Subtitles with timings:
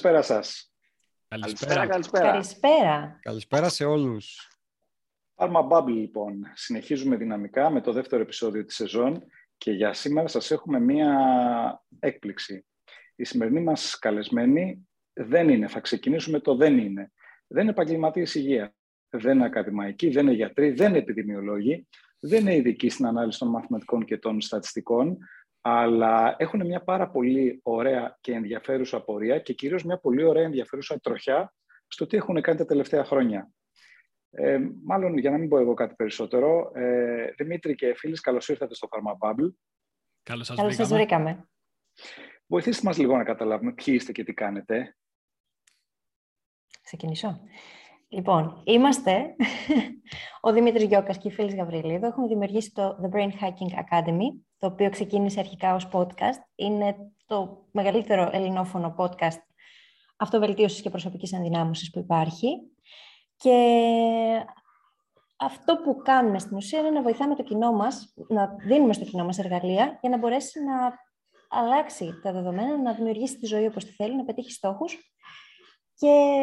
[0.00, 0.72] Καλησπέρα σας.
[1.28, 1.86] Καλησπέρα.
[1.86, 2.30] Καλησπέρα.
[2.30, 3.18] Καλησπέρα.
[3.22, 4.50] Καλησπέρα σε όλους.
[5.34, 6.42] Pharma Bubble, λοιπόν.
[6.54, 9.22] Συνεχίζουμε δυναμικά με το δεύτερο επεισόδιο της σεζόν
[9.56, 12.66] και για σήμερα σας έχουμε μία έκπληξη.
[13.16, 17.12] Η σημερινή μας καλεσμένη δεν είναι, θα ξεκινήσουμε το δεν είναι.
[17.46, 18.70] Δεν είναι επαγγελματίες υγείας.
[19.08, 21.88] Δεν είναι ακαδημαϊκοί, δεν είναι γιατροί, δεν είναι επιδημιολόγοι,
[22.20, 25.18] δεν είναι ειδικοί στην ανάλυση των μαθηματικών και των στατιστικών,
[25.60, 31.00] αλλά έχουν μια πάρα πολύ ωραία και ενδιαφέρουσα απορία και κυρίως μια πολύ ωραία ενδιαφέρουσα
[31.00, 31.54] τροχιά
[31.86, 33.50] στο τι έχουν κάνει τα τελευταία χρόνια.
[34.30, 38.74] Ε, μάλλον, για να μην πω εγώ κάτι περισσότερο, ε, Δημήτρη και φίλοι, καλώς ήρθατε
[38.74, 39.52] στο Pharma Bubble.
[40.22, 41.48] Καλώς σας, Καλώς σας βρήκαμε.
[42.46, 44.96] Βοηθήστε μας λίγο να καταλάβουμε ποιοι είστε και τι κάνετε.
[46.82, 47.40] Ξεκινήσω.
[48.08, 49.34] Λοιπόν, είμαστε
[50.46, 52.06] ο Δημήτρης Γιώκας και η Φίλης Γαβριλίδου.
[52.06, 56.40] Έχουμε δημιουργήσει το The Brain Hacking Academy, το οποίο ξεκίνησε αρχικά ως podcast.
[56.54, 59.38] Είναι το μεγαλύτερο ελληνόφωνο podcast
[60.16, 62.48] αυτοβελτίωσης και προσωπικής ενδυνάμωσης που υπάρχει.
[63.36, 63.56] Και
[65.36, 69.24] αυτό που κάνουμε στην ουσία είναι να βοηθάμε το κοινό μας, να δίνουμε στο κοινό
[69.24, 70.94] μας εργαλεία για να μπορέσει να
[71.48, 74.96] αλλάξει τα δεδομένα, να δημιουργήσει τη ζωή όπως τη θέλει, να πετύχει στόχους
[75.94, 76.42] και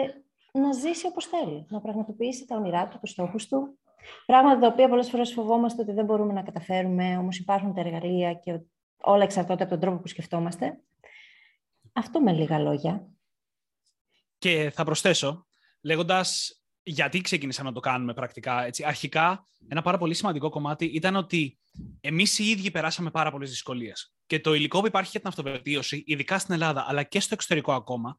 [0.52, 3.80] να ζήσει όπως θέλει, να πραγματοποιήσει τα όνειρά του, τους στόχους του.
[4.26, 8.34] Πράγματα τα οποία πολλές φορές φοβόμαστε ότι δεν μπορούμε να καταφέρουμε, όμως υπάρχουν τα εργαλεία
[8.34, 8.60] και
[9.02, 10.80] όλα εξαρτώνται από τον τρόπο που σκεφτόμαστε.
[11.94, 13.08] Αυτό με λίγα λόγια.
[14.38, 15.48] Και θα προσθέσω,
[15.82, 18.66] λέγοντας γιατί ξεκίνησα να το κάνουμε πρακτικά.
[18.66, 18.84] Έτσι.
[18.84, 21.58] Αρχικά, ένα πάρα πολύ σημαντικό κομμάτι ήταν ότι
[22.02, 24.14] εμείς οι ίδιοι περάσαμε πάρα πολλές δυσκολίες.
[24.26, 27.74] Και το υλικό που υπάρχει για την αυτοβελτίωση, ειδικά στην Ελλάδα, αλλά και στο εξωτερικό
[27.74, 28.18] ακόμα,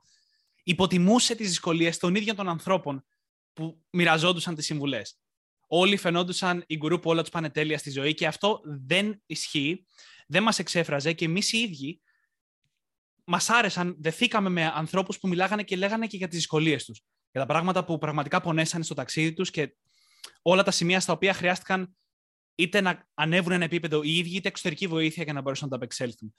[0.62, 3.04] υποτιμούσε τις δυσκολίες των ίδιων των ανθρώπων
[3.52, 5.18] που μοιραζόντουσαν τις συμβουλές.
[5.70, 9.86] Όλοι φαινόντουσαν οι γκουρού που όλα τους πάνε τέλεια στη ζωή και αυτό δεν ισχύει,
[10.26, 12.00] δεν μας εξέφραζε και εμείς οι ίδιοι
[13.24, 17.02] μας άρεσαν, δεθήκαμε με ανθρώπους που μιλάγανε και λέγανε και για τις δυσκολίες τους.
[17.30, 19.76] Για τα πράγματα που πραγματικά πονέσανε στο ταξίδι τους και
[20.42, 21.96] όλα τα σημεία στα οποία χρειάστηκαν
[22.54, 25.76] είτε να ανέβουν ένα επίπεδο οι ίδιοι, είτε εξωτερική βοήθεια για να μπορέσουν να τα
[25.76, 26.34] απεξέλθουν.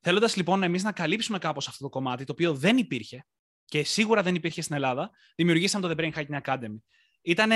[0.00, 3.26] Θέλοντας λοιπόν εμείς να καλύψουμε κάπως αυτό το κομμάτι, το οποίο δεν υπήρχε,
[3.64, 6.76] και σίγουρα δεν υπήρχε στην Ελλάδα, δημιουργήσαμε το The Brain Hacking Academy.
[7.22, 7.50] Ήταν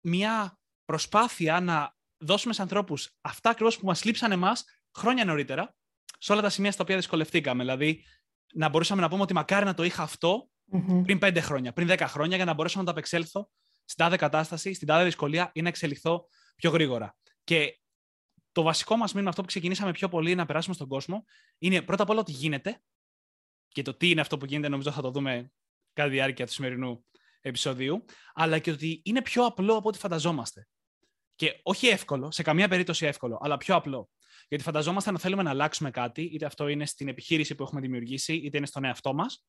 [0.00, 0.59] μια
[0.90, 4.64] προσπάθεια να δώσουμε σε ανθρώπους αυτά ακριβώς που μας λείψαν εμάς
[4.94, 5.74] χρόνια νωρίτερα,
[6.18, 7.62] σε όλα τα σημεία στα οποία δυσκολευτήκαμε.
[7.62, 8.04] Δηλαδή,
[8.54, 10.08] να μπορούσαμε να πούμε ότι μακάρι να το είχα
[11.02, 13.50] πριν πέντε χρόνια, πριν δέκα χρόνια, για να μπορέσω να το απεξέλθω
[13.84, 17.16] στην τάδε κατάσταση, στην τάδε δυσκολία ή να εξελιχθώ πιο γρήγορα.
[17.44, 17.80] Και
[18.52, 21.24] το βασικό μας μήνυμα, αυτό που ξεκινήσαμε πιο πολύ να περάσουμε στον κόσμο,
[21.58, 22.82] είναι πρώτα απ' όλα ότι γίνεται
[23.68, 25.52] και το τι είναι αυτό που γίνεται, νομίζω θα το δούμε
[25.92, 27.04] κατά τη διάρκεια του σημερινού
[27.40, 30.68] επεισοδίου, αλλά και ότι είναι πιο απλό από ό,τι φανταζόμαστε.
[31.40, 34.10] Και όχι εύκολο, σε καμία περίπτωση εύκολο, αλλά πιο απλό.
[34.48, 38.34] Γιατί φανταζόμαστε να θέλουμε να αλλάξουμε κάτι, είτε αυτό είναι στην επιχείρηση που έχουμε δημιουργήσει,
[38.34, 39.46] είτε είναι στον εαυτό μας.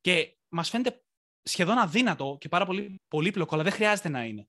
[0.00, 1.02] Και μας φαίνεται
[1.42, 4.48] σχεδόν αδύνατο και πάρα πολύ πολύπλοκο, αλλά δεν χρειάζεται να είναι.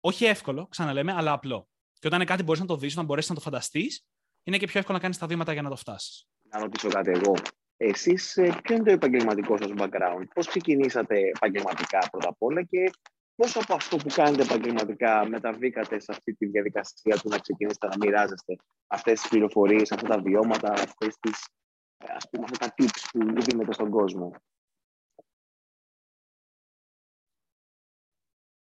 [0.00, 1.68] Όχι εύκολο, ξαναλέμε, αλλά απλό.
[1.92, 4.06] Και όταν είναι κάτι που μπορείς να το δεις, να μπορέσεις να το φανταστείς,
[4.42, 6.28] είναι και πιο εύκολο να κάνεις τα βήματα για να το φτάσεις.
[6.42, 7.34] Να ρωτήσω κάτι εγώ.
[7.76, 12.90] Εσείς ε, ποιο είναι το επαγγελματικό σας background, πώς ξεκινήσατε επαγγελματικά πρώτα απ' όλα και
[13.38, 17.94] πώς από αυτό που κάνετε επαγγελματικά μεταβήκατε σε αυτή τη διαδικασία του να ξεκινήσετε να
[18.00, 18.56] μοιράζεστε
[18.86, 21.48] αυτές τις πληροφορίες, αυτά τα βιώματα, αυτές τις,
[21.96, 24.32] ε, ας πούμε, αυτά τα tips που δίνετε στον κόσμο;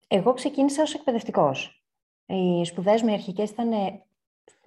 [0.09, 1.85] Εγώ ξεκίνησα ως εκπαιδευτικός.
[2.27, 3.71] Οι σπουδές μου οι αρχικές ήταν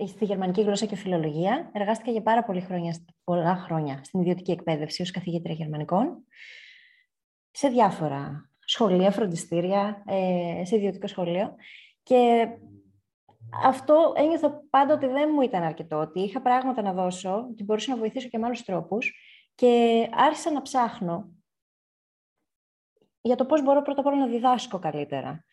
[0.08, 1.70] στη γερμανική γλώσσα και φιλολογία.
[1.74, 6.26] Εργάστηκα για πάρα πολλά χρόνια, πολλά χρόνια στην ιδιωτική εκπαίδευση ως καθηγήτρια γερμανικών.
[7.52, 11.56] Σε διάφορα σχολεία, φροντιστήρια, ε, σε ιδιωτικό σχολείο.
[12.04, 12.48] Και
[13.64, 17.92] αυτό ένιωθα πάντα ότι δεν μου ήταν αρκετό, ότι είχα πράγματα να δώσω, ότι μπορούσα
[17.92, 19.14] να βοηθήσω και με άλλους τρόπους
[19.56, 21.30] και άρχισα να ψάχνω
[23.22, 25.44] για το πώς μπορώ πρώτα απ' όλα να διδάσκω καλύτερα.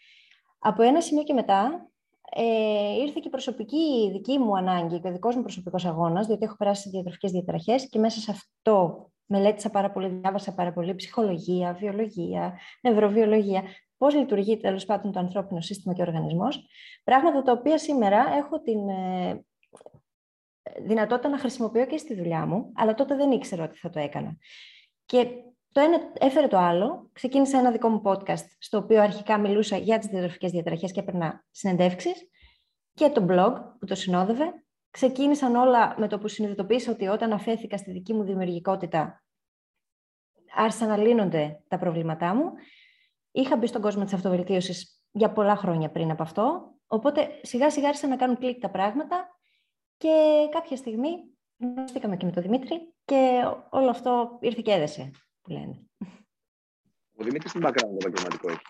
[0.59, 1.91] Από ένα σημείο και μετά
[2.31, 6.45] ε, ήρθε και η προσωπική δική μου ανάγκη και ο δικός μου προσωπικός αγώνας, διότι
[6.45, 11.73] έχω περάσει διατροφικές διαταραχέ και μέσα σε αυτό μελέτησα πάρα πολύ, διάβασα πάρα πολύ ψυχολογία,
[11.73, 13.63] βιολογία, νευροβιολογία,
[13.97, 16.67] πώς λειτουργεί τέλος πάντων το ανθρώπινο σύστημα και ο οργανισμός.
[17.05, 19.45] Πράγματα τα οποία σήμερα έχω την ε,
[20.87, 24.37] δυνατότητα να χρησιμοποιώ και στη δουλειά μου, αλλά τότε δεν ήξερα ότι θα το έκανα.
[25.05, 25.27] Και
[25.73, 27.11] το ένα έφερε το άλλο.
[27.13, 31.45] Ξεκίνησα ένα δικό μου podcast, στο οποίο αρχικά μιλούσα για τις διατροφικές διαταραχές και έπαιρνα
[31.51, 32.29] συνεντεύξεις
[32.95, 34.64] και το blog που το συνόδευε.
[34.95, 39.25] Ξεκίνησαν όλα με το που συνειδητοποίησα ότι όταν αφέθηκα στη δική μου δημιουργικότητα
[40.55, 42.53] άρχισαν να λύνονται τα προβλήματά μου.
[43.31, 47.89] Είχα μπει στον κόσμο της αυτοβελτίωσης για πολλά χρόνια πριν από αυτό, οπότε σιγά σιγά
[47.89, 49.39] άρχισαν να κάνουν κλικ τα πράγματα
[49.97, 55.11] και κάποια στιγμή Γνωριστήκαμε και με τον Δημήτρη και όλο αυτό ήρθε και έδεσε,
[55.41, 55.81] που λένε.
[57.17, 58.63] Ο Δημήτρης τι background επαγγελματικό έχει;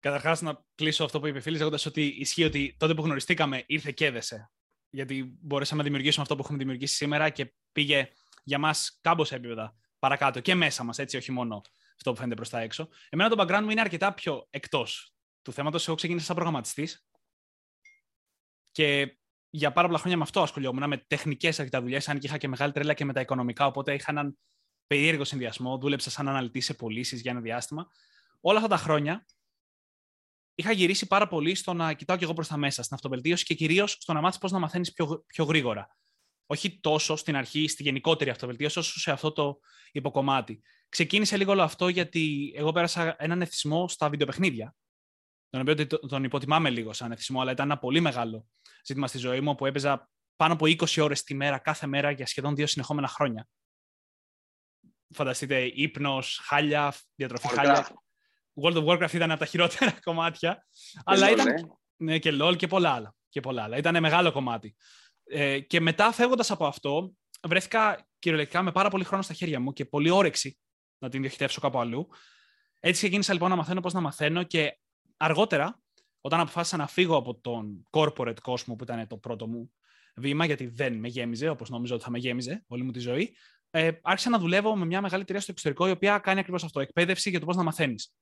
[0.00, 3.64] Καταρχάς, να κλείσω αυτό που είπε η φίλη, λέγοντας ότι ισχύει ότι τότε που γνωριστήκαμε
[3.66, 4.50] ήρθε και έδεσε.
[4.90, 8.08] Γιατί μπορέσαμε να δημιουργήσουμε αυτό που έχουμε δημιουργήσει σήμερα και πήγε
[8.44, 11.62] για μας κάμποσα επίπεδα παρακάτω και μέσα μας, έτσι, όχι μόνο
[11.96, 12.88] αυτό που φαίνεται προς τα έξω.
[13.08, 15.86] Εμένα το background μου είναι αρκετά πιο εκτός του θέματος.
[15.86, 17.06] Εγώ ξεκίνησα σαν προγραμματιστής
[18.70, 19.18] και
[19.50, 22.48] για πάρα πολλά χρόνια με αυτό ασχολιόμουν, με τεχνικές αρκετά δουλειέ, αν και είχα και
[22.48, 23.66] μεγάλη τρέλα και με τα οικονομικά.
[23.66, 24.38] Οπότε είχα έναν
[24.86, 25.78] περίεργο συνδυασμό.
[25.78, 27.86] Δούλεψα σαν αναλυτής σε πωλήσεις για ένα διάστημα.
[28.40, 29.26] Όλα αυτά τα χρόνια
[30.54, 33.54] είχα γυρίσει πάρα πολύ στο να κοιτάω και εγώ προς τα μέσα, στην αυτοβελτίωση και
[33.54, 35.96] κυρίως στο να μάθεις πώς να μαθαίνεις πιο, πιο γρήγορα.
[36.46, 39.60] Όχι τόσο στην αρχή, στη γενικότερη αυτοβελτίωση, όσο σε αυτό το
[39.92, 40.62] υποκομμάτι.
[40.88, 44.74] Ξεκίνησε λίγο όλο αυτό γιατί εγώ πέρασα έναν εθισμό στα βιντεοπαιχνίδια.
[45.50, 48.48] Τον οποίο τον υποτιμάμε λίγο σαν εθισμό, αλλά ήταν ένα πολύ μεγάλο
[48.84, 52.26] ζήτημα στη ζωή μου, που έπαιζα πάνω από 20 ώρες τη μέρα, κάθε μέρα για
[52.26, 53.48] σχεδόν δύο συνεχόμενα χρόνια.
[55.14, 58.02] Φανταστείτε, ύπνος, χάλια, διατροφή χάλια.
[58.62, 60.66] World of Warcraft ήταν από τα χειρότερα κομμάτια.
[61.04, 61.46] αλλά ήταν.
[61.46, 61.54] Ε.
[61.96, 63.14] Ναι, και LOL και πολλά άλλα.
[63.28, 63.76] Και πολλά άλλα.
[63.76, 64.76] Ήταν μεγάλο κομμάτι.
[65.24, 67.12] Ε, και μετά, φεύγοντας από αυτό,
[67.48, 70.58] βρέθηκα κυριολεκτικά με πάρα πολύ χρόνο στα χέρια μου και πολύ όρεξη
[70.98, 72.08] να την διοχετεύσω κάπου αλλού.
[72.80, 74.78] Έτσι ξεκίνησα λοιπόν να μαθαίνω πώς να μαθαίνω και
[75.16, 75.80] αργότερα,
[76.20, 79.72] όταν αποφάσισα να φύγω από τον corporate κόσμο που ήταν το πρώτο μου
[80.16, 83.36] βήμα, γιατί δεν με γέμιζε όπως νόμιζα ότι θα με γέμιζε όλη μου τη ζωή,
[83.70, 86.80] ε, άρχισα να δουλεύω με μια μεγάλη εταιρεία στο εξωτερικό η οποία κάνει ακριβώς αυτό.
[86.80, 88.12] Εκπαίδευση για το πώς να μαθαίνεις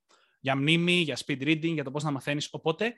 [0.40, 2.48] για μνήμη, για speed reading, για το πώς να μαθαίνεις.
[2.52, 2.94] Οπότε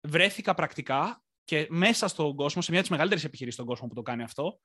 [0.00, 3.94] βρέθηκα πρακτικά και μέσα στον κόσμο, σε μια από τις μεγαλύτερες επιχειρήσεις στον κόσμο που
[3.94, 4.60] το κάνει αυτό,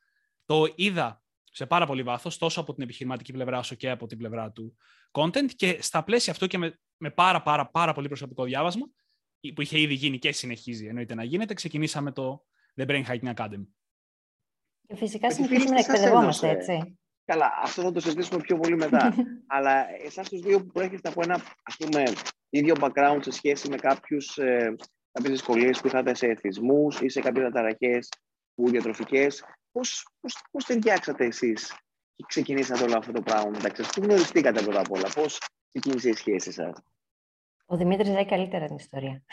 [0.45, 4.17] το είδα σε πάρα πολύ βάθος, τόσο από την επιχειρηματική πλευρά όσο και από την
[4.17, 4.77] πλευρά του
[5.11, 5.51] content.
[5.55, 8.89] Και στα πλαίσια αυτού και με, με πάρα, πάρα, πάρα πολύ προσωπικό διάβασμα,
[9.55, 12.45] που είχε ήδη γίνει και συνεχίζει εννοείται να γίνεται, ξεκινήσαμε το
[12.75, 13.67] The Brain Hacking Academy.
[14.87, 16.97] Και φυσικά συνεχίζουμε να εκπαιδευόμαστε, έτσι.
[17.25, 19.15] Καλά, αυτό θα το συζητήσουμε πιο πολύ μετά.
[19.55, 22.03] Αλλά εσάς τους δύο που προέρχεστε από ένα ας πούμε,
[22.49, 24.75] ίδιο background σε σχέση με κάποιους ε,
[25.11, 28.09] κάποιες δυσκολίες που είχατε σε εθισμούς ή σε κάποιες αταραχές
[28.55, 31.67] που διατροφικές, πώς πώς, πώς ταιριάξατε εσείς
[32.15, 35.39] και ξεκινήσατε όλο αυτό το πράγμα μεταξύ σας; Πού γνωριστήκατε πρώτα απ' όλα, πώς
[35.71, 36.83] ξεκίνησε η σχέση σας;
[37.65, 39.23] Ο Δημήτρης λέει καλύτερα την ιστορία.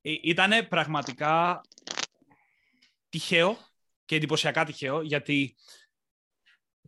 [0.00, 1.60] Ε, Ήταν πραγματικά
[3.08, 3.56] τυχαίο
[4.04, 5.54] και εντυπωσιακά τυχαίο, γιατί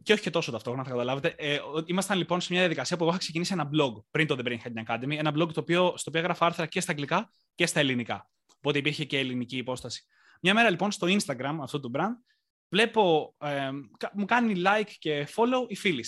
[0.07, 1.35] και όχι και τόσο ταυτόχρονα, θα καταλάβετε.
[1.39, 4.47] Ε, ήμασταν λοιπόν σε μια διαδικασία που εγώ είχα ξεκινήσει ένα blog πριν το The
[4.47, 5.17] Brain Hacking Academy.
[5.17, 8.31] Ένα blog το οποίο, στο οποίο έγραφα άρθρα και στα αγγλικά και στα ελληνικά.
[8.57, 10.07] Οπότε υπήρχε και ελληνική υπόσταση.
[10.41, 12.35] Μια μέρα λοιπόν στο Instagram αυτού του brand
[12.69, 13.71] βλέπω, ε,
[14.13, 16.05] μου κάνει like και follow η φίλη.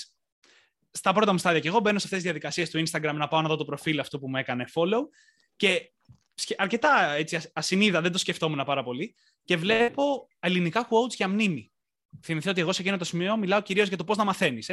[0.91, 3.43] Στα πρώτα μου στάδια και εγώ μπαίνω σε αυτές τις διαδικασίες του Instagram να πάω
[3.43, 5.03] να δω το προφίλ αυτό που μου έκανε follow
[5.56, 5.93] και
[6.56, 9.15] αρκετά έτσι, ασυνείδα, δεν το σκεφτόμουν πάρα πολύ
[9.45, 11.73] και βλέπω ελληνικά quotes για μνήμη.
[12.22, 14.70] Θυμηθείτε ότι εγώ σε εκείνο το σημείο μιλάω κυρίως για το πώς να μαθαίνεις.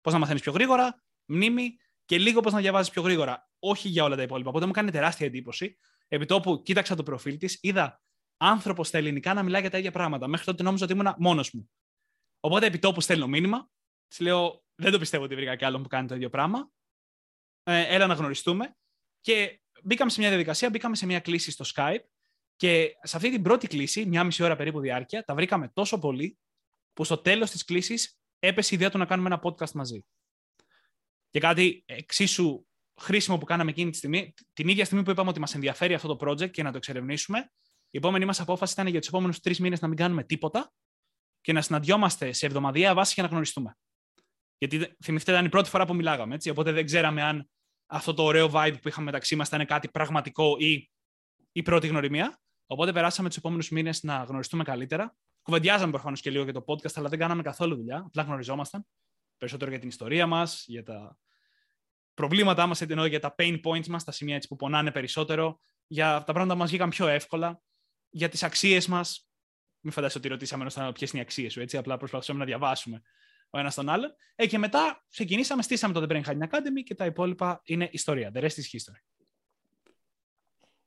[0.00, 3.50] Πώς να μαθαίνεις πιο γρήγορα, μνήμη και λίγο πώς να διαβάζεις πιο γρήγορα.
[3.58, 4.48] Όχι για όλα τα υπόλοιπα.
[4.48, 5.78] Οπότε μου κάνει τεράστια εντύπωση.
[6.08, 8.02] Επί τόπου κοίταξα το προφίλ της, είδα
[8.36, 10.28] άνθρωπος στα ελληνικά να μιλάει για τα ίδια πράγματα.
[10.28, 11.70] Μέχρι τότε νόμιζα ότι ήμουν μόνος μου.
[12.40, 13.70] Οπότε επί τόπου στέλνω μήνυμα.
[14.08, 16.70] Της λέω, Δεν το πιστεύω ότι βρήκα κι άλλον που κάνει το ίδιο πράγμα.
[17.62, 18.76] Ε, έλα να γνωριστούμε.
[19.20, 22.04] Και μπήκαμε σε μια διαδικασία, μπήκαμε σε μια κλίση στο Skype.
[22.56, 26.38] Και σε αυτή την πρώτη κλίση, μια μισή ώρα περίπου διάρκεια, τα βρήκαμε τόσο πολύ
[26.94, 30.04] που στο τέλος της κλήσης έπεσε η ιδέα του να κάνουμε ένα podcast μαζί.
[31.30, 32.66] Και κάτι εξίσου
[33.00, 36.16] χρήσιμο που κάναμε εκείνη τη στιγμή, την ίδια στιγμή που είπαμε ότι μας ενδιαφέρει αυτό
[36.16, 37.52] το project και να το εξερευνήσουμε,
[37.90, 40.72] η επόμενη μας απόφαση ήταν για τους επόμενους τρεις μήνες να μην κάνουμε τίποτα
[41.40, 43.76] και να συναντιόμαστε σε εβδομαδιαία βάση για να γνωριστούμε.
[44.58, 47.50] Γιατί θυμηθείτε, ήταν η πρώτη φορά που μιλάγαμε, έτσι, οπότε δεν ξέραμε αν
[47.86, 50.90] αυτό το ωραίο vibe που είχαμε μεταξύ μας ήταν κάτι πραγματικό ή
[51.52, 52.40] η πρώτη γνωριμία.
[52.66, 56.92] Οπότε περάσαμε τους επόμενους μήνες να γνωριστούμε καλύτερα, Κουβεντιάζαμε προφανώς και λίγο για το podcast,
[56.94, 58.02] αλλά δεν κάναμε καθόλου δουλειά.
[58.06, 58.86] Απλά γνωριζόμασταν
[59.36, 61.18] περισσότερο για την ιστορία μας, για τα
[62.14, 66.22] προβλήματά μας, ενώ για τα pain points μας, τα σημεία έτσι, που πονάνε περισσότερο, για
[66.26, 67.62] τα πράγματα που μας βγήκαν πιο εύκολα,
[68.10, 69.28] για τις αξίες μας.
[69.80, 71.76] Μην φαντάζεσαι ότι ρωτήσαμε ένα ποιες είναι οι αξίες σου, έτσι.
[71.76, 73.02] Απλά προσπαθούσαμε να διαβάσουμε
[73.50, 74.14] ο ένας τον άλλον.
[74.34, 78.30] Ε, και μετά ξεκινήσαμε, στήσαμε το The Brain Hacking Academy και τα υπόλοιπα είναι ιστορία.
[78.34, 79.23] The rest is history.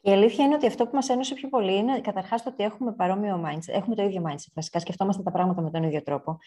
[0.07, 2.93] Η αλήθεια είναι ότι αυτό που μας ένωσε πιο πολύ είναι καταρχάς το ότι έχουμε
[2.93, 3.67] παρόμοιο mindset.
[3.73, 4.51] Έχουμε το ίδιο mindset.
[4.53, 6.37] Βασικά, σκεφτόμαστε τα πράγματα με τον ίδιο τρόπο.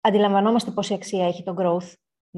[0.00, 1.92] Αντιλαμβανόμαστε πόση αξία έχει το growth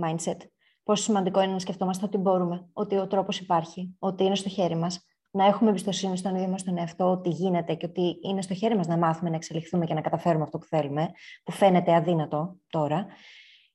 [0.04, 0.36] mindset.
[0.82, 4.76] Πόσο σημαντικό είναι να σκεφτόμαστε ότι μπορούμε, ότι ο τρόπος υπάρχει, ότι είναι στο χέρι
[4.76, 5.06] μας.
[5.30, 8.76] Να έχουμε εμπιστοσύνη στον ίδιο μας τον εαυτό, ότι γίνεται και ότι είναι στο χέρι
[8.76, 11.10] μας να μάθουμε να εξελιχθούμε και να καταφέρουμε αυτό που θέλουμε,
[11.44, 13.06] που φαίνεται αδύνατο τώρα.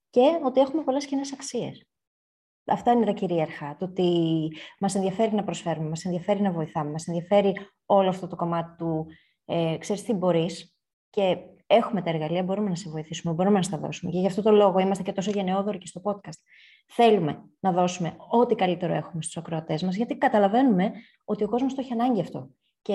[0.09, 1.87] Και ότι έχουμε πολλές κοινές αξίες.
[2.67, 3.75] Αυτά είναι τα κυρίαρχα.
[3.79, 4.11] Το ότι
[4.79, 7.53] μας ενδιαφέρει να προσφέρουμε, μας ενδιαφέρει να βοηθάμε, μας ενδιαφέρει
[7.85, 9.07] όλο αυτό το κομμάτι του
[9.45, 10.77] ε, ξέρεις τι μπορείς
[11.09, 11.37] και
[11.69, 14.11] Έχουμε τα εργαλεία, μπορούμε να σε βοηθήσουμε, μπορούμε να στα δώσουμε.
[14.11, 16.39] Και γι' αυτό το λόγο είμαστε και τόσο γενναιόδοροι και στο podcast.
[16.87, 20.91] Θέλουμε να δώσουμε ό,τι καλύτερο έχουμε στους ακροατές μας, γιατί καταλαβαίνουμε
[21.23, 22.49] ότι ο κόσμος το έχει ανάγκη αυτό.
[22.81, 22.93] Και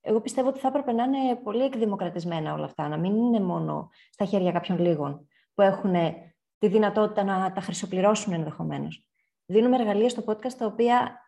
[0.00, 3.88] εγώ πιστεύω ότι θα έπρεπε να είναι πολύ εκδημοκρατισμένα όλα αυτά, να μην είναι μόνο
[4.10, 5.94] στα χέρια κάποιων λίγων που έχουν
[6.62, 9.06] τη δυνατότητα να τα χρυσοπληρώσουν ενδεχομένως.
[9.46, 11.20] Δίνουμε εργαλεία στο podcast τα οποία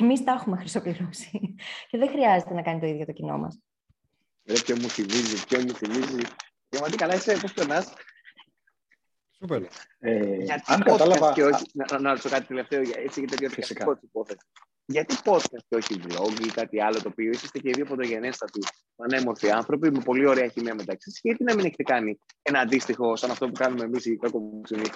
[0.00, 1.54] εμείς τα έχουμε χρυσοπληρώσει
[1.88, 3.60] και δεν χρειάζεται να κάνει το ίδιο το κοινό μας.
[4.44, 6.22] Ρε, ποιο μου θυμίζει, ποιο μου θυμίζει.
[6.90, 7.92] τι καλά είσαι, πώς περνάς;
[9.38, 9.62] Σούπερ.
[9.98, 11.32] Ε, Γιατί αν podcast κατάλαβα...
[11.32, 11.64] και όχι...
[11.72, 13.98] Να, να ρωτήσω κάτι τελευταίο, έτσι γιατί τέτοιο Φυσικά.
[14.02, 14.46] υπόθεση.
[14.90, 18.58] Γιατί podcast και όχι vlog ή κάτι άλλο το οποίο είσαστε και οι δύο πρωτογενέστατοι,
[18.96, 23.16] πανέμορφοι άνθρωποι με πολύ ωραία χημία μεταξύ σας, γιατί να μην έχετε κάνει ένα αντίστοιχο
[23.16, 24.88] σαν αυτό που κάνουμε εμείς οι κακομουξινοί.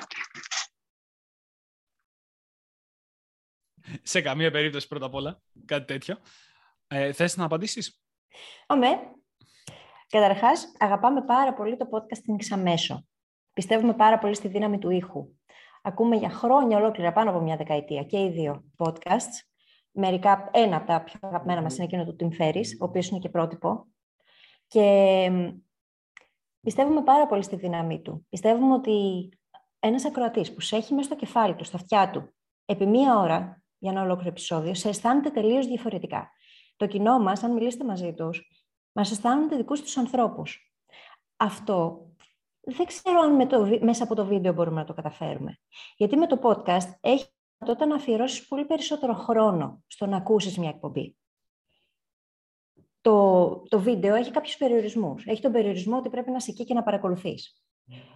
[4.02, 6.18] Σε καμία περίπτωση πρώτα απ' όλα κάτι τέτοιο.
[6.86, 8.02] Ε, θες να απαντήσεις;
[8.66, 9.00] Ωμέ.
[10.08, 13.06] Καταρχάς, αγαπάμε πάρα πολύ το podcast στην εξαμέσω.
[13.52, 15.28] Πιστεύουμε πάρα πολύ στη δύναμη του ήχου.
[15.82, 19.51] Ακούμε για χρόνια ολόκληρα, πάνω από μια δεκαετία, και οι δύο podcasts.
[19.92, 23.18] Μερικά, ένα από τα πιο αγαπημένα μας είναι εκείνο του Tim Ferriss, ο οποίος είναι
[23.18, 23.86] και πρότυπο.
[24.66, 25.48] Και μ,
[26.60, 28.26] πιστεύουμε πάρα πολύ στη δύναμη του.
[28.28, 29.28] Πιστεύουμε ότι
[29.78, 32.34] ένας ακροατής που σε έχει μέσα στο κεφάλι του, στα αυτιά του,
[32.64, 36.30] επί μία ώρα για ένα ολόκληρο επεισόδιο, σε αισθάνεται τελείως διαφορετικά.
[36.76, 38.48] Το κοινό μας, αν μιλήσετε μαζί τους,
[38.92, 40.72] μας αισθάνονται δικούς τους ανθρώπους.
[41.36, 42.06] Αυτό
[42.60, 45.58] δεν ξέρω αν με το, βι- μέσα από το βίντεο μπορούμε να το καταφέρουμε.
[45.96, 47.26] Γιατί με το podcast έχει
[47.62, 51.16] δυνατότητα να αφιερώσεις πολύ περισσότερο χρόνο στο να ακούσεις μια εκπομπή.
[53.00, 55.26] Το, το βίντεο έχει κάποιους περιορισμούς.
[55.26, 57.62] Έχει τον περιορισμό ότι πρέπει να είσαι εκεί και να παρακολουθείς.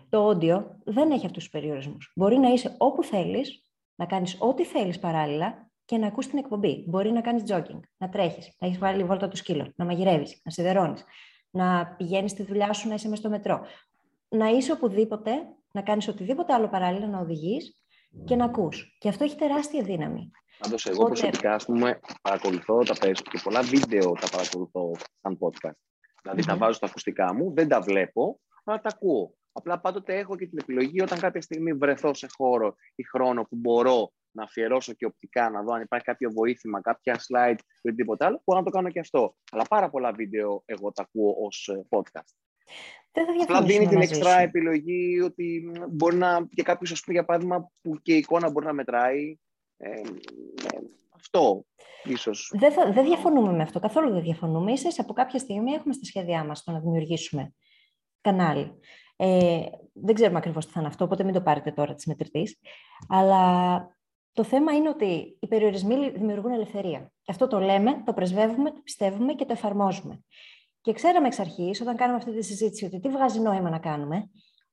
[0.08, 2.12] Το audio δεν έχει αυτούς τους περιορισμούς.
[2.16, 3.62] Μπορεί να είσαι όπου θέλεις,
[3.94, 6.84] να κάνεις ό,τι θέλεις παράλληλα και να ακούς την εκπομπή.
[6.88, 10.50] Μπορεί να κάνεις jogging, να τρέχεις, να έχεις βάλει βόλτα του σκύλο, να μαγειρεύεις, να
[10.50, 11.04] σιδερώνεις,
[11.50, 13.60] να πηγαίνεις στη δουλειά σου, να είσαι μέσα στο μετρό.
[14.28, 15.30] Να είσαι οπουδήποτε,
[15.72, 17.85] να κάνεις οτιδήποτε άλλο παράλληλα, να οδηγείς
[18.24, 18.96] και να ακούς.
[18.98, 20.30] Και αυτό έχει τεράστια δύναμη.
[20.58, 25.38] Πάντως, εγώ Οπότε- προσωπικά, ας πούμε, παρακολουθώ τα περισσότερα και πολλά βίντεο τα παρακολουθώ σαν
[25.40, 25.78] podcast.
[26.22, 26.58] Δηλαδή, τα Μμμ.
[26.58, 29.34] βάζω στα ακουστικά μου, δεν τα βλέπω, αλλά τα ακούω.
[29.52, 33.56] Απλά πάντοτε έχω και την επιλογή όταν κάποια στιγμή βρεθώ σε χώρο ή χρόνο που
[33.56, 38.24] μπορώ να αφιερώσω και οπτικά, να δω αν υπάρχει κάποιο βοήθημα, κάποια slide ή οτιδήποτε
[38.24, 39.36] άλλο, μπορώ να το κάνω και αυτό.
[39.50, 42.34] Αλλά πάρα πολλά βίντεο εγώ τα ακούω ως podcast.
[43.12, 44.44] Δεν θα Απλά διαφωνήσουμε δίνει την μαζί εξτρά σου.
[44.44, 46.46] επιλογή ότι μ, μπορεί να.
[46.54, 49.36] και κάποιο, ας πούμε, για παράδειγμα, που και η εικόνα μπορεί να μετράει.
[49.76, 50.00] Ε, ε,
[51.16, 51.64] αυτό
[52.04, 52.52] ίσως.
[52.54, 54.72] Δεν, θα, δεν διαφωνούμε με αυτό, καθόλου δεν διαφωνούμε.
[54.72, 57.54] Ίσως από κάποια στιγμή έχουμε στα σχέδιά μας το να δημιουργήσουμε
[58.20, 58.72] κανάλι.
[59.16, 59.60] Ε,
[59.92, 62.58] δεν ξέρουμε ακριβώς τι θα είναι αυτό, οπότε μην το πάρετε τώρα της μετρητής.
[63.08, 63.88] Αλλά
[64.32, 67.12] το θέμα είναι ότι οι περιορισμοί δημιουργούν ελευθερία.
[67.22, 70.24] Και αυτό το λέμε, το πρεσβεύουμε, το πιστεύουμε και το εφαρμόζουμε.
[70.86, 74.30] Και ξέραμε εξ αρχής, όταν κάναμε αυτή τη συζήτηση, ότι τι βγάζει νόημα να κάνουμε,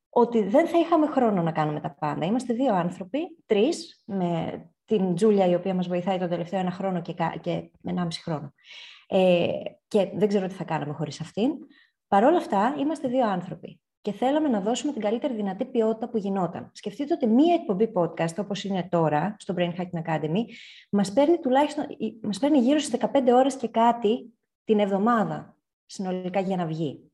[0.10, 2.26] ότι δεν θα είχαμε χρόνο να κάνουμε τα πάντα.
[2.26, 7.02] Είμαστε δύο άνθρωποι, τρεις, με την Τζούλια η οποία μας βοηθάει τον τελευταίο ένα χρόνο
[7.02, 8.54] και, κα- και ενάμιση χρόνο.
[9.08, 9.48] Ε,
[9.88, 11.52] και δεν ξέρω τι θα κάναμε χωρίς αυτήν.
[12.08, 16.18] Παρ' όλα αυτά, είμαστε δύο άνθρωποι και θέλαμε να δώσουμε την καλύτερη δυνατή ποιότητα που
[16.18, 16.70] γινόταν.
[16.74, 20.44] Σκεφτείτε ότι μία εκπομπή podcast, όπως είναι τώρα στο Brain Hacking Academy,
[20.90, 21.86] μας παίρνει, τουλάχιστον,
[22.22, 25.58] μας παίρνει γύρω στις 15 ώρες και κάτι την εβδομάδα
[25.94, 27.12] συνολικά για να βγει.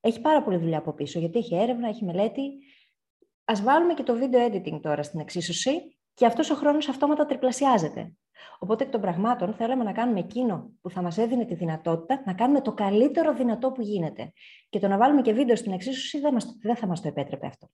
[0.00, 2.42] Έχει πάρα πολλή δουλειά από πίσω, γιατί έχει έρευνα, έχει μελέτη.
[3.44, 8.16] Ας βάλουμε και το video editing τώρα στην εξίσωση και αυτός ο χρόνος αυτόματα τριπλασιάζεται.
[8.58, 12.34] Οπότε εκ των πραγμάτων θέλαμε να κάνουμε εκείνο που θα μας έδινε τη δυνατότητα να
[12.34, 14.32] κάνουμε το καλύτερο δυνατό που γίνεται.
[14.68, 17.46] Και το να βάλουμε και βίντεο στην εξίσωση δεν, μας, δεν θα μας το επέτρεπε
[17.46, 17.70] αυτό.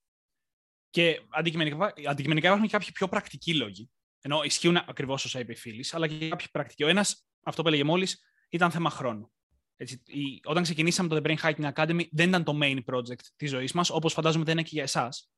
[0.90, 3.90] Και αντικειμενικά, αντικειμενικά υπάρχουν και κάποιοι πιο πρακτικοί λόγοι.
[4.20, 6.84] Ενώ ισχύουν ακριβώς όσα είπε η φίλης, αλλά και κάποιοι πρακτικοί.
[6.84, 9.32] Ο ένας, αυτό που έλεγε μόλις, ήταν θέμα χρόνου.
[9.82, 13.50] Έτσι, η, όταν ξεκινήσαμε το The Brain Hacking Academy, δεν ήταν το main project της
[13.50, 15.30] ζωής μας, όπως φαντάζομαι δεν είναι και για εσάς.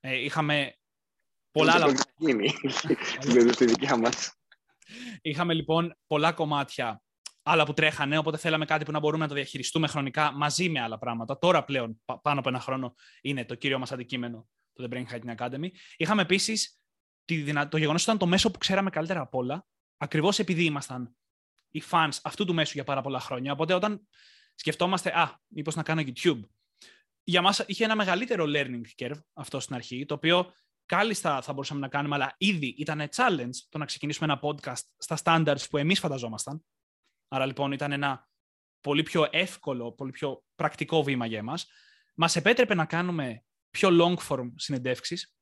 [0.00, 0.74] Ε, είχαμε
[1.50, 1.86] πολλά άλλα.
[1.86, 2.48] Δεν γίνει
[3.20, 4.32] στην περίπτωση δικιά μας.
[5.22, 7.02] Είχαμε λοιπόν πολλά κομμάτια
[7.42, 10.80] άλλα που τρέχανε, οπότε θέλαμε κάτι που να μπορούμε να το διαχειριστούμε χρονικά μαζί με
[10.80, 11.38] άλλα πράγματα.
[11.38, 15.04] Τώρα πλέον, πα- πάνω από ένα χρόνο, είναι το κύριο μας αντικείμενο, το The Brain
[15.12, 15.68] Hacking Academy.
[15.96, 16.78] Είχαμε επίσης
[17.24, 17.68] τη δυνα...
[17.68, 19.66] το γεγονός ότι ήταν το μέσο που ξέραμε καλύτερα από όλα,
[19.96, 21.16] ακριβώς επειδή ήμασταν
[21.70, 23.52] οι fans αυτού του μέσου για πάρα πολλά χρόνια.
[23.52, 24.08] Οπότε όταν
[24.54, 26.40] σκεφτόμαστε, α, μήπως να κάνω YouTube,
[27.24, 30.52] για μας είχε ένα μεγαλύτερο learning curve αυτό στην αρχή, το οποίο
[30.86, 35.18] κάλλιστα θα μπορούσαμε να κάνουμε, αλλά ήδη ήταν challenge το να ξεκινήσουμε ένα podcast στα
[35.24, 36.64] standards που εμείς φανταζόμασταν.
[37.28, 38.28] Άρα λοιπόν ήταν ένα
[38.80, 41.66] πολύ πιο εύκολο, πολύ πιο πρακτικό βήμα για εμάς.
[42.14, 45.36] Μας επέτρεπε να κάνουμε πιο long form συνεντεύξεις,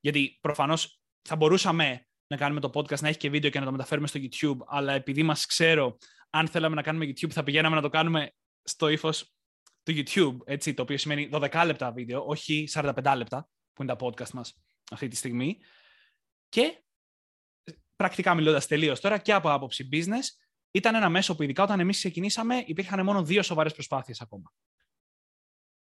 [0.00, 3.70] γιατί προφανώς θα μπορούσαμε να κάνουμε το podcast, να έχει και βίντεο και να το
[3.70, 5.98] μεταφέρουμε στο YouTube, αλλά επειδή μας ξέρω,
[6.30, 9.34] αν θέλαμε να κάνουμε YouTube, θα πηγαίναμε να το κάνουμε στο ύφος
[9.82, 14.06] του YouTube, έτσι, το οποίο σημαίνει 12 λεπτά βίντεο, όχι 45 λεπτά, που είναι τα
[14.06, 14.54] podcast μας
[14.90, 15.58] αυτή τη στιγμή.
[16.48, 16.82] Και
[17.96, 21.96] πρακτικά μιλώντας τελείως τώρα και από άποψη business, ήταν ένα μέσο που ειδικά όταν εμείς
[21.96, 24.52] ξεκινήσαμε υπήρχαν μόνο δύο σοβαρές προσπάθειες ακόμα.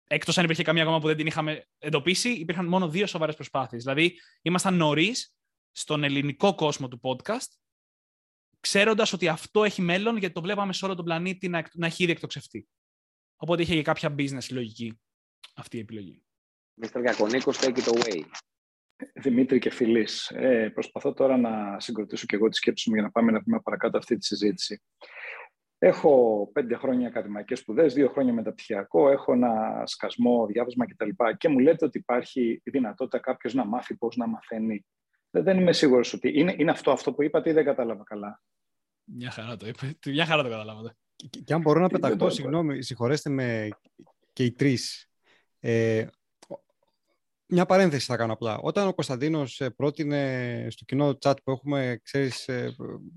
[0.06, 3.82] Εκτός αν υπήρχε καμία ακόμα που δεν την είχαμε εντοπίσει, υπήρχαν μόνο δύο σοβαρές προσπάθειες.
[3.82, 5.34] Δηλαδή, ήμασταν νωρίς
[5.76, 7.48] στον ελληνικό κόσμο του podcast,
[8.60, 12.02] ξέροντας ότι αυτό έχει μέλλον, γιατί το βλέπαμε σε όλο τον πλανήτη να, να έχει
[12.02, 12.68] ήδη εκτοξευτεί.
[13.36, 15.00] Οπότε είχε και κάποια business λογική
[15.54, 16.22] αυτή η επιλογή.
[16.82, 17.00] Mr.
[17.04, 18.22] Κακονίκο, take it away.
[19.14, 23.10] Δημήτρη και Φιλής, ε, προσπαθώ τώρα να συγκροτήσω και εγώ τη σκέψη μου για να
[23.10, 24.82] πάμε να βήμα παρακάτω αυτή τη συζήτηση.
[25.78, 31.08] Έχω πέντε χρόνια ακαδημαϊκές σπουδές, δύο χρόνια μεταπτυχιακό, έχω ένα σκασμό, διάβασμα κτλ.
[31.38, 34.86] Και μου λέτε ότι υπάρχει η δυνατότητα κάποιος να μάθει πώς να μαθαίνει.
[35.42, 38.42] Δεν είμαι σίγουρος ότι είναι, είναι αυτό, αυτό που είπατε ή δεν κατάλαβα καλά.
[39.04, 39.98] Μια χαρά το είπε.
[40.06, 40.96] Μια χαρά το καταλάβατε.
[41.16, 43.68] Και, και αν μπορώ να πεταχτώ, συγγνώμη, συγχωρέστε με
[44.32, 45.10] και οι τρεις.
[45.60, 46.06] Ε,
[47.46, 48.58] μια παρένθεση θα κάνω απλά.
[48.58, 52.74] Όταν ο Κωνσταντίνος ε, πρότεινε στο κοινό chat που έχουμε, ξέρεις, ε,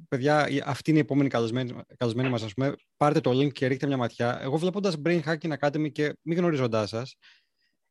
[0.07, 3.97] παιδιά, αυτή είναι η επόμενη καλεσμένη, καλεσμένη μας, πούμε, πάρτε το link και ρίχτε μια
[3.97, 4.39] ματιά.
[4.41, 7.15] Εγώ βλέποντας Brain Hacking Academy και μη γνωρίζοντάς σας,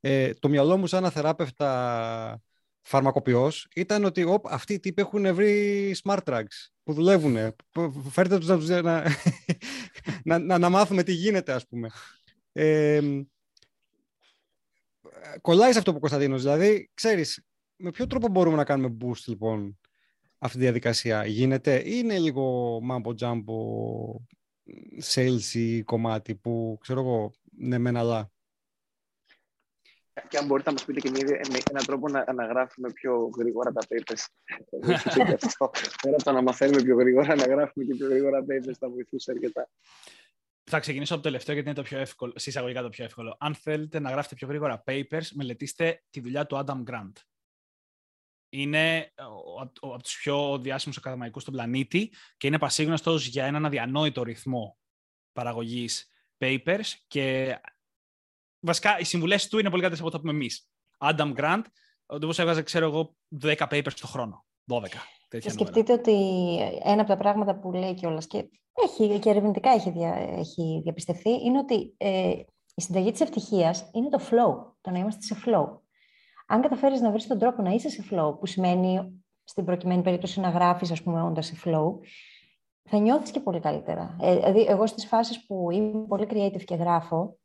[0.00, 2.40] ε, το μυαλό μου σαν αθεράπευτα
[2.88, 7.54] φαρμακοποιός ήταν ότι οπ, αυτοί οι τύποι έχουν βρει smart drugs που δουλεύουν.
[8.10, 9.04] Φέρτε τους να,
[10.24, 11.90] να, να, να, μάθουμε τι γίνεται, ας πούμε.
[12.52, 13.00] Ε,
[15.40, 16.42] κολλάει σε αυτό που Κωνσταντίνος.
[16.42, 17.44] Δηλαδή, ξέρεις,
[17.76, 19.78] με ποιο τρόπο μπορούμε να κάνουμε boost, λοιπόν,
[20.38, 21.26] αυτή τη διαδικασία.
[21.26, 23.54] Γίνεται ή είναι λίγο mambo jumbo
[25.14, 28.30] sales κομμάτι που, ξέρω εγώ, ναι μεν αλλά.
[30.28, 33.80] Και αν μπορείτε να μας πείτε και μια, έναν τρόπο να αναγράφουμε πιο γρήγορα τα
[33.88, 34.24] papers.
[36.02, 39.30] Πέρα από το να μαθαίνουμε πιο γρήγορα, να γράφουμε και πιο γρήγορα papers θα βοηθούσε
[39.30, 39.68] αρκετά.
[40.70, 43.36] Θα ξεκινήσω από το τελευταίο γιατί είναι το πιο εύκολο, συσσαγωγικά το πιο εύκολο.
[43.40, 47.12] Αν θέλετε να γράφετε πιο γρήγορα papers, μελετήστε τη δουλειά του Adam Grant.
[48.48, 49.12] Είναι
[49.80, 54.78] από τους πιο διάσημους ακαδημαϊκούς στον πλανήτη και είναι πασίγνωστος για έναν αδιανόητο ρυθμό
[55.32, 57.56] παραγωγής papers και
[58.60, 60.68] βασικά οι συμβουλές του είναι πολύ καλύτερες από αυτό που εμείς.
[60.98, 61.62] Adam Grant,
[62.06, 64.44] ο τύπο έβγαζε, ξέρω εγώ, 10 papers το χρόνο.
[64.72, 64.82] 12.
[65.28, 66.12] Και σκεφτείτε ότι
[66.84, 71.30] ένα από τα πράγματα που λέει κιόλας και, έχει, και ερευνητικά έχει, δια, έχει διαπιστευθεί
[71.44, 72.32] είναι ότι ε,
[72.74, 75.78] η συνταγή της ευτυχίας είναι το flow, το να είμαστε σε flow.
[76.46, 80.40] Αν καταφέρεις να βρεις τον τρόπο να είσαι σε flow, που σημαίνει στην προκειμένη περίπτωση
[80.40, 81.92] να γράφεις, ας πούμε, όντα σε flow,
[82.88, 84.16] θα νιώθεις και πολύ καλύτερα.
[84.20, 87.38] Ε, δηλαδή, εγώ στις φάσεις που είμαι πολύ creative και γράφω,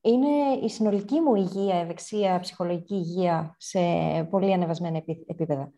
[0.00, 3.80] είναι η συνολική μου υγεία, ευεξία, ψυχολογική υγεία σε
[4.30, 5.72] πολύ ανεβασμένα επίπεδα.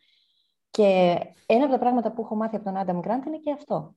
[0.70, 3.96] Και ένα από τα πράγματα που έχω μάθει από τον Άνταμ Γκραντ είναι και αυτό.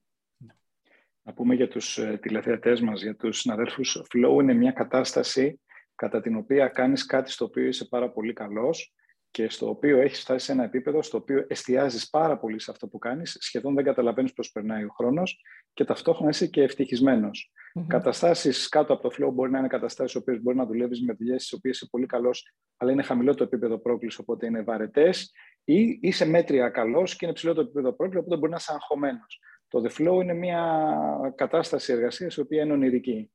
[1.23, 5.59] Να πούμε για τους ε, τηλεθεατές μας, για τους συναδέλφους, flow είναι μια κατάσταση
[5.95, 8.93] κατά την οποία κάνεις κάτι στο οποίο είσαι πάρα πολύ καλός
[9.33, 12.87] και στο οποίο έχεις φτάσει σε ένα επίπεδο στο οποίο εστιάζεις πάρα πολύ σε αυτό
[12.87, 15.41] που κάνεις, σχεδόν δεν καταλαβαίνεις πώς περνάει ο χρόνος
[15.73, 17.51] και ταυτόχρονα είσαι και ευτυχισμένος.
[17.79, 17.85] Mm-hmm.
[17.87, 21.41] Καταστάσεις κάτω από το flow μπορεί να είναι καταστάσεις οποίες μπορεί να δουλεύεις με δουλειές
[21.41, 25.31] στις οποίες είσαι πολύ καλός, αλλά είναι χαμηλό το επίπεδο πρόκλησης, οπότε είναι βαρετές
[25.63, 29.39] ή είσαι μέτρια καλός και είναι ψηλό το επίπεδο πρόκλησης, οπότε μπορεί να είσαι αγχωμένος.
[29.67, 30.87] Το The Flow είναι μια
[31.35, 33.31] κατάσταση εργασίας η οποία είναι ονειρική.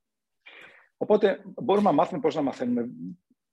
[0.97, 2.89] Οπότε μπορούμε να μάθουμε πώς να μαθαίνουμε.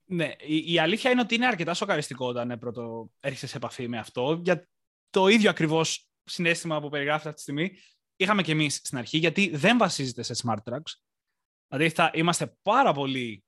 [0.08, 3.88] Ναι, η, η, αλήθεια είναι ότι είναι αρκετά σοκαριστικό όταν ε, πρώτο έρχεσαι σε επαφή
[3.88, 4.40] με αυτό.
[4.44, 4.68] Για
[5.10, 7.78] το ίδιο ακριβώς συνέστημα που περιγράφετε αυτή τη στιγμή
[8.16, 10.92] είχαμε και εμείς στην αρχή, γιατί δεν βασίζεται σε smart tracks.
[11.68, 13.44] Δηλαδή θα είμαστε πάρα πολύ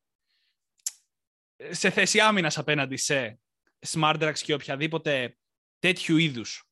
[1.71, 3.41] σε θέση άμυνας απέναντι σε
[3.87, 5.39] smart και οποιαδήποτε
[5.79, 6.69] τέτοιου είδους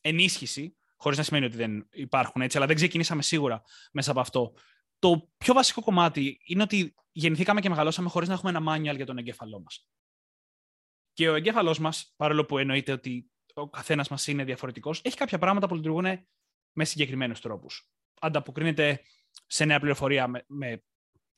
[0.00, 4.54] ενίσχυση, χωρίς να σημαίνει ότι δεν υπάρχουν έτσι, αλλά δεν ξεκινήσαμε σίγουρα μέσα από αυτό.
[4.98, 9.06] Το πιο βασικό κομμάτι είναι ότι γεννηθήκαμε και μεγαλώσαμε χωρίς να έχουμε ένα manual για
[9.06, 9.88] τον εγκέφαλό μας.
[11.12, 15.38] Και ο εγκέφαλός μας, παρόλο που εννοείται ότι ο καθένας μας είναι διαφορετικός, έχει κάποια
[15.38, 16.26] πράγματα που λειτουργούν
[16.72, 17.90] με συγκεκριμένους τρόπους.
[18.20, 19.00] Ανταποκρίνεται
[19.46, 20.82] σε νέα πληροφορία με, με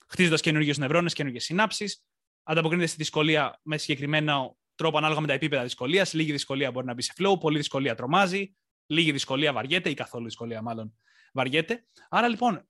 [0.07, 2.05] χτίζοντας καινούργιους νευρώνες, καινούργιες συνάψεις.
[2.43, 6.13] Ανταποκρίνεται στη δυσκολία με συγκεκριμένο τρόπο ανάλογα με τα επίπεδα δυσκολίας.
[6.13, 10.25] Λίγη δυσκολία μπορεί να μπει σε flow, πολλή δυσκολία τρομάζει, λίγη δυσκολία βαριέται ή καθόλου
[10.25, 10.99] δυσκολία μάλλον
[11.33, 11.87] βαριέται.
[12.09, 12.69] Άρα λοιπόν,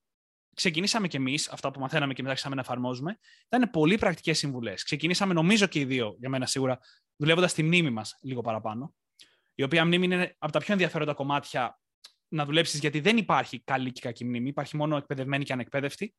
[0.55, 4.83] ξεκινήσαμε κι εμείς, αυτά που μαθαίναμε και μετά ξεκινήσαμε να εφαρμόζουμε, ήταν πολύ πρακτικές συμβουλές.
[4.83, 6.79] Ξεκινήσαμε, νομίζω και οι δύο, για μένα σίγουρα,
[7.15, 8.95] δουλεύοντας τη μνήμη μας λίγο παραπάνω.
[9.55, 11.79] Η οποία μνήμη είναι από τα πιο ενδιαφέροντα κομμάτια
[12.27, 14.49] να δουλέψεις, γιατί δεν υπάρχει καλή και κακή μνήμη.
[14.49, 16.15] Υπάρχει μόνο εκπαιδευμένη και ανεκπαίδευτη.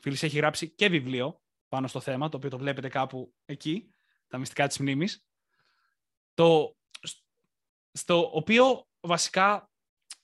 [0.00, 3.88] Φίλης έχει γράψει και βιβλίο πάνω στο θέμα, το οποίο το βλέπετε κάπου εκεί
[4.28, 5.26] τα μυστικά της μνήμης,
[6.34, 6.76] το,
[7.92, 9.70] στο οποίο βασικά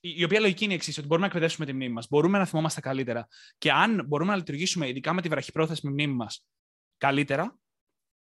[0.00, 2.44] η οποία λογική είναι η εξής, ότι μπορούμε να εκπαιδεύσουμε τη μνήμη μας, μπορούμε να
[2.44, 3.28] θυμόμαστε καλύτερα.
[3.58, 6.46] Και αν μπορούμε να λειτουργήσουμε, ειδικά με τη βραχυπρόθεσμη μνήμη μας,
[6.96, 7.58] καλύτερα,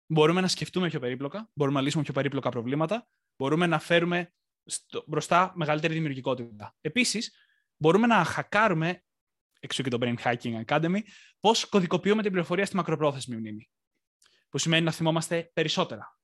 [0.05, 4.33] μπορούμε να σκεφτούμε πιο περίπλοκα, μπορούμε να λύσουμε πιο περίπλοκα προβλήματα, μπορούμε να φέρουμε
[4.65, 6.75] στο, μπροστά μεγαλύτερη δημιουργικότητα.
[6.81, 7.35] Επίσης,
[7.77, 9.03] μπορούμε να χακάρουμε,
[9.59, 10.99] έξω και το Brain Hacking Academy,
[11.39, 13.69] πώς κωδικοποιούμε την πληροφορία στη μακροπρόθεσμη μνήμη.
[14.49, 16.17] Που σημαίνει να θυμόμαστε περισσότερα.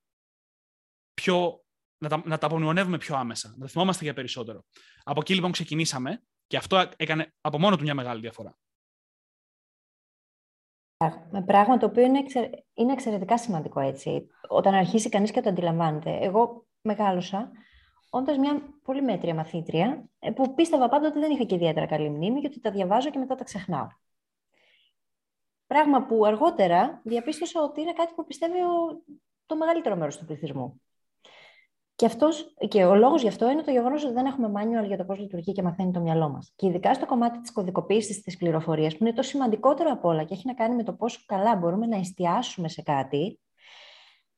[1.14, 1.66] Πιο,
[2.00, 4.66] να, τα, να τα απομνημονεύουμε πιο άμεσα, να τα θυμόμαστε για περισσότερο.
[5.04, 8.58] Από εκεί λοιπόν ξεκινήσαμε και αυτό έκανε από μόνο του μια μεγάλη διαφορά.
[11.32, 12.24] Με πράγμα το οποίο είναι,
[12.74, 14.28] είναι εξαιρετικά σημαντικό έτσι.
[14.48, 16.18] Όταν αρχίσει κανείς και το αντιλαμβάνεται.
[16.22, 17.52] Εγώ μεγάλωσα
[18.10, 22.10] όντας μια πολύ μέτρια μαθήτρια, ε, που πίστευα πάντα ότι δεν είχα και ιδιαίτερα καλή
[22.10, 23.88] μνήμη και ότι τα διαβάζω και μετά τα ξεχνάω.
[25.68, 28.58] Πράγμα που αργότερα διαπίστωσα ότι είναι κάτι που πιστεύει
[29.46, 30.82] το μεγαλύτερο μέρος του πληθυσμού.
[32.00, 34.98] Και, αυτός, και ο λόγος γι' αυτό είναι το γεγονός ότι δεν έχουμε manual για
[34.98, 36.52] το πώς λειτουργεί και μαθαίνει το μυαλό μας.
[36.56, 40.34] Και ειδικά στο κομμάτι της κωδικοποίησης της πληροφορίας, που είναι το σημαντικότερο από όλα και
[40.34, 43.40] έχει να κάνει με το πόσο καλά μπορούμε να εστιάσουμε σε κάτι,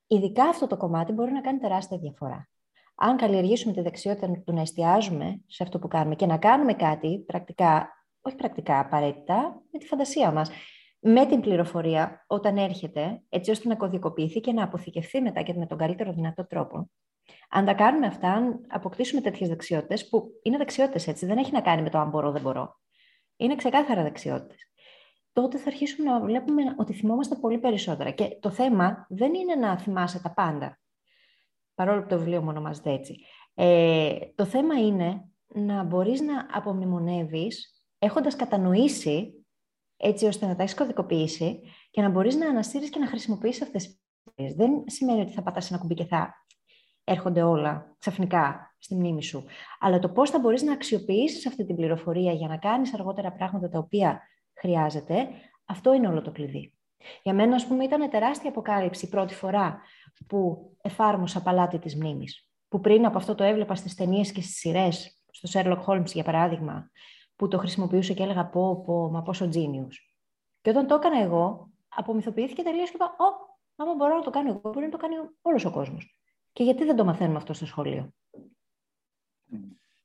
[0.08, 2.50] ειδικά αυτό το κομμάτι μπορεί να κάνει τεράστια διαφορά.
[2.96, 7.24] Αν καλλιεργήσουμε τη δεξιότητα του να εστιάζουμε σε αυτό που κάνουμε και να κάνουμε κάτι
[7.28, 7.90] πρακτικά,
[8.22, 10.50] όχι πρακτικά απαραίτητα, με τη φαντασία μας,
[11.00, 15.66] με την πληροφορία όταν έρχεται, έτσι ώστε να κωδικοποιηθεί και να αποθηκευθεί μετά και με
[15.66, 16.90] τον καλύτερο δυνατό τρόπο,
[17.50, 21.62] αν τα κάνουμε αυτά, αν αποκτήσουμε τέτοιες δεξιότητες, που είναι δεξιότητες έτσι, δεν έχει να
[21.62, 22.80] κάνει με το αν μπορώ δεν μπορώ.
[23.36, 24.72] Είναι ξεκάθαρα δεξιότητες.
[25.34, 28.12] Τότε θα αρχίσουμε να βλέπουμε ότι θυμόμαστε πολύ περισσότερα.
[28.12, 30.80] Και το θέμα δεν είναι να θυμάσαι τα πάντα.
[31.76, 33.26] Παρόλο που το βιβλίο μου ονομάζεται έτσι.
[33.54, 39.46] Ε, το θέμα είναι να μπορείς να απομνημονεύεις έχοντας κατανοήσει
[39.98, 44.00] έτσι ώστε να τα έχεις κωδικοποιήσει και να μπορείς να αναστείλεις και να χρησιμοποιήσεις αυτές
[44.36, 46.46] τις Δεν σημαίνει ότι θα πατάς ένα κουμπί και θα
[47.04, 49.46] έρχονται όλα ξαφνικά στη μνήμη σου.
[49.80, 53.70] Αλλά το πώς θα μπορείς να αξιοποιήσεις αυτή την πληροφορία για να κάνεις αργότερα πράγματα
[53.70, 54.22] τα οποία
[54.54, 55.28] χρειάζεται,
[55.66, 56.74] αυτό είναι όλο το κλειδί.
[57.24, 59.82] Για μένα, ας πούμε, ήταν τεράστια αποκάλυψη η πρώτη φορά
[60.28, 62.50] που εφάρμοσα παλάτι της μνήμης.
[62.68, 66.24] Που πριν από αυτό το έβλεπα στις ταινίες και στις σειρές, στο Sherlock Holmes για
[66.24, 66.90] παράδειγμα,
[67.36, 69.96] που το χρησιμοποιούσα και έλεγα πω, πω, μα πόσο genius.
[70.62, 74.50] Και όταν το έκανα εγώ, απομυθοποιήθηκε τελείως και είπα, Ω, άμα μπορώ να το κάνω
[74.50, 76.21] εγώ, μπορεί να το κάνει όλος ο κόσμος.
[76.54, 78.14] Και γιατί δεν το μαθαίνουμε αυτό στο σχολείο;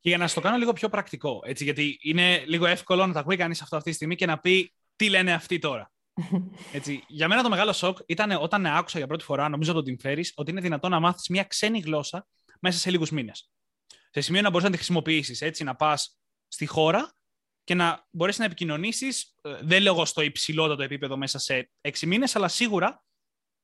[0.00, 3.20] Και για να στο κάνω λίγο πιο πρακτικό, έτσι, γιατί είναι λίγο εύκολο να τα
[3.20, 5.92] ακούει κανείς αυτό αυτή τη στιγμή και να πει τι λένε αυτοί τώρα;
[6.72, 9.96] Έτσι, για μένα το μεγάλο σοκ ήταν όταν άκουσα για πρώτη φορά, νομίζω από τον
[10.02, 12.26] Tim ότι είναι δυνατόν να μάθεις μια ξένη γλώσσα
[12.60, 13.50] μέσα σε λίγους μήνες.
[14.10, 17.14] Σε σημείο να μπορείς να τη χρησιμοποιήσεις, έτσι, να πας στη χώρα
[17.64, 22.36] και να μπορέσεις να επικοινωνήσεις, ε, δεν λέω στο υψηλότερο επίπεδο μέσα σε έξι μήνες,
[22.36, 23.04] αλλά σίγουρα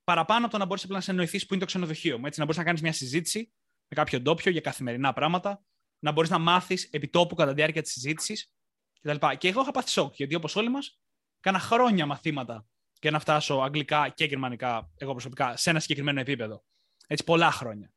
[0.04, 2.26] παραπάνω από το να μπορείς να σε εννοηθείς που είναι το ξενοδοχείο μου.
[2.26, 3.52] Έτσι, να μπορείς να κάνεις μια συζήτηση
[3.88, 5.64] με κάποιο ντόπιο για καθημερινά πράγματα,
[5.98, 8.52] να μπορείς να μάθεις επιτόπου κατά τη διάρκεια της συζήτησης
[9.00, 9.26] κτλ.
[9.38, 11.00] Και εγώ είχα πάθει σοκ, γιατί όπως όλοι μας,
[11.40, 12.66] κάνα χρόνια μαθήματα
[13.00, 16.64] για να φτάσω αγγλικά και γερμανικά, εγώ προσωπικά, σε ένα συγκεκριμένο επίπεδο.
[17.06, 17.92] Έτσι, πολλά χρόνια.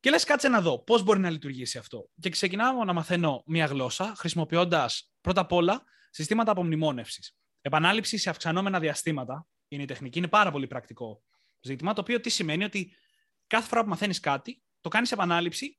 [0.00, 2.10] Και λες, κάτσε να δω πώς μπορεί να λειτουργήσει αυτό.
[2.20, 7.36] Και ξεκινάω να μαθαίνω μία γλώσσα, χρησιμοποιώντας πρώτα απ' όλα συστήματα απομνημόνευσης.
[7.60, 10.18] Επανάληψη σε αυξανόμενα διαστήματα είναι η τεχνική.
[10.18, 11.22] Είναι πάρα πολύ πρακτικό
[11.60, 11.92] ζήτημα.
[11.92, 12.92] Το οποίο τι σημαίνει ότι
[13.46, 15.78] κάθε φορά που μαθαίνεις κάτι, το κάνεις επανάληψη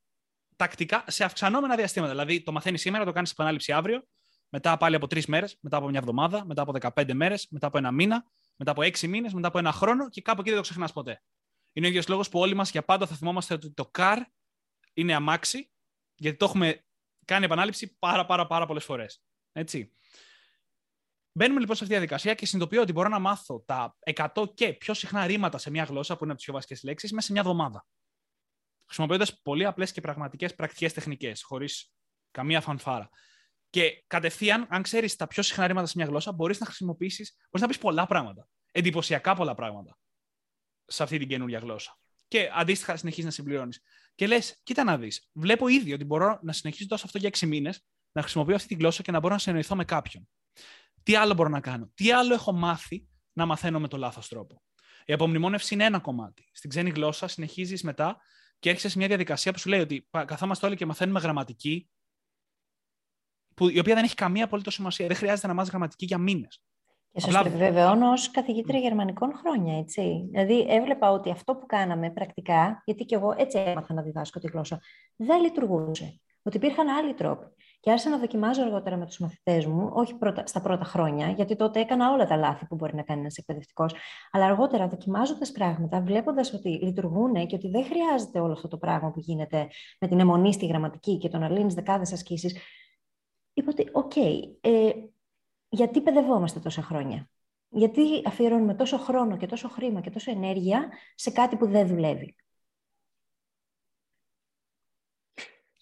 [0.56, 2.12] τακτικά σε αυξανόμενα διαστήματα.
[2.12, 4.08] Δηλαδή, το μαθαίνεις σήμερα, το κάνεις επανάληψη αύριο,
[4.50, 7.78] μετά πάλι από τρεις μέρες, μετά από μια εβδομάδα, μετά από 15 μέρες, μετά από
[7.78, 8.24] ένα μήνα,
[8.56, 11.24] μετά από έξι μήνες, μετά από ένα χρόνο και κάπου εκεί δεν το ξεχνάς ποτέ.
[11.74, 14.18] Είναι ο ίδιος λόγος που όλοι μας για πάντα θα θυμόμαστε ότι το car
[14.94, 15.72] είναι αμάξι,
[16.16, 16.86] γιατί το έχουμε
[17.26, 19.22] κάνει επανάληψη πάρα, πάρα, πάρα πολλές φορές.
[19.52, 19.94] Έτσι.
[21.32, 24.74] Μπαίνουμε λοιπόν σε αυτή τη διαδικασία και συνειδητοποιώ ότι μπορώ να μάθω τα 100 και
[24.74, 27.32] πιο συχνά ρήματα σε μια γλώσσα, που είναι από τις πιο βασικές λέξεις, μέσα σε
[27.32, 27.86] μια εβδομάδα.
[28.86, 31.92] Χρησιμοποιώντας πολύ απλές και πραγματικές πρακτικές τεχνικές, χωρίς
[32.32, 33.10] καμία φανφάρα.
[33.70, 37.62] Και κατευθείαν, αν ξέρεις τα πιο συχνά ρήματα σε μια γλώσσα, μπορείς να χρησιμοποιήσεις, μπορείς
[37.62, 38.48] να πεις πολλά πράγματα.
[38.72, 39.98] Εντυπωσιακά πολλά πράγματα
[40.86, 41.98] σε αυτή την καινούργια γλώσσα.
[42.28, 43.82] Και αντίστοιχα συνεχίζεις να συμπληρώνεις.
[44.16, 45.30] Και λες, κοίτα να δεις.
[45.34, 48.76] Βλέπω ήδη ότι μπορώ να συνεχίσω τόσο αυτό για 6 μήνες, να χρησιμοποιώ αυτή τη
[48.76, 50.30] γλώσσα και να μπορώ να συνεννοηθώ με κάποιον.
[51.04, 54.62] Τι άλλο μπορώ να κάνω, τι άλλο έχω μάθει να μαθαίνω με το λάθος τρόπο;
[55.06, 56.50] Η απομνημόνευση είναι ένα κομμάτι.
[56.52, 58.18] Στην ξένη γλώσσα συνεχίζεις μετά
[58.60, 61.90] και έρχεσαι σε μια διαδικασία που σου λέει ότι καθόμαστε όλοι και μαθαίνουμε γραμματική,
[63.54, 65.08] που, η οποία δεν έχει καμία απολύτω σημασία.
[65.08, 66.62] Δεν χρειάζεται να μάθεις γραμματική για μήνες.
[67.12, 70.28] Και σας επιβεβαιώνω ως καθηγήτρια γερμανικών χρόνια, έτσι.
[70.32, 74.48] Δηλαδή, έβλεπα ότι αυτό που κάναμε πρακτικά, γιατί και εγώ έτσι έμαθα να διδάσκω τη
[74.48, 74.80] γλώσσα,
[75.16, 76.22] δεν λειτουργούσε.
[76.42, 77.46] Ότι υπήρχαν άλλοι τρόποι.
[77.82, 81.56] Και άρχισα να δοκιμάζω αργότερα με τους μαθητές μου, όχι πρώτα, στα πρώτα χρόνια, γιατί
[81.56, 83.94] τότε έκανα όλα τα λάθη που μπορεί να κάνει ένας εκπαιδευτικός.
[84.32, 89.12] Αλλά αργότερα, δοκιμάζοντας πράγματα, βλέποντας ότι λειτουργούν και ότι δεν χρειάζεται όλο αυτό το πράγμα
[89.12, 89.68] που γίνεται
[90.00, 92.58] με την αιμονή στη γραμματική και το να λύνεις δεκάδες ασκήσεις.
[93.54, 94.92] Είπα ότι, οκ, ε,
[95.70, 97.30] γιατί παιδευόμαστε τόσα χρόνια;
[97.70, 102.36] Γιατί αφιερώνουμε τόσο χρόνο και τόσο χρήμα και τόσο ενέργεια σε κάτι που δεν δουλεύει;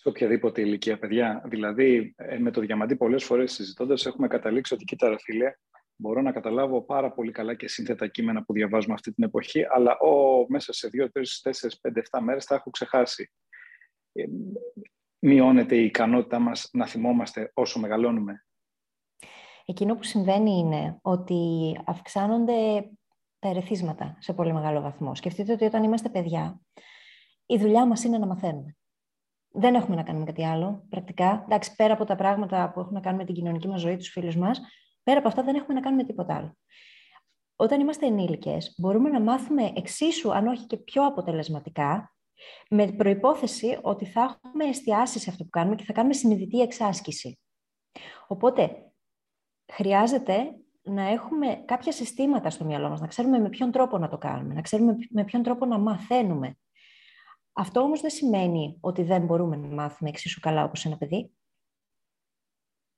[0.08, 1.42] Σε οποιαδήποτε ηλικία, παιδιά.
[1.46, 5.54] Δηλαδή, ε, με το Διαμαντή πολλές φορές συζητώντας έχουμε καταλήξει ότι, κοίτα φίλε,
[5.96, 9.98] μπορώ να καταλάβω πάρα πολύ καλά και σύνθετα κείμενα που διαβάζουμε αυτή την εποχή, αλλά
[9.98, 13.32] ο, μέσα σε δύο, τρεις, τέσσερις, πέντε, εφτά μέρες θα έχω ξεχάσει.
[14.12, 14.24] Ε,
[15.20, 18.46] μειώνεται η ικανότητά μας να θυμόμαστε όσο μεγαλώνουμε.
[19.66, 21.42] Εκείνο που συμβαίνει είναι ότι
[21.86, 22.90] αυξάνονται
[23.40, 25.16] τα ερεθίσματα σε πολύ μεγάλο βαθμό.
[25.16, 26.62] Σκεφτείτε ότι όταν είμαστε παιδιά,
[27.46, 28.77] η δουλειά μας είναι να μαθαίνουμε.
[29.60, 31.44] Δεν έχουμε να κάνουμε κάτι άλλο, πρακτικά.
[31.46, 34.10] Εντάξει, πέρα από τα πράγματα που έχουν να κάνουν με την κοινωνική μας ζωή, τους
[34.10, 34.62] φίλους μας,
[35.04, 36.58] πέρα από αυτά δεν έχουμε να κάνουμε τίποτα άλλο.
[37.56, 42.16] Όταν είμαστε ενήλικες, μπορούμε να μάθουμε εξίσου, αν όχι και πιο αποτελεσματικά,
[42.70, 47.40] με προϋπόθεση ότι θα έχουμε εστιάσεις σε αυτό που κάνουμε και θα κάνουμε συνειδητή εξάσκηση.
[48.28, 48.92] Οπότε,
[49.74, 54.18] χρειάζεται να έχουμε κάποια συστήματα στο μυαλό μας, να ξέρουμε με ποιον τρόπο να το
[54.18, 56.58] κάνουμε, να ξέρουμε με ποιον τρόπο να μαθαίνουμε.
[57.60, 61.32] Αυτό όμως δεν σημαίνει ότι δεν μπορούμε να μάθουμε εξίσου καλά όπως ένα παιδί.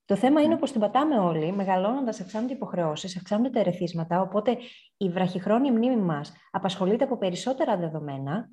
[0.06, 4.58] Το θέμα είναι πως την πατάμε όλοι, μεγαλώνοντας αυξάνονται οι υποχρεώσεις, αυξάνονται τα ερεθίσματα, οπότε
[4.98, 8.50] η βραχυχρόνια μνήμη μας απασχολείται από περισσότερα δεδομένα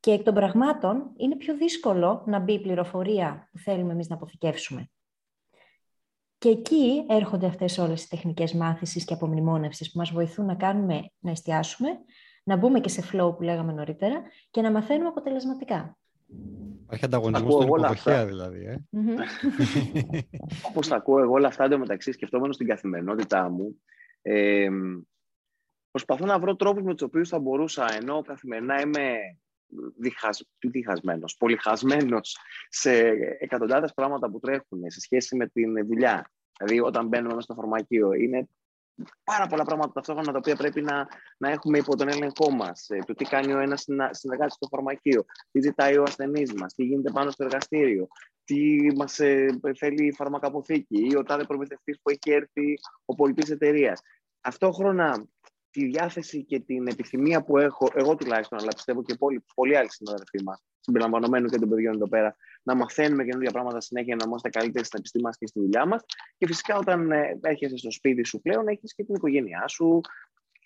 [0.00, 4.14] και εκ των πραγμάτων είναι πιο δύσκολο να μπει η πληροφορία που θέλουμε εμείς να
[4.14, 4.90] αποθηκεύσουμε.
[6.38, 11.10] Και εκεί έρχονται αυτές όλες οι τεχνικές μάθησης και απομνημόνευσης που μας βοηθούν να κάνουμε,
[11.18, 11.88] να εστιάσουμε,
[12.48, 15.96] να μπούμε και σε flow που λέγαμε νωρίτερα και να μαθαίνουμε αποτελεσματικά.
[16.82, 18.64] Υπάρχει ανταγωνισμός στην υποδοχεία δηλαδή.
[18.64, 18.76] Ε;
[20.68, 23.82] Όπως τα ακούω εγώ όλα αυτά εντωμεταξύ σκεφτόμενος στην καθημερινότητά μου,
[24.22, 24.68] ε,
[25.90, 29.18] προσπαθώ να βρω τρόπους με τους οποίους θα μπορούσα, ενώ καθημερινά είμαι
[29.98, 30.48] διχασ...
[30.58, 32.92] διχασμένος, πολυχασμένος σε
[33.38, 36.32] εκατοντάδες πράγματα που τρέχουν σε σχέση με την δουλειά.
[36.58, 38.48] Δηλαδή όταν μπαίνουμε μέσα στο φαρμακείο είναι
[39.24, 41.06] πάρα πολλά πράγματα ταυτόχρονα τα οποία πρέπει να,
[41.36, 42.88] να έχουμε υπό τον έλεγχό μας.
[42.88, 46.84] Ε, το τι κάνει ο ένας συνεργάτης στο φαρμακείο, τι ζητάει ο ασθενής μας, τι
[46.84, 48.06] γίνεται πάνω στο εργαστήριο,
[48.44, 53.50] τι μας ε, θέλει η φαρμακαποθήκη ή ο τάδε προμηθευτής που έχει έρθει ο πολιτής
[53.50, 54.00] εταιρείας.
[54.40, 55.26] Ταυτόχρονα
[55.76, 59.90] τη διάθεση και την επιθυμία που έχω, εγώ τουλάχιστον, αλλά πιστεύω και πολλοί, πολλοί άλλοι
[59.92, 64.48] συναδελφοί μας, συμπεριλαμβανομένου και των παιδιών εδώ πέρα, να μαθαίνουμε καινούργια πράγματα συνέχεια, να είμαστε
[64.48, 66.04] καλύτεροι στην επιστήμη και στη δουλειά μας.
[66.38, 70.00] Και φυσικά, όταν ε, έρχεσαι στο σπίτι σου πλέον, έχεις και την οικογένειά σου.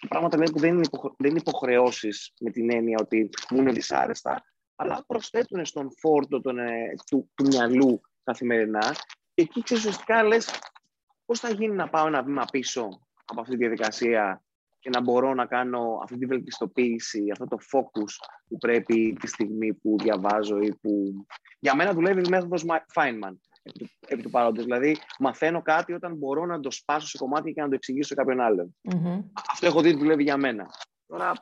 [0.08, 1.28] Πράγματα που δεν είναι, υποχρε...
[1.28, 4.44] είναι υποχρεώσεις με την έννοια ότι μου είναι δυσάρεστα,
[4.76, 8.94] αλλά προσθέτουν στον φόρτο τον, ε, του, του μυαλού καθημερινά.
[9.34, 10.58] Και εκεί ουσιαστικά λες
[11.24, 12.88] πώς θα γίνει να πάω ένα βήμα πίσω
[13.24, 14.42] από αυτή τη διαδικασία
[14.80, 18.12] και να μπορώ να κάνω αυτή τη βελτιστοποίηση, αυτό το focus
[18.48, 21.26] που πρέπει τη στιγμή που διαβάζω ή που...
[21.58, 22.64] Για μένα δουλεύει η μέθοδος
[22.94, 23.36] Feynman,
[24.08, 24.64] επί του παρόντος.
[24.64, 28.14] Δηλαδή, μαθαίνω κάτι όταν μπορώ να το σπάσω σε κομμάτια και να το εξηγήσω σε
[28.14, 28.40] κάποιον
[29.50, 30.70] Αυτό έχω δει ότι δουλεύει για μένα.
[31.06, 31.32] Τώρα...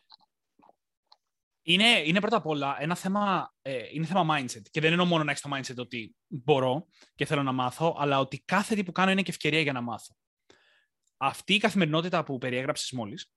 [1.63, 4.63] Είναι, είναι πρώτα απ' όλα ένα θέμα, ε, είναι θέμα mindset.
[4.71, 8.19] Και δεν εννοώ μόνο να έχεις το mindset ότι μπορώ και θέλω να μάθω, αλλά
[8.19, 10.15] ότι κάθε τι που κάνω είναι και ευκαιρία για να μάθω
[11.19, 13.33] αυτή η καθημερινότητα που περιέγραψες μόλις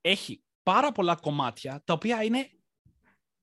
[0.00, 2.50] έχει πάρα πολλά κομμάτια τα οποία είναι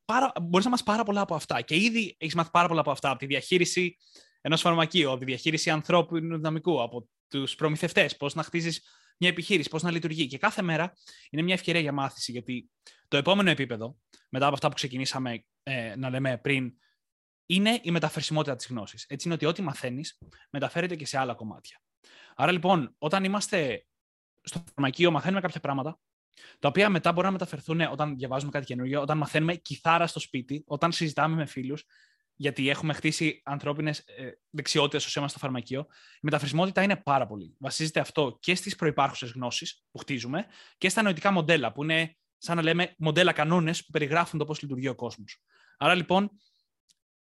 [0.05, 2.91] πάρα, μπορείς να μάθεις πάρα πολλά από αυτά και ήδη έχεις μάθει πάρα πολλά από
[2.91, 3.97] αυτά από τη διαχείριση
[4.41, 8.82] ενός φαρμακείου, από τη διαχείριση ανθρώπινου δυναμικού, από τους προμηθευτές, πώς να χτίζεις
[9.17, 10.93] μια επιχείρηση, πώς να λειτουργεί και κάθε μέρα
[11.29, 12.69] είναι μια ευκαιρία για μάθηση γιατί
[13.08, 13.97] το επόμενο επίπεδο,
[14.29, 16.73] μετά από αυτά που ξεκινήσαμε ε, να λέμε πριν,
[17.45, 19.05] είναι η μεταφερσιμότητα της γνώσης.
[19.08, 20.17] Έτσι είναι ότι ό,τι μαθαίνεις
[20.49, 21.82] μεταφέρεται και σε άλλα κομμάτια.
[22.35, 23.85] Άρα λοιπόν, όταν είμαστε
[24.41, 25.99] στο φαρμακείο, μαθαίνουμε κάποια πράγματα,
[26.59, 30.63] τα οποία μετά μπορούν να μεταφερθούν όταν διαβάζουμε κάτι καινούργιο, όταν μαθαίνουμε κιθάρα στο σπίτι,
[30.67, 31.83] όταν συζητάμε με φίλους,
[32.35, 34.05] γιατί έχουμε χτίσει ανθρώπινες
[34.49, 35.88] δεξιότητες όσο είμαστε στο φαρμακείο.
[36.13, 37.55] Η μεταφρασιμότητα είναι πάρα πολύ.
[37.59, 40.45] Βασίζεται αυτό και στις προπάρχουσε γνώσεις που χτίζουμε
[40.77, 44.62] και στα νοητικά μοντέλα, που είναι σαν να λέμε μοντέλα κανόνες που περιγράφουν το πώς
[44.62, 45.41] λειτουργεί ο κόσμος.
[45.77, 46.31] Άρα λοιπόν,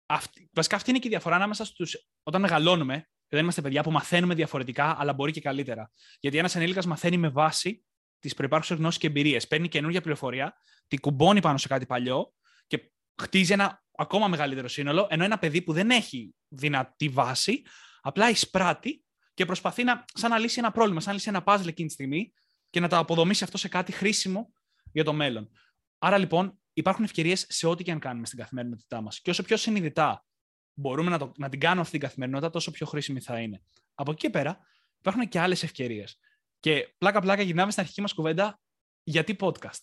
[0.06, 2.08] αυτή, βασικά αυτή είναι και η διαφορά ανάμεσα στους.
[2.22, 5.90] Όταν μεγαλώνουμε, δεν είμαστε παιδιά που μαθαίνουμε διαφορετικά, αλλά μπορεί και καλύτερα.
[6.20, 7.84] Γιατί ένας ενήλικας μαθαίνει με βάση
[8.18, 9.48] τις προπάρχουσε γνώσεις και εμπειρίες.
[9.48, 10.54] Παίρνει καινούργια πληροφορία,
[10.88, 12.32] την κουμπώνει πάνω σε κάτι παλιό
[12.66, 12.92] και
[13.22, 15.06] χτίζει ένα ακόμα μεγαλύτερο σύνολο.
[15.10, 17.62] Ενώ ένα παιδί που δεν έχει δυνατή βάση,
[18.00, 21.66] απλά εισπράττει και προσπαθεί να, σαν να λύσει ένα πρόβλημα, σαν να λύσει ένα puzzle
[21.66, 22.32] εκείνη τη στιγμή
[22.70, 24.52] και να τα αποδομήσει αυτό σε κάτι χρήσιμο
[24.92, 25.50] για το μέλλον.
[25.98, 29.20] Άρα λοιπόν υπάρχουν ευκαιρίες σε ό,τι και αν κάνουμε στην καθημερινότητά μας.
[29.20, 30.24] Και όσο πιο συνειδητά
[30.74, 33.62] μπορούμε να, το, να την κάνουμε αυτή την καθημερινότητα, τόσο πιο χρήσιμη θα είναι.
[33.94, 34.58] Από εκεί και πέρα
[34.98, 36.18] υπάρχουν και άλλες ευκαιρίες.
[36.60, 38.60] Και πλάκα-πλάκα γυρνάμε στην αρχική μας κουβέντα
[39.02, 39.82] γιατί podcast.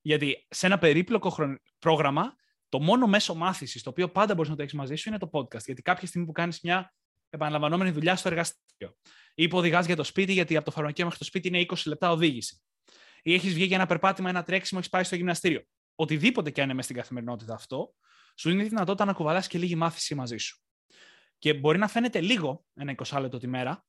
[0.00, 2.34] Γιατί σε ένα περίπλοκο πρόγραμμα,
[2.68, 5.28] το μόνο μέσο μάθησης το οποίο πάντα μπορείς να το έχεις μαζί σου είναι το
[5.32, 5.64] podcast.
[5.64, 6.94] Γιατί κάποια στιγμή που κάνεις μια
[7.30, 8.96] επαναλαμβανόμενη δουλειά στο εργαστήριο,
[9.34, 11.74] ή που οδηγάς για το σπίτι, γιατί από το φαρμακείο μέχρι το σπίτι είναι 20
[11.84, 12.62] λεπτά οδήγηση,
[13.22, 15.62] ή έχεις βγει για ένα περπάτημα, ένα τρέξιμο, έχεις πάει στο γυμναστήριο.
[15.94, 17.94] Οτιδήποτε και αν είναι μέσα στην καθημερινότητα αυτό,
[18.34, 20.62] σου δίνει τη δυνατότητα να κουβαλάς και λίγη μάθηση μαζί σου.
[21.38, 23.86] Και μπορεί να φαίνεται λίγο ένα 20 λεπτό τη μέρα,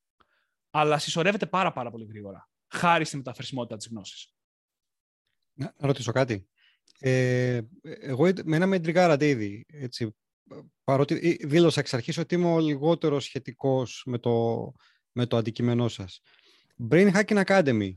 [0.69, 2.49] αλλά συσσωρεύεται πάρα, πάρα πολύ γρήγορα.
[2.67, 4.34] Χάρη στη μεταφρασιμότητα της γνώσης.
[5.53, 6.49] Να, ρωτήσω κάτι.
[6.99, 9.65] Ε, εγώ με ένα με εντρικάρατε ήδη.
[9.67, 10.15] Έτσι,
[10.84, 14.71] παρότι δήλωσα εξ αρχής ότι είμαι ο λιγότερο σχετικός με το,
[15.12, 16.21] με το αντικείμενό σας.
[16.89, 17.95] Brain Hacking Academy.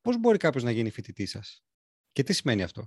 [0.00, 1.64] Πώς μπορεί κάποιος να γίνει φοιτητή σας;
[2.12, 2.84] Και τι σημαίνει αυτό;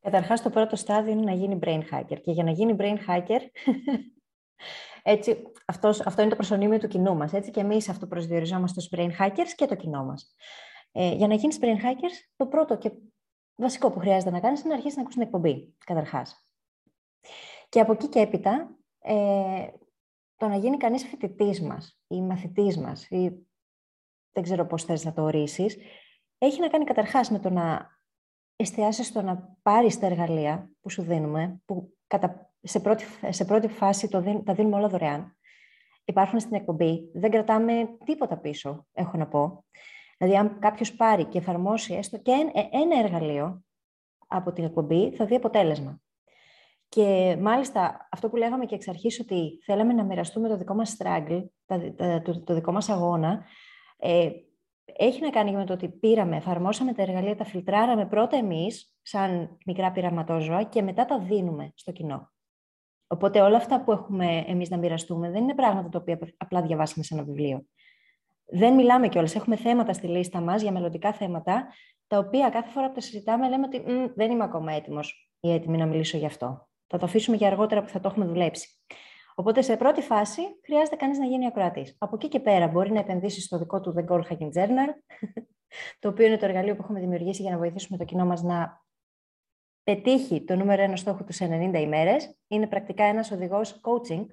[0.00, 2.20] Καταρχάς, το πρώτο στάδιο είναι να γίνει brain hacker.
[2.22, 3.40] Και για να γίνει brain hacker,
[5.02, 7.32] έτσι, αυτός, αυτό είναι το προσωνύμιο του κοινού μας.
[7.32, 10.34] Έτσι, και εμείς αυτό προσδιοριζόμαστε ως brain hackers και το κοινό μας.
[10.92, 12.92] Ε, για να γίνεις brain hackers, το πρώτο και
[13.54, 16.48] βασικό που χρειάζεται να κάνεις είναι να αρχίσεις να ακούσεις την εκπομπή, καταρχάς.
[17.68, 19.68] Και από εκεί και έπειτα, ε,
[20.36, 23.46] το να γίνει κανείς φοιτητής μας ή μαθητής μας ή
[24.32, 25.76] δεν ξέρω πώς θες να το ορίσεις,
[26.38, 27.97] έχει να κάνει καταρχάς με το να
[28.60, 32.52] εστιάσεις στο να πάρεις τα εργαλεία που σου δίνουμε, που κατα...
[32.62, 35.36] σε, πρώτη, σε πρώτη φάση το τα δίνουμε όλα δωρεάν.
[36.04, 39.64] Υπάρχουν στην εκπομπή, δεν κρατάμε τίποτα πίσω, έχω να πω.
[40.18, 42.32] Δηλαδή, αν κάποιος πάρει και εφαρμόσει έστω και
[42.70, 43.62] ένα εργαλείο
[44.26, 46.00] από την εκπομπή, θα δει αποτέλεσμα.
[46.88, 50.96] Και μάλιστα αυτό που λέγαμε και εξ αρχής ότι θέλαμε να μοιραστούμε το δικό μας
[50.98, 51.44] struggle,
[52.22, 53.44] το, το δικό μας αγώνα,
[53.96, 54.30] ε,
[55.00, 59.58] έχει να κάνει με το ότι πήραμε, εφαρμόσαμε τα εργαλεία, τα φιλτράραμε πρώτα εμείς, σαν
[59.66, 62.32] μικρά πειραματόζωα, και μετά τα δίνουμε στο κοινό.
[63.06, 67.04] Οπότε όλα αυτά που έχουμε εμείς να μοιραστούμε δεν είναι πράγματα τα οποία απλά διαβάσαμε
[67.04, 67.66] σε ένα βιβλίο.
[68.44, 69.34] Δεν μιλάμε κιόλας.
[69.34, 71.66] Έχουμε θέματα στη λίστα μας για μελλοντικά θέματα,
[72.06, 73.82] τα οποία κάθε φορά που τα συζητάμε λέμε ότι
[74.14, 76.68] δεν είμαι ακόμα έτοιμος ή έτοιμη να μιλήσω γι' αυτό.
[76.86, 78.68] Θα το αφήσουμε για αργότερα που θα το έχουμε δουλέψει.
[79.38, 81.96] Οπότε σε πρώτη φάση χρειάζεται κανείς να γίνει ακροατής.
[81.98, 84.88] Από εκεί και πέρα μπορεί να επενδύσει στο δικό του The Goal Hacking Journal,
[86.00, 88.84] το οποίο είναι το εργαλείο που έχουμε δημιουργήσει για να βοηθήσουμε το κοινό μας να
[89.82, 92.38] πετύχει το νούμερο ένα στόχο τους σε 90 ημέρες.
[92.48, 94.26] Είναι πρακτικά ένας οδηγός coaching.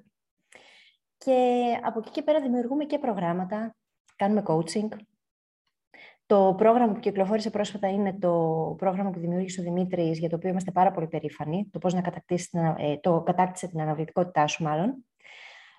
[1.16, 3.76] Και από εκεί και πέρα δημιουργούμε και προγράμματα,
[4.16, 4.88] κάνουμε coaching,
[6.26, 10.48] το πρόγραμμα που κυκλοφόρησε πρόσφατα είναι το πρόγραμμα που δημιούργησε ο Δημήτρης, για το οποίο
[10.48, 11.68] είμαστε πάρα πολύ περήφανοι.
[11.72, 12.02] Το πώς να
[12.78, 15.04] ε, το κατάκτησε την αναβλητικότητά σου, μάλλον.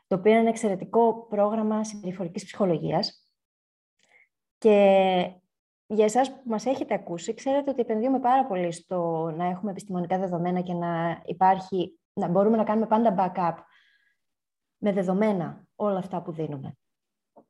[0.07, 3.29] Το οποίο είναι ένα εξαιρετικό πρόγραμμα συμπεριφορικής ψυχολογίας.
[4.57, 5.31] Και
[5.87, 10.19] για εσάς που μας έχετε ακούσει, ξέρετε ότι επενδύουμε πάρα πολύ στο να έχουμε επιστημονικά
[10.19, 13.57] δεδομένα και να υπάρχει, να μπορούμε να κάνουμε πάντα backup
[14.77, 16.77] με δεδομένα όλα αυτά που δίνουμε.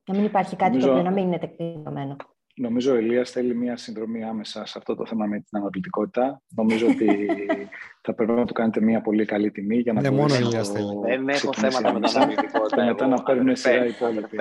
[0.05, 2.15] Να μην υπάρχει κάτι το οποίο να μην είναι τεκμηριωμένο.
[2.59, 6.41] Νομίζω ο Ελίας θέλει μια συνδρομή άμεσα σε αυτό το θέμα με την αναπληκτικότητα.
[6.55, 7.27] Νομίζω ότι
[8.05, 10.99] θα πρέπει να του κάνετε μια πολύ καλή τιμή για να ναι, μόνο Ελίας θέλει.
[11.03, 12.75] Δεν έχω θέματα με την αναπληκτικότητα.
[12.75, 14.37] Και μετά να παίρνουν σειρά οι υπόλοιποι.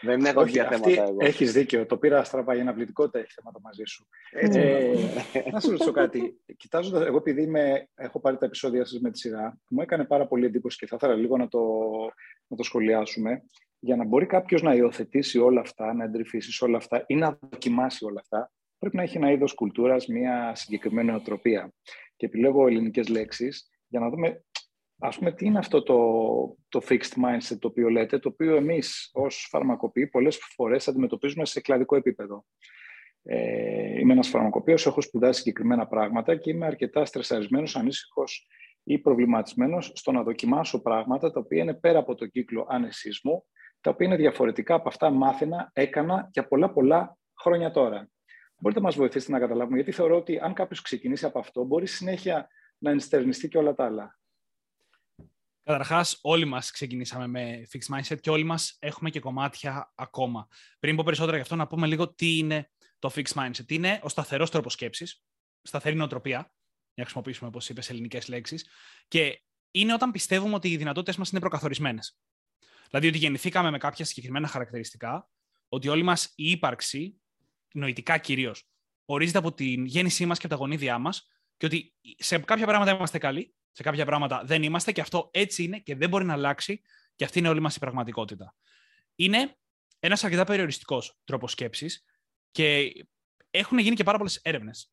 [0.00, 1.16] Δεν έχω τέτοια θέματα εγώ.
[1.18, 1.86] Έχεις δίκιο.
[1.86, 2.56] Το πήρα στραβά.
[2.56, 4.06] Η αναπληκτικότητα έχει θέματα μαζί σου.
[4.30, 6.40] Ε, να σου ρωτήσω κάτι.
[6.56, 10.26] Κοιτάζοντας, εγώ επειδή είμαι, έχω πάρει τα επεισόδια σας με τη σειρά, μου έκανε πάρα
[10.26, 11.60] πολύ εντύπωση και θα ήθελα λίγο να το,
[12.46, 13.42] να το σχολιάσουμε
[13.84, 18.04] για να μπορεί κάποιος να υιοθετήσει όλα αυτά, να εντρυφήσεις όλα αυτά ή να δοκιμάσει
[18.04, 21.72] όλα αυτά, πρέπει να έχει ένα είδος κουλτούρας, μια συγκεκριμένη οτροπία.
[22.16, 24.44] Και επιλέγω ελληνικές λέξεις για να δούμε,
[24.98, 25.96] ας πούμε, τι είναι αυτό το,
[26.68, 31.60] το fixed mindset το οποίο λέτε, το οποίο εμείς ως φαρμακοποιοί πολλές φορές αντιμετωπίζουμε σε
[31.60, 32.44] κλαδικό επίπεδο.
[33.22, 38.46] Ε, είμαι ένας φαρμακοποιός, έχω σπουδάσει συγκεκριμένα πράγματα και είμαι αρκετά στρεσαρισμένος, ανήσυχος
[38.84, 43.44] ή προβληματισμένος στο να δοκιμάσω πράγματα τα οποία είναι πέρα από το κύκλο άνεσισμου
[43.80, 48.08] τα οποία είναι διαφορετικά από αυτά μάθαινα, έκανα για πολλά πολλά χρόνια τώρα.
[48.56, 51.86] Μπορείτε να μας βοηθήσετε να καταλάβουμε, γιατί θεωρώ ότι αν κάποιος ξεκινήσει από αυτό, μπορεί
[51.86, 54.18] συνέχεια να ενστερνιστεί και όλα τα άλλα.
[55.62, 60.48] Καταρχάς, όλοι μας ξεκινήσαμε με fixed mindset και όλοι μας έχουμε και κομμάτια ακόμα.
[60.78, 63.70] Πριν πω περισσότερα γι' αυτό, να πούμε λίγο τι είναι το fixed mindset.
[63.70, 65.24] Είναι ο σταθερός τρόπος σκέψης,
[65.62, 66.52] σταθερή νοοτροπία, για
[66.94, 68.68] να χρησιμοποιήσουμε, όπως είπες, ελληνικές λέξεις.
[69.08, 72.18] Και είναι όταν πιστεύουμε ότι οι δυνατότητες μας είναι προκαθορισμένες.
[72.90, 75.28] Δηλαδή ότι γεννηθήκαμε με κάποια συγκεκριμένα χαρακτηριστικά,
[75.68, 77.20] ότι όλη μας η ύπαρξη,
[77.74, 78.68] νοητικά κυρίως,
[79.04, 82.90] ορίζεται από την γέννησή μας και από τα γονίδια μας και ότι σε κάποια πράγματα
[82.90, 86.32] είμαστε καλοί, σε κάποια πράγματα δεν είμαστε και αυτό έτσι είναι και δεν μπορεί να
[86.32, 86.80] αλλάξει
[87.14, 88.54] και αυτή είναι όλη μας η πραγματικότητα.
[89.14, 89.56] Είναι
[89.98, 92.04] ένας αρκετά περιοριστικός τρόπος σκέψης
[92.50, 92.92] και
[93.50, 94.92] έχουν γίνει και πάρα πολλές έρευνες.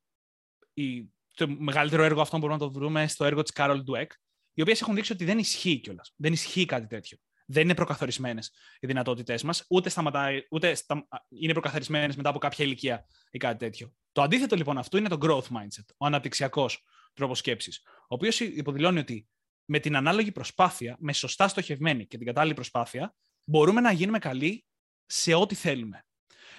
[1.42, 4.08] Το μεγαλύτερο έργο αυτό μπορούμε να το βρούμε στο έργο της Carol Dweck,
[4.54, 6.14] οι οποίες έχουν δείξει ότι δεν ισχύει κιόλας.
[6.16, 7.18] Δεν ισχύει κάτι τέτοιο.
[7.46, 12.66] Δεν είναι προκαθορισμένες οι δυνατότητές μας, ούτε, σταματάει, ούτε στα, είναι προκαθορισμένες μετά από κάποια
[12.66, 13.94] ηλικία ή κάτι τέτοιο.
[14.12, 16.84] Το αντίθετο λοιπόν αυτού είναι το growth mindset, ο αναπτυξιακός
[17.14, 19.28] τρόπος σκέψης, ο οποίος υποδηλώνει ότι
[19.66, 23.16] με την ανάλογη προσπάθεια, με σωστά στοχευμένη και την κατάλληλη προσπάθεια,
[23.46, 24.66] μπορούμε να γίνουμε καλοί
[25.06, 26.06] σε ό,τι θέλουμε.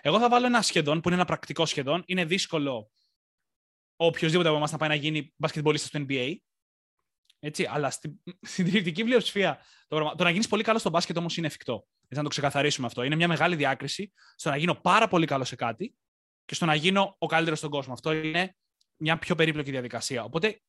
[0.00, 2.02] Εγώ θα βάλω ένα σχεδόν, που είναι ένα πρακτικό σχεδόν.
[2.06, 2.90] Είναι δύσκολο
[4.06, 6.34] οποιοδήποτε από εμάς να πάει να γίνει μπασκετμπολίστας στο NBA.
[7.38, 11.36] Έτσι, αλλά στην, στην τριπτική πλειοψηφία το, το να γίνεις πολύ καλό στο μπάσκετ όμως
[11.36, 11.86] είναι εφικτό.
[12.02, 13.02] Έτσι, να το ξεκαθαρίσουμε αυτό.
[13.02, 15.94] Είναι μια μεγάλη διάκριση στο να γίνω πάρα πολύ καλό σε κάτι
[16.44, 17.92] και στο να γίνω ο καλύτερος στον κόσμο.
[17.92, 18.56] Αυτό είναι
[18.96, 20.24] μια πιο περίπλοκη διαδικασία.
[20.24, 20.62] Οπότε,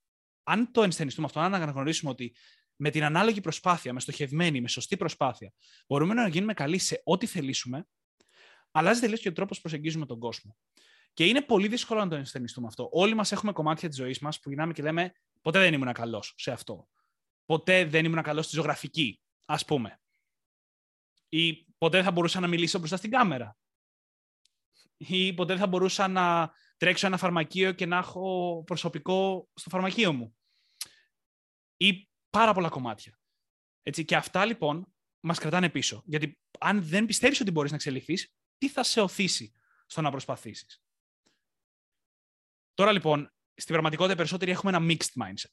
[0.44, 2.36] αν το ενσθενιστούμε αυτό, αν αναγνωρίσουμε ότι
[2.76, 5.54] με την ανάλογη προσπάθεια, με στοχευμένη, με σωστή προσπάθεια,
[5.88, 7.88] μπορούμε να γίνουμε καλοί σε ό,τι θελήσουμε,
[8.72, 10.58] αλλάζει τελείως και ο τρόπος που προσεγγίζουμε τον κόσμο.
[11.14, 12.90] Και είναι πολύ δύσκολο να το ενσθενιστούμε αυτό.
[12.92, 16.34] Όλοι μας έχουμε κομμάτια της ζωής μας που γυρνάμε και λέμε Ποτέ δεν ήμουν καλός
[16.38, 16.88] σε αυτό.
[17.46, 20.02] Ποτέ δεν ήμουν καλός στη ζωγραφική, ας πούμε.
[21.30, 23.58] Ή ποτέ δεν θα μπορούσα να μιλήσω μπροστά στην κάμερα.
[24.98, 30.14] Ή ποτέ δεν θα μπορούσα να τρέξω ένα φαρμακείο και να έχω προσωπικό στο φαρμακείο
[30.14, 30.38] μου.
[31.78, 33.20] Ή πάρα πολλά κομμάτια.
[33.82, 36.04] Έτσι, και αυτά λοιπόν μας κρατάνε πίσω.
[36.06, 39.54] Γιατί αν δεν πιστεύεις ότι μπορείς να εξελιχθείς, τι θα σε οθήσει
[39.86, 40.84] στο να προσπαθήσεις;
[42.74, 45.52] Τώρα λοιπόν, στην πραγματικότητα περισσότεροι έχουμε ένα mixed mindset.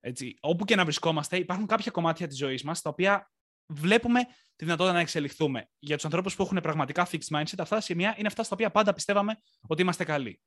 [0.00, 3.32] Έτσι, όπου και να βρισκόμαστε, υπάρχουν κάποια κομμάτια της ζωής μας, τα οποία
[3.66, 4.24] βλέπουμε
[4.56, 5.68] τη δυνατότητα να εξελιχθούμε.
[5.78, 8.70] Για τους ανθρώπους που έχουν πραγματικά fixed mindset, αυτά τα σημεία είναι αυτά στα οποία
[8.70, 10.40] πάντα πιστεύαμε ότι είμαστε καλοί.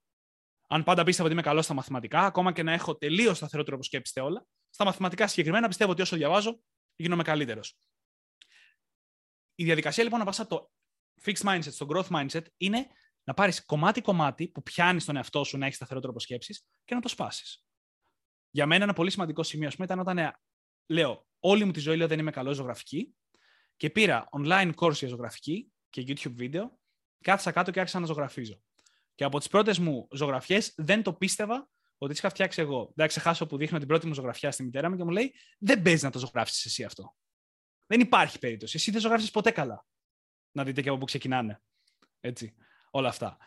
[0.67, 3.83] Αν πάντα πίστευα ότι είμαι καλός στα μαθηματικά, ακόμα και να έχω τελείως σταθερό τρόπο
[3.83, 6.61] σκέψη όλα, στα μαθηματικά συγκεκριμένα πιστεύω ότι όσο διαβάζω,
[6.95, 7.77] γίνομαι καλύτερος.
[9.55, 10.71] Η διαδικασία λοιπόν να πας από το
[11.23, 12.87] fixed mindset στο growth mindset είναι
[13.23, 17.01] να πάρεις κομμάτι-κομμάτι που πιάνεις τον εαυτό σου να έχεις σταθερό τρόπο σκέψης και να
[17.01, 17.65] το σπάσεις.
[18.49, 20.39] Για μένα ένα πολύ σημαντικό σημείο πούμε, ήταν όταν ε,
[20.87, 23.15] λέω όλη μου τη ζωή λέω δεν είμαι καλός ζωγραφική
[23.75, 26.79] και πήρα online course για ζωγραφική και YouTube βίντεο,
[27.21, 28.61] κάθισα κάτω και άρχισα να ζωγραφίζω.
[29.15, 32.91] Και από τις πρώτες μου ζωγραφιές δεν το πίστευα ότι τις είχα φτιάξει εγώ.
[32.95, 35.81] Δεν ξεχάσω που δείχνω την πρώτη μου ζωγραφιά στη μητέρα μου και μου λέει: Δεν
[35.81, 37.15] παίζεις να το ζωγράφεις εσύ αυτό.
[37.85, 38.77] Δεν υπάρχει περίπτωση.
[38.77, 39.85] Εσύ δεν ζωγράφεις ποτέ καλά.
[40.51, 41.61] Να δείτε και από πού ξεκινάνε.
[42.19, 42.55] Έτσι
[42.89, 43.37] όλα αυτά.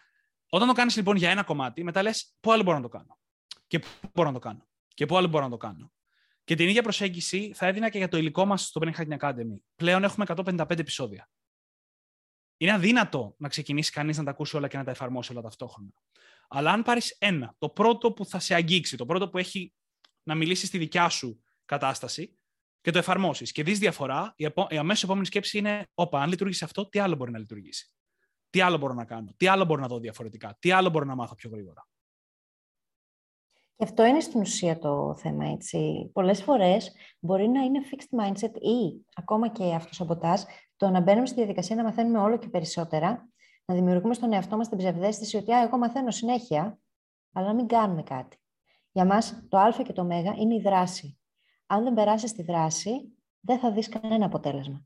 [0.48, 3.18] Όταν το κάνεις λοιπόν για ένα κομμάτι, μετά λες πού άλλο μπορώ να το κάνω.
[3.66, 4.66] Και πού μπορώ να το κάνω.
[4.94, 5.92] Και πού άλλο μπορώ να το κάνω.
[6.44, 9.56] Και την ίδια προσέγγιση θα έδινα και για το υλικό μας στο Brain Hacking Academy.
[9.76, 11.30] Πλέον έχουμε 155 επεισόδια.
[12.56, 15.92] Είναι αδύνατο να ξεκινήσει κανείς να τα ακούσει όλα και να τα εφαρμόσει όλα ταυτόχρονα.
[16.48, 19.74] Αλλά αν πάρεις ένα, το πρώτο που θα σε αγγίξει, το πρώτο που έχει
[20.22, 22.38] να μιλήσει στη δικιά σου κατάσταση
[22.80, 24.34] και το εφαρμόσεις και δεις διαφορά,
[24.68, 27.92] η αμέσως επόμενη σκέψη είναι: Όπα, αν λειτουργήσει αυτό, τι άλλο μπορεί να λειτουργήσει.
[28.52, 31.14] Τι άλλο μπορώ να κάνω, τι άλλο μπορώ να δω διαφορετικά, τι άλλο μπορώ να
[31.14, 31.86] μάθω πιο γρήγορα.
[33.76, 36.10] Και αυτό είναι στην ουσία το θέμα, έτσι.
[36.12, 40.42] Πολλές φορές μπορεί να είναι fixed mindset ή ακόμα και αυτοσαμποτάζ
[40.76, 43.28] το να μπαίνουμε στη διαδικασία να μαθαίνουμε όλο και περισσότερα,
[43.64, 46.78] να δημιουργούμε στον εαυτό μας την ψευδέστηση ότι Α, εγώ μαθαίνω συνέχεια,
[47.32, 48.36] αλλά να μην κάνουμε κάτι.
[48.92, 51.18] Για μας το α και το ω είναι η δράση.
[51.66, 54.84] Αν δεν περάσεις τη δράση, δεν θα δεις κανένα αποτέλεσμα.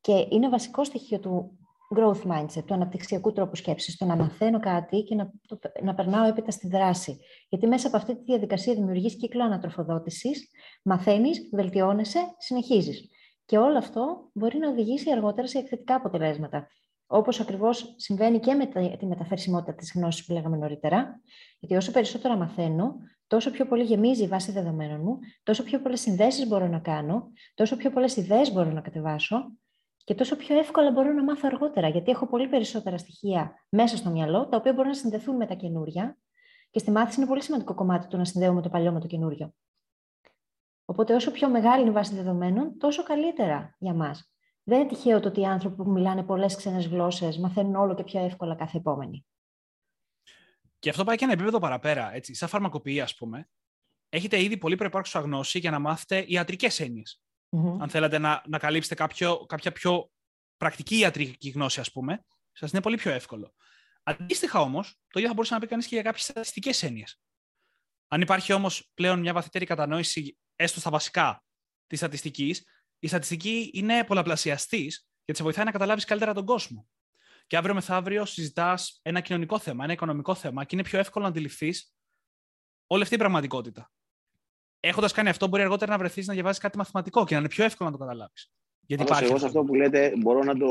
[0.00, 1.58] Και είναι βασικό στοιχείο του
[1.96, 6.26] growth mindset, του αναπτυξιακού τρόπου σκέψης, το να μαθαίνω κάτι και να, το, να περνάω
[6.26, 7.18] έπειτα στη δράση.
[7.48, 10.48] Γιατί μέσα από αυτή τη διαδικασία δημιουργείς κύκλο ανατροφοδότησης,
[10.82, 13.08] μαθαίνεις, βελτιώνεσαι, συνεχίζεις.
[13.44, 16.68] Και όλο αυτό μπορεί να οδηγήσει αργότερα σε εκθετικά αποτελέσματα.
[17.06, 18.66] Όπως ακριβώς συμβαίνει και με
[18.96, 21.20] τη μεταφερσιμότητα της γνώσης που λέγαμε νωρίτερα.
[21.58, 22.94] Γιατί όσο περισσότερα μαθαίνω,
[23.26, 27.30] τόσο πιο πολύ γεμίζει η βάση δεδομένων μου, τόσο πιο πολλές συνδέσεις μπορώ να κάνω,
[27.54, 29.52] τόσο πιο πολλές ιδέες μπορώ να κατεβάσω
[30.04, 34.10] και τόσο πιο εύκολα μπορώ να μάθω αργότερα, γιατί έχω πολύ περισσότερα στοιχεία μέσα στο
[34.10, 36.16] μυαλό, τα οποία μπορούν να συνδεθούν με τα καινούρια.
[36.70, 39.54] Και στη μάθηση είναι πολύ σημαντικό κομμάτι το να συνδέουμε το παλιό με το καινούριο.
[40.84, 44.32] Οπότε, όσο πιο μεγάλη είναι η βάση δεδομένων, τόσο καλύτερα για μας.
[44.62, 48.04] Δεν είναι τυχαίο το ότι οι άνθρωποι που μιλάνε πολλές ξένες γλώσσες μαθαίνουν όλο και
[48.04, 49.26] πιο εύκολα κάθε επόμενη.
[50.78, 52.14] Και αυτό πάει και ένα επίπεδο παραπέρα.
[52.14, 52.34] Έτσι.
[52.34, 53.48] Σαν φαρμακοποιή, ας πούμε,
[54.08, 57.22] έχετε ήδη πολύ προπάρχουσα γνώση για να μάθετε ιατρικές έννοιες
[57.56, 60.10] mm αν θέλετε να, να καλύψετε κάποιο, κάποια πιο
[60.56, 63.54] πρακτική ιατρική γνώση, ας πούμε, σας είναι πολύ πιο εύκολο.
[64.02, 67.20] Αντίστοιχα όμως, το ίδιο θα μπορούσε να πει κανείς και για κάποιες στατιστικές έννοιες.
[68.08, 71.44] Αν υπάρχει όμως πλέον μια βαθύτερη κατανόηση, έστω στα βασικά
[71.86, 72.64] της στατιστικής,
[72.98, 76.88] η στατιστική είναι πολλαπλασιαστής και σε βοηθάει να καταλάβεις καλύτερα τον κόσμο.
[77.46, 81.30] Και αύριο μεθαύριο συζητάς ένα κοινωνικό θέμα, ένα οικονομικό θέμα και είναι πιο εύκολο να
[81.30, 81.94] αντιληφθείς
[82.86, 83.90] όλη αυτή η πραγματικότητα
[84.82, 87.64] έχοντας κάνει αυτό, μπορεί αργότερα να βρεθείς να διαβάζει κάτι μαθηματικό και να είναι πιο
[87.64, 88.50] εύκολο να το καταλάβεις.
[88.86, 89.24] Γιατί υπάρχει.
[89.24, 90.66] Εγώ σε αυτό που λέτε μπορώ να το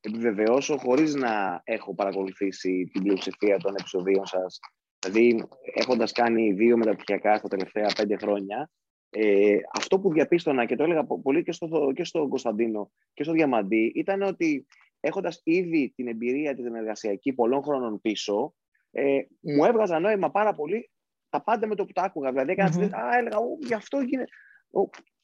[0.00, 4.58] επιβεβαιώσω χωρίς να έχω παρακολουθήσει την πλειοψηφία των επεισοδίων σας.
[4.98, 8.70] Δηλαδή, έχοντας κάνει δύο μεταπτυχιακά στα τελευταία πέντε χρόνια,
[9.16, 13.32] Ε, αυτό που διαπίστωνα και το έλεγα πολύ και, στο, και στον Κωνσταντίνο και στο
[13.32, 14.66] Διαμαντή ήταν ότι
[15.00, 18.54] έχοντας ήδη την εμπειρία της εργασιακή πολλών χρόνων πίσω,
[18.90, 20.90] ε, μου έβγαζα νόημα πάρα πολύ
[21.34, 22.30] τα πάντα με το που τα άκουγα.
[22.30, 22.90] Δηλαδή, έκανα mm-hmm.
[22.92, 24.30] α, έλεγα, γι' αυτό γίνεται.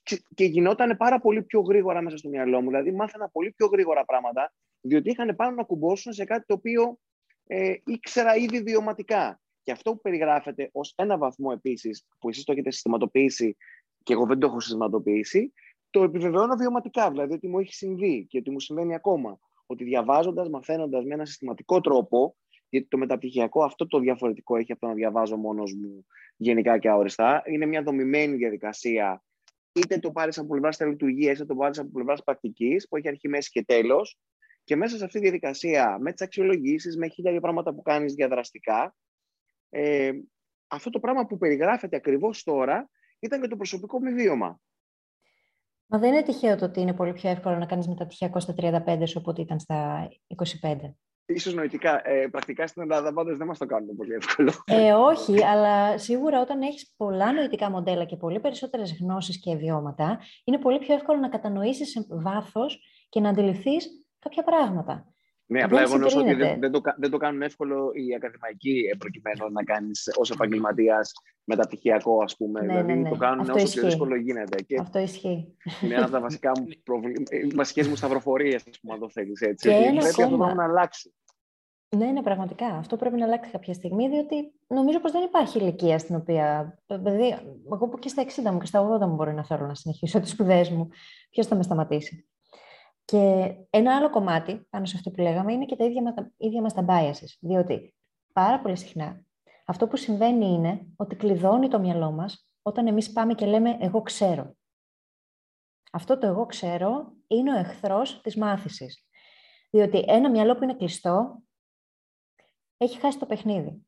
[0.03, 2.69] Και, και γινόταν πάρα πολύ πιο γρήγορα μέσα στο μυαλό μου.
[2.69, 6.99] Δηλαδή, μάθαινα πολύ πιο γρήγορα πράγματα, διότι είχαν πάνω να κουμπώσουν σε κάτι το οποίο
[7.47, 9.41] ε, ήξερα ήδη βιωματικά.
[9.63, 13.57] Και αυτό που περιγράφεται ως ένα βαθμό επίσης, που εσείς το έχετε συστηματοποιήσει
[14.03, 15.53] και εγώ δεν το έχω συστηματοποιήσει,
[15.91, 17.11] το επιβεβαιώνω βιωματικά.
[17.11, 19.39] Δηλαδή ότι μου έχει συμβεί και ότι μου συμβαίνει ακόμα.
[19.67, 22.37] Ότι διαβάζοντας, μαθαίνοντας με ένα συστηματικό τρόπο,
[22.71, 26.07] γιατί το μεταπτυχιακό αυτό το διαφορετικό έχει από το να διαβάζω μόνος μου
[26.37, 29.23] γενικά και αόριστα, είναι μια δομημένη διαδικασία.
[29.73, 33.29] Είτε το πάρεις από πλευράς λειτουργία, είτε το πάρεις από πλευράς πρακτικής, που έχει αρχή,
[33.29, 34.19] μέση και τέλος.
[34.65, 38.95] Και μέσα σε αυτή τη διαδικασία, με τις αξιολογήσεις, με χίλια πράγματα που κάνεις διαδραστικά,
[39.69, 40.11] ε,
[40.67, 44.61] αυτό το πράγμα που περιγράφεται ακριβώς τώρα ήταν και το προσωπικό μου βίωμα.
[45.87, 49.03] Μα δεν είναι τυχαίο το ότι είναι πολύ πιο εύκολο να κάνεις μεταπτυχιακό στα 35
[49.07, 50.09] σου από ότι ήταν στα
[50.63, 50.77] 25.
[51.35, 52.09] Ίσως νοητικά.
[52.09, 54.53] Ε, πρακτικά στην Ελλάδα πάντως δεν μας το κάνουν πολύ εύκολο.
[54.65, 60.21] Ε, όχι, αλλά σίγουρα όταν έχεις πολλά νοητικά μοντέλα και πολύ περισσότερες γνώσεις και βιώματα,
[60.45, 62.79] είναι πολύ πιο εύκολο να κατανοήσεις σε βάθος
[63.09, 65.15] και να αντιληφθείς κάποια πράγματα.
[65.51, 68.97] Ναι, απλά εγώ νομίζω ότι δεν, δεν, το, δεν το κάνουν εύκολο οι ακαδημαϊκοί ε,
[68.97, 71.13] προκειμένου να κάνεις ως επαγγελματίας
[71.45, 72.61] μεταπτυχιακό, ας πούμε.
[72.61, 73.09] Ναι, δηλαδή ναι, ναι.
[73.09, 73.79] το κάνουν Αυτό όσο ισχύει.
[73.79, 74.63] πιο δύσκολο γίνεται.
[74.63, 75.57] Και Αυτό ισχύει.
[75.83, 77.37] είναι ένα από τα βασικά μου προβλήματα.
[77.55, 79.69] βασικές μου σταυροφορίες, ας πούμε, αν το θέλεις έτσι.
[79.69, 80.55] Και ότι ένα πρέπει αυτό ακόμα.
[80.55, 81.15] να αλλάξει.
[81.97, 82.67] Ναι, ναι, πραγματικά.
[82.67, 86.79] Αυτό πρέπει να αλλάξει κάποια στιγμή, διότι νομίζω πως δεν υπάρχει ηλικία στην οποία.
[86.87, 87.37] Δηλαδή,
[87.73, 90.21] εγώ που και στα 60 μου και στα 80 μου μπορεί να θέλω να συνεχίσω
[90.21, 90.89] τις σπουδές μου.
[91.31, 92.30] Ποιος θα με σταματήσει;
[93.11, 96.31] Και ένα άλλο κομμάτι πάνω σε αυτό που λέγαμε είναι και τα ίδια, μα- τα
[96.37, 97.37] ίδια μας τα biases.
[97.41, 97.95] Διότι
[98.33, 99.25] πάρα πολύ συχνά
[99.67, 104.03] αυτό που συμβαίνει είναι ότι κλειδώνει το μυαλό μας όταν εμείς πάμε και λέμε «εγώ
[104.03, 104.57] ξέρω».
[105.93, 109.07] Αυτό το «εγώ ξέρω» είναι ο εχθρός της μάθησης.
[109.71, 111.43] Διότι ένα μυαλό που είναι κλειστό
[112.77, 113.87] έχει χάσει το παιχνίδι.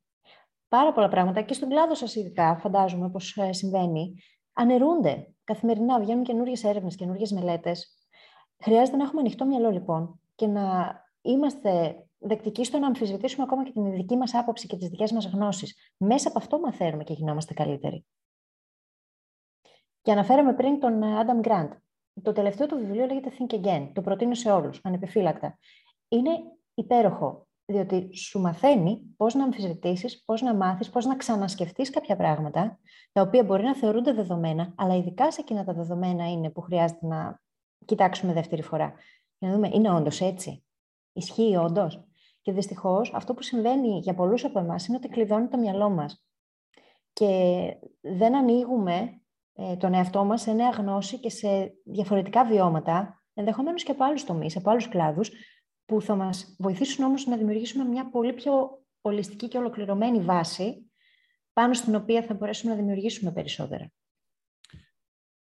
[0.69, 4.15] Πάρα πολλά πράγματα και στον κλάδο σας ειδικά, φαντάζομαι πως ε, συμβαίνει,
[4.53, 8.02] αναιρούνται καθημερινά, βγαίνουν καινούριες έρευνες, καινούριες μελέτες.
[8.63, 13.73] Χρειάζεται να έχουμε ανοιχτό μυαλό λοιπόν και να είμαστε δεκτικοί στο να αμφισβητήσουμε ακόμα και
[13.73, 15.93] την δική μας άποψη και τις δικές μας γνώσεις.
[15.97, 18.07] Μέσα από αυτό μαθαίνουμε και γινόμαστε καλύτεροι.
[20.03, 21.69] Και αναφέραμε πριν τον ε, Adam Grant.
[22.23, 23.91] Το τελευταίο του βιβλίο λέγεται Think Again.
[23.93, 25.59] Το προτείνω σε όλους, ανεπιφύλακτα.
[26.09, 26.31] Είναι
[26.75, 32.79] υπέροχο, διότι σου μαθαίνει πώς να αμφισβητήσεις, πώς να μάθεις, πώς να ξανασκεφτείς κάποια πράγματα,
[33.13, 37.07] τα οποία μπορεί να θεωρούνται δεδομένα, αλλά ειδικά σε εκείνα τα δεδομένα είναι που χρειάζεται
[37.07, 37.42] να
[37.85, 38.95] κοιτάξουμε δεύτερη φορά.
[39.39, 40.65] Για να δούμε, είναι όντως έτσι;
[41.13, 42.05] Ισχύει όντως;
[42.41, 46.27] Και δυστυχώς αυτό που συμβαίνει για πολλούς από εμάς είναι ότι κλειδώνει το μυαλό μας.
[47.13, 49.23] Και δεν ανοίγουμε
[49.53, 54.25] ε, τον εαυτό μας σε νέα γνώση και σε διαφορετικά βιώματα, ενδεχομένως και από άλλους
[54.25, 55.31] τομείς, από άλλους κλάδους,
[55.85, 60.91] που θα μας βοηθήσουν όμως να δημιουργήσουμε μια πολύ πιο ολιστική και ολοκληρωμένη βάση
[61.53, 63.93] πάνω στην οποία θα μπορέσουμε να δημιουργήσουμε περισσότερα.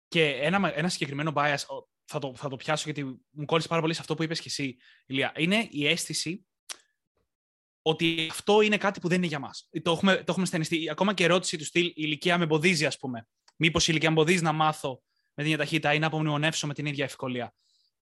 [0.08, 1.66] Και ένα, ένα συγκεκριμένο bias,
[2.14, 4.48] θα το, θα το πιάσω γιατί μου κόλλησε πάρα πολύ σε αυτό που είπες και
[4.48, 5.32] εσύ, Ηλία.
[5.36, 6.46] Είναι η αίσθηση
[7.82, 9.70] ότι αυτό είναι κάτι που δεν είναι για μας.
[9.82, 10.90] Το έχουμε, το έχουμε στενιστεί.
[10.90, 13.28] Ακόμα και ερώτηση του στυλ, η ηλικία με εμποδίζει, ας πούμε.
[13.56, 15.04] Μήπως η ηλικία με εμποδίζει να μάθω
[15.34, 17.54] με την ίδια ταχύτητα ή να απομνημονεύσω με την ίδια ευκολία.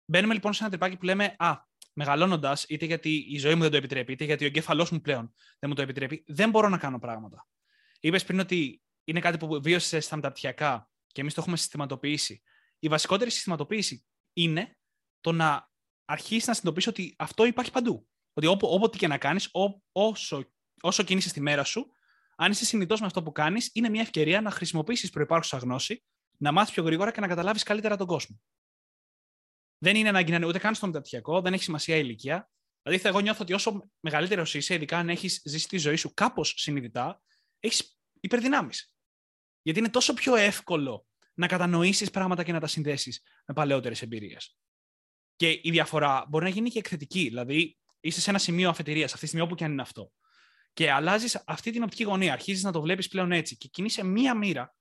[0.05, 1.55] Μπαίνουμε λοιπόν σε ένα τρυπάκι που λέμε, Α,
[1.93, 5.33] μεγαλώνοντας, είτε γιατί η ζωή μου δεν το επιτρέπει, είτε γιατί ο εγκέφαλός μου πλέον
[5.59, 7.47] δεν μου το επιτρέπει, δεν μπορώ να κάνω πράγματα.
[7.99, 12.41] Είπες πριν ότι είναι κάτι που βίωσε στα μεταπτυχιακά και εμείς το έχουμε συστηματοποιήσει.
[12.79, 14.77] Η βασικότερη συστηματοποίηση είναι
[15.21, 15.69] το να
[16.05, 18.07] αρχίσεις να συνειδητοποιήσει ότι αυτό υπάρχει παντού.
[18.33, 19.49] Ότι όπου, όποτε και να κάνεις,
[19.91, 20.51] όσο,
[20.81, 21.89] όσο κινείσαι στη μέρα σου,
[22.35, 26.03] αν είσαι συνειδητός με αυτό που κάνεις, είναι μια ευκαιρία να χρησιμοποιήσεις προπάρχουσα γνώση,
[26.37, 28.41] να μάθεις πιο γρήγορα και να καταλάβεις καλύτερα τον κόσμο.
[29.77, 32.49] Δεν είναι ανάγκη να είναι ούτε καν στο μεταπτυχιακό, δεν έχει σημασία η ηλικία.
[32.81, 36.53] Δηλαδή, εγώ νιώθω ότι όσο μεγαλύτερος είσαι, ειδικά αν έχεις ζήσει τη ζωή σου κάπως
[36.57, 37.21] συνειδητά,
[37.59, 38.93] έχεις υπερδυνάμεις.
[39.61, 44.57] Γιατί είναι τόσο πιο εύκολο να κατανοήσεις πράγματα και να τα συνδέσεις με παλαιότερες εμπειρίες.
[45.35, 47.23] Και η διαφορά μπορεί να γίνει και εκθετική.
[47.23, 50.11] Δηλαδή, είσαι σε ένα σημείο αφετηρίας, αυτή τη στιγμή όπου και αν είναι αυτό.
[50.73, 52.33] Και αλλάζεις αυτή την οπτική γωνία.
[52.33, 54.75] Αρχίζεις να το βλέπεις πλέον έτσι και κινείσαι μία μοίρα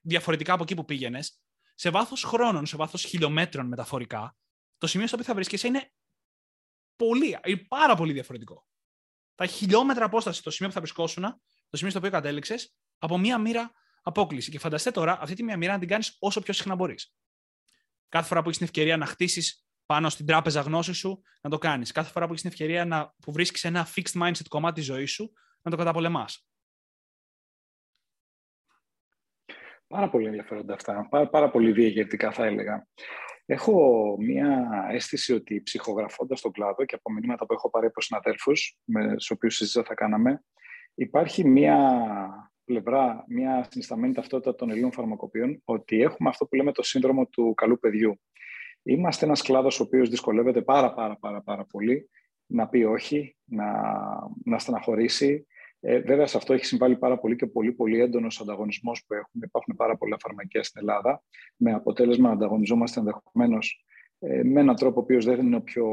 [0.00, 1.40] διαφορετικά από εκεί που πήγαινες,
[1.74, 4.36] σε βάθος χρόνων, σε βάθος χιλιόμετρων μεταφορικά.
[4.78, 5.92] Το σημείο στο οποίο θα βρίσκεσαι είναι
[6.96, 8.66] πολύ, είναι πάρα πολύ διαφορετικό.
[9.34, 11.22] Τα χιλιόμετρα απόσταση στο σημείο που θα βρισκόσουν,
[11.68, 13.72] το σημείο στο οποίο κατέληξες, από μία μοίρα
[14.06, 14.50] απόκληση.
[14.50, 17.14] Και φανταστείτε τώρα αυτή τη μία μοίρα να την κάνεις όσο πιο συχνά μπορείς.
[18.08, 21.58] Κάθε φορά που έχεις την ευκαιρία να χτίσεις πάνω στην τράπεζα γνώσης σου, να το
[21.58, 21.92] κάνεις.
[21.92, 25.12] Κάθε φορά που έχεις την ευκαιρία να, που βρίσκεις ένα fixed mindset κομμάτι της ζωής
[25.12, 25.32] σου,
[25.62, 26.48] να το καταπολεμάς.
[29.86, 31.08] Πάρα πολύ ενδιαφέροντα αυτά.
[31.10, 32.86] Πάρα, πάρα πολύ διαγερτικά θα έλεγα.
[33.44, 38.78] Έχω μία αίσθηση ότι ψυχογραφώντας τον κλάδο και από μηνύματα που έχω πάρει από συναδέλφους
[38.84, 40.44] με τους οποίους συζήτησα θα κάναμε,
[40.94, 41.78] υπάρχει μία
[42.66, 47.54] πλευρά, μία συνισταμένη ταυτότητα των Ελλήνων φαρμακοποιών ότι έχουμε αυτό που λέμε το σύνδρομο του
[47.54, 48.20] καλού παιδιού.
[48.82, 52.10] Είμαστε ένας κλάδος ο οποίος δυσκολεύεται πάρα πάρα πάρα πάρα πολύ
[52.46, 53.72] να πει όχι, να,
[54.44, 55.46] να στεναχωρήσει,
[55.80, 59.44] ε, βέβαια, σε αυτό έχει συμβάλει πάρα πολύ και πολύ, πολύ έντονος ανταγωνισμός που έχουμε.
[59.46, 61.22] Υπάρχουν πάρα πολλά φαρμακεία στην Ελλάδα,
[61.56, 63.84] με αποτέλεσμα να ανταγωνιζόμαστε ενδεχομένως
[64.18, 65.86] ε, με έναν τρόπο ο οποίος δεν είναι ο πιο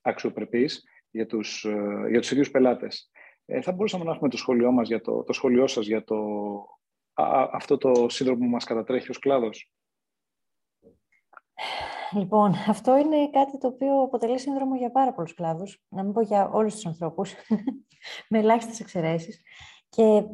[0.00, 3.10] αξιοπρεπής για τους ε, για τους ίδιους πελάτες.
[3.50, 6.16] Ε, θα μπορούσαμε να έχουμε το σχόλιο μας για το, το σχόλιο σας για το,
[7.12, 9.72] α, αυτό το σύνδρομο που μας κατατρέχει ως κλάδος.
[12.12, 16.20] Λοιπόν, αυτό είναι κάτι το οποίο αποτελεί σύνδρομο για πάρα πολλούς κλάδους, να μην πω
[16.20, 17.34] για όλους τους ανθρώπους,
[18.30, 19.42] με ελάχιστες εξαιρέσεις.
[19.88, 20.24] Και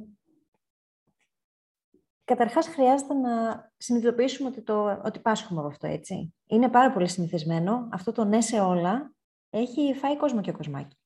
[2.25, 3.33] καταρχάς χρειάζεται να
[3.77, 6.35] συνειδητοποιήσουμε ότι, το, ότι πάσχουμε από αυτό, έτσι.
[6.47, 7.89] Είναι πάρα πολύ συνηθισμένο.
[7.93, 9.15] Αυτό το ναι σε όλα
[9.51, 10.97] έχει φάει κόσμο και κοσμάκι.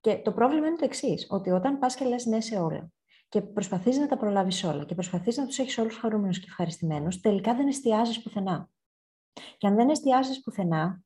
[0.00, 2.90] Και το πρόβλημα είναι το εξής, ότι όταν πας και λες ναι σε όλα
[3.28, 7.20] και προσπαθείς να τα προλάβεις όλα και προσπαθείς να τους έχεις όλους χαρούμενους και ευχαριστημένους,
[7.20, 8.70] τελικά δεν εστιάζεις πουθενά.
[9.58, 11.02] Και αν δεν εστιάζεις πουθενά,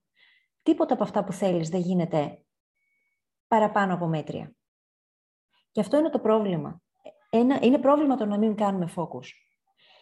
[0.62, 2.44] τίποτα από αυτά που θέλεις δεν γίνεται
[3.48, 4.54] παραπάνω από μέτρια.
[5.70, 6.82] Και αυτό είναι το πρόβλημα.
[7.30, 9.26] Ένα, είναι πρόβλημα το να μην κάνουμε focus.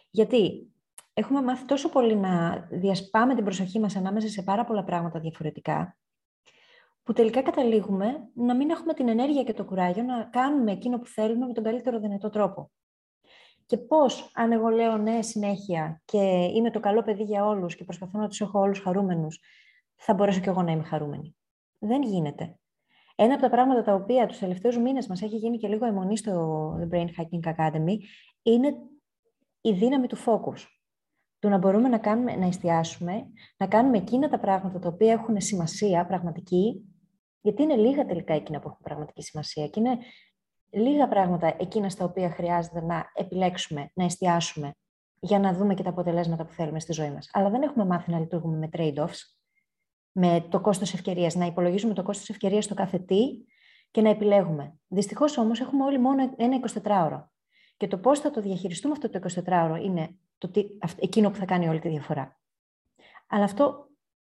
[0.09, 0.71] Γιατί
[1.13, 5.97] έχουμε μάθει τόσο πολύ να διασπάμε την προσοχή μας ανάμεσα σε πάρα πολλά πράγματα διαφορετικά,
[7.03, 11.05] που τελικά καταλήγουμε να μην έχουμε την ενέργεια και το κουράγιο να κάνουμε εκείνο που
[11.05, 12.71] θέλουμε με τον καλύτερο δυνατό τρόπο.
[13.65, 16.17] Και πώς, αν εγώ λέω ναι συνέχεια και
[16.55, 19.39] είμαι το καλό παιδί για όλους και προσπαθώ να τους έχω όλους χαρούμενους,
[19.95, 21.35] θα μπορέσω κι εγώ να είμαι χαρούμενη.
[21.79, 22.55] Δεν γίνεται.
[23.15, 26.17] Ένα από τα πράγματα τα οποία τους τελευταίους μήνες μας έχει γίνει και λίγο αιμονή
[26.17, 27.97] στο The Brain Hacking Academy
[28.41, 28.75] είναι
[29.61, 30.65] η δύναμη του focus.
[31.39, 33.25] Του να μπορούμε να, κάνουμε, να εστιάσουμε,
[33.57, 36.90] να κάνουμε εκείνα τα πράγματα τα οποία έχουν σημασία πραγματική,
[37.41, 39.97] γιατί είναι λίγα τελικά εκείνα που έχουν πραγματική σημασία και είναι
[40.69, 44.75] λίγα πράγματα εκείνα στα οποία χρειάζεται να επιλέξουμε, να εστιάσουμε
[45.19, 47.29] για να δούμε και τα αποτελέσματα που θέλουμε στη ζωή μας.
[47.33, 49.17] Αλλά δεν έχουμε μάθει να λειτουργούμε με trade-offs,
[50.11, 53.45] με το κόστος ευκαιρίας, να υπολογίζουμε το κόστος ευκαιρίας στο κάθε τι
[53.91, 54.79] και να επιλέγουμε.
[54.87, 57.29] Δυστυχώς όμως έχουμε όλοι μόνο ένα 24ωρο.
[57.77, 60.65] Και το πώς θα το διαχειριστούμε αυτό το 24ωρο είναι το τι,
[60.99, 62.39] εκείνο που θα κάνει όλη τη διαφορά.
[63.27, 63.89] Αλλά αυτό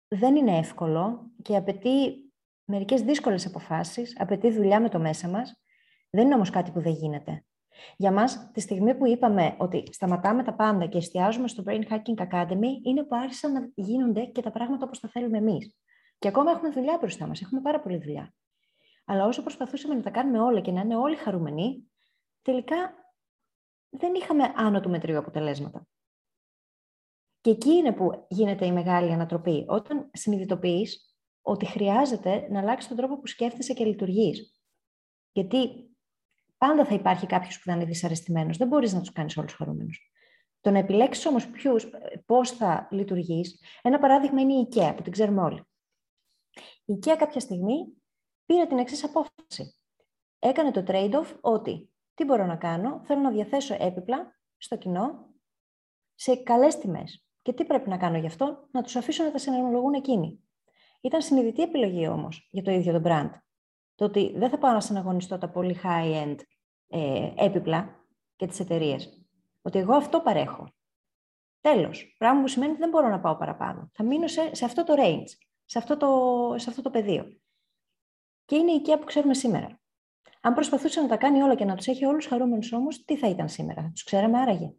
[0.08, 2.29] δεν είναι εύκολο και απαιτεί
[2.70, 5.62] μερικές δύσκολες αποφάσεις, απαιτεί δουλειά με το μέσα μας
[6.10, 7.46] δεν είναι όμως κάτι που δεν γίνεται.
[7.98, 12.28] Για μας, τη στιγμή που είπαμε ότι σταματάμε τα πάντα και εστιάζουμε στο Brain Hacking
[12.30, 15.76] Academy, είναι που άρχισαν να γίνονται και τα πράγματα όπως τα θέλουμε εμείς.
[16.20, 18.34] Και ακόμα έχουμε δουλειά μπροστά μας, έχουμε πάρα πολλή δουλειά.
[19.06, 21.92] Αλλά όσο προσπαθούσαμε να τα κάνουμε όλα και να είναι όλοι χαρούμενοι,
[22.42, 22.94] τελικά
[23.90, 25.88] δεν είχαμε άνω του μετρίου αποτελέσματα.
[27.42, 29.66] Και εκεί είναι που γίνεται η μεγάλη ανατροπή.
[29.68, 31.09] Όταν συνειδητοποιείς
[31.50, 34.62] ότι χρειάζεται να αλλάξει τον τρόπο που σκέφτεσαι και λειτουργείς.
[35.32, 35.90] Γιατί
[36.60, 38.58] Πάντα θα υπάρχει κάποιος που θα είναι δυσαρεστημένος.
[38.58, 40.12] Δεν μπορείς να τους κάνεις όλους χαρούμενους.
[40.62, 41.48] Το να επιλέξεις όμως
[42.26, 43.62] πώς θα λειτουργείς.
[43.82, 45.64] Ένα παράδειγμα είναι η IKEA, που την ξέρουμε όλοι.
[46.86, 47.94] Η IKEA κάποια στιγμή
[48.46, 49.76] πήρε την εξής απόφαση.
[50.40, 55.34] Έκανε το trade-off ότι τι μπορώ να κάνω, θέλω να διαθέσω έπιπλα στο κοινό
[56.16, 57.26] σε καλές τιμές.
[57.42, 60.49] Και τι πρέπει να κάνω γι' αυτό, να τους αφήσω να τα συνενολογούν εκείνοι.
[61.02, 63.30] Ήταν συνειδητή επιλογή όμως για το ίδιο το brand.
[63.96, 66.36] Το ότι δεν θα πάω να συναγωνιστώ τα πολύ high-end
[66.88, 69.26] ε, έπιπλα και τις εταιρείες.
[69.62, 70.74] Ότι εγώ αυτό παρέχω.
[71.62, 72.16] Τέλος.
[72.18, 73.90] Πράγμα που σημαίνει ότι δεν μπορώ να πάω παραπάνω.
[73.94, 75.30] Θα μείνω σε, σε αυτό το range,
[75.66, 76.10] σε αυτό το,
[76.58, 77.40] σε αυτό το πεδίο.
[78.46, 79.80] Και είναι η IKEA που ξέρουμε σήμερα.
[80.42, 83.28] Αν προσπαθούσε να τα κάνει όλα και να τους έχει όλους χαρούμενους όμως, τι θα
[83.28, 84.74] ήταν σήμερα, τους ξέραμε άραγε.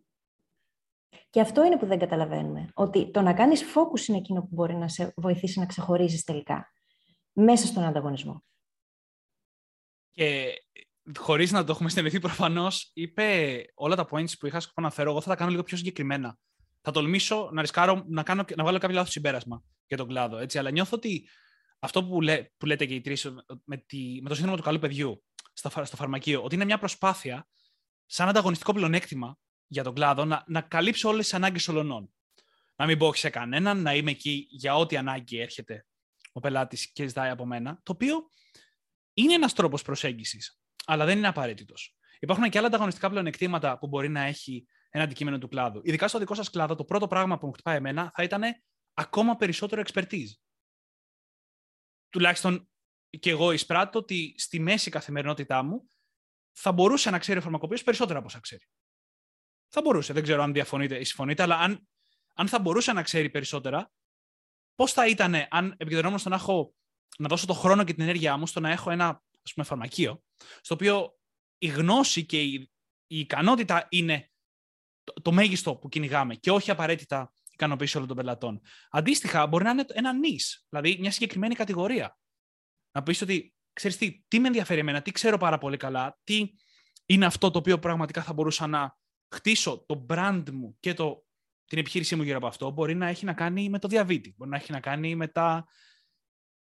[1.31, 2.69] Και αυτό είναι που δεν καταλαβαίνουμε.
[2.75, 6.73] Ότι το να κάνεις focus είναι εκείνο που μπορεί να σε βοηθήσει να ξεχωρίζεις τελικά
[7.33, 8.45] μέσα στον ανταγωνισμό.
[10.11, 10.53] Και
[11.19, 15.11] χωρίς να το έχουμε στενηθεί προφανώς, είπε όλα τα points που είχα σκοπό να φέρω.
[15.11, 16.39] Εγώ θα τα κάνω λίγο πιο συγκεκριμένα.
[16.81, 20.37] Θα τολμήσω να ρισκάρω να, κάνω, να βάλω κάποιο λάθος συμπέρασμα για τον κλάδο.
[20.37, 20.59] Έτσι.
[20.59, 21.29] Αλλά νιώθω ότι
[21.79, 23.85] αυτό που, λέ, που λέτε και οι τρεις με,
[24.21, 27.49] με το σύνδρομο του καλού παιδιού στο, στο φαρμακείο, ότι είναι μια προσπάθεια
[28.07, 29.39] σαν ανταγωνιστικό πλεονέκτημα
[29.71, 32.13] για τον κλάδο να, να καλύψω όλες τις ανάγκες ολονών.
[32.77, 35.87] Να μην πω σε κανέναν, να είμαι εκεί για ό,τι ανάγκη έρχεται
[36.33, 37.81] ο πελάτης και ζητάει από μένα.
[37.83, 38.31] Το οποίο
[39.15, 41.97] είναι ένας τρόπος προσέγγισης, αλλά δεν είναι απαραίτητος.
[42.21, 45.81] Υπάρχουν και άλλα ανταγωνιστικά πλεονεκτήματα που μπορεί να έχει ένα αντικείμενο του κλάδου.
[45.85, 48.43] Ειδικά στο δικό σας κλάδο, το πρώτο πράγμα που μου χτυπάει εμένα θα ήταν
[48.95, 50.31] ακόμα περισσότερο expertise.
[52.09, 52.69] Τουλάχιστον
[53.19, 55.89] και εγώ εισπράττω ότι στη μέση καθημερινότητά μου
[56.53, 58.65] θα μπορούσε να ξέρει ο φαρμακοποιός περισσότερο από όσα ξέρει.
[59.71, 60.13] Θα μπορούσε.
[60.13, 61.89] Δεν ξέρω αν διαφωνείτε ή συμφωνείτε, αλλά αν,
[62.35, 63.93] αν θα μπορούσε να ξέρει περισσότερα,
[64.75, 66.75] πώς θα ήταν αν επικεντρωνόμουν στο να, έχω,
[67.19, 70.23] να δώσω το χρόνο και την ενέργειά μου στο να έχω ένα ας πούμε, φαρμακείο,
[70.61, 71.19] στο οποίο
[71.59, 72.71] η γνώση και η,
[73.07, 74.31] η ικανότητα είναι
[75.05, 78.61] το, το μέγιστο που κυνηγάμε και όχι απαραίτητα ικανοποίηση όλων των πελατών.
[78.91, 82.19] Αντίστοιχα, μπορεί να είναι ένα νης, δηλαδή μια συγκεκριμένη κατηγορία.
[82.93, 86.51] Να πεις ότι ξέρεις τι, τι με ενδιαφέρει εμένα, τι ξέρω πάρα πολύ καλά, τι
[87.07, 88.99] είναι αυτό το οποίο πραγματικά θα μπορούσα να
[89.31, 91.25] χτίσω το brand μου και το,
[91.65, 92.71] την επιχείρησή μου γύρω από αυτό.
[92.71, 95.67] Μπορεί να έχει να κάνει με το διαβήτη, μπορεί να έχει να κάνει με τα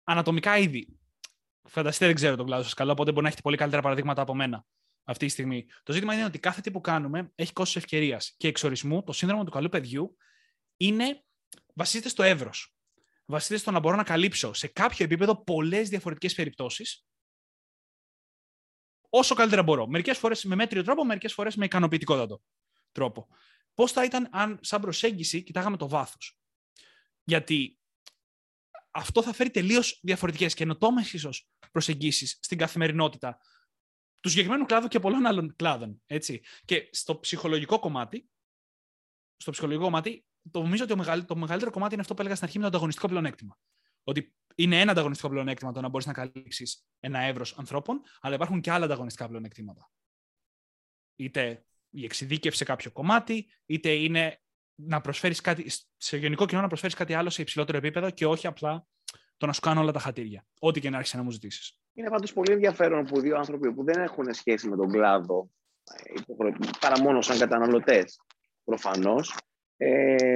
[0.04, 0.98] ανατομικά είδη.
[1.68, 4.34] Φανταστείτε, δεν ξέρω τον κλάδο σας καλά, οπότε μπορεί να έχετε πολύ καλύτερα παραδείγματα από
[4.34, 4.66] μένα
[5.04, 5.66] αυτή τη στιγμή.
[5.82, 9.02] Το ζήτημα είναι ότι κάθε τι που κάνουμε έχει κόστος ευκαιρίας και εξορισμού.
[9.02, 10.16] Το σύνδρομο του καλού παιδιού
[10.76, 11.24] είναι,
[11.74, 12.76] βασίζεται στο εύρος.
[13.24, 17.06] Βασίζεται στο να μπορώ να καλύψω σε κάποιο επίπεδο πολλές διαφορετικές περιπτώσεις
[19.08, 19.86] όσο καλύτερα μπορώ.
[19.86, 22.42] Μερικές φορές με μέτριο τρόπο, μερικές φορές με ικανοποιητικότατο
[22.98, 23.28] τρόπο.
[23.74, 26.38] Πώς θα ήταν αν, σαν προσέγγιση, κοιτάγαμε το βάθος.
[27.24, 27.78] Γιατί
[28.90, 31.30] αυτό θα φέρει τελείως διαφορετικές και ενωτόμε ίσω
[31.72, 33.38] προσεγγίσεις στην καθημερινότητα
[34.20, 36.02] του συγκεκριμένου κλάδου και πολλών άλλων κλάδων.
[36.06, 36.42] Έτσι.
[36.64, 38.28] Και στο ψυχολογικό κομμάτι,
[39.36, 42.58] στο ψυχολογικό κομμάτι, το νομίζω ότι το μεγαλύτερο κομμάτι είναι αυτό που έλεγα στην αρχή
[42.58, 43.58] με το ανταγωνιστικό πλεονέκτημα.
[44.04, 48.60] Ότι είναι ένα ανταγωνιστικό πλεονέκτημα το να μπορείς να καλύψεις ένα εύρος ανθρώπων, αλλά υπάρχουν
[48.60, 49.90] και άλλα ανταγωνιστικά πλεονεκτήματα.
[51.16, 51.64] Είτε
[52.00, 54.40] η εξειδίκευση σε κάποιο κομμάτι, είτε είναι
[54.74, 58.46] να προσφέρεις κάτι, σε γενικό κοινό να προσφέρεις κάτι άλλο σε υψηλότερο επίπεδο και όχι
[58.46, 58.86] απλά
[59.36, 60.46] το να σου κάνω όλα τα χατήρια.
[60.58, 61.80] Ό,τι και να άρχισε να μου ζητήσεις.
[61.92, 65.50] Είναι πάντως πολύ ενδιαφέρον που δύο άνθρωποι που δεν έχουν σχέση με τον κλάδο,
[65.84, 68.20] ε, παρά μόνο σαν καταναλωτές
[68.64, 69.36] προφανώς,
[69.76, 70.34] ε,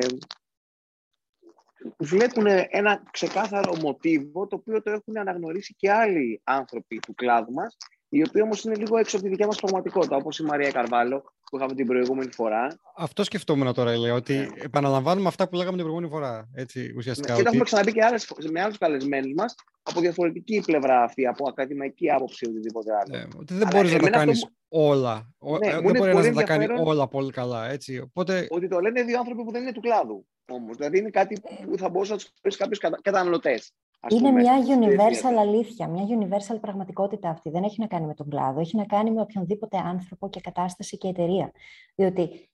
[1.98, 7.76] βλέπουν ένα ξεκάθαρο μοτίβο το οποίο το έχουν αναγνωρίσει και άλλοι άνθρωποι του κλάδου μας
[8.14, 11.22] οι οποίοι όμως είναι λίγο έξω από τη δικιά μας πραγματικότητα, όπως η Μαρία Καρβάλο
[11.50, 12.80] που είχαμε την προηγούμενη φορά.
[12.96, 14.46] Αυτό σκεφτόμουν τώρα, λέω, ότι ναι.
[14.58, 16.48] επαναλαμβάνουμε αυτά που λέγαμε την προηγούμενη φορά.
[16.54, 20.62] Έτσι, ουσιαστικά, ναι, και το έχουμε ξαναπεί και άλλες, με άλλους καλεσμένους μας από διαφορετική
[20.66, 23.16] πλευρά αυτή, από ακαδημαϊκή άποψη ή οτιδήποτε άλλο.
[23.16, 25.34] Ναι, ότι δεν μπορείς να τα κάνεις όλα.
[25.60, 27.70] Ναι, δεν μπορεί να τα κάνει όλα πολύ καλά.
[27.70, 27.98] Έτσι.
[27.98, 28.46] Οπότε...
[28.50, 30.26] Ότι το λένε δύο άνθρωποι που δεν είναι του κλάδου.
[30.48, 30.76] Όμως.
[30.76, 31.40] Δηλαδή είναι κάτι
[31.70, 33.72] που θα μπορούσε να τους πει κάποιους καταναλωτές.
[34.08, 37.50] Είναι μια universal αλήθεια, μια universal πραγματικότητα αυτή.
[37.50, 40.98] Δεν έχει να κάνει με τον κλάδο, έχει να κάνει με οποιονδήποτε άνθρωπο και κατάσταση
[40.98, 41.52] και εταιρεία.
[41.94, 42.50] Διότι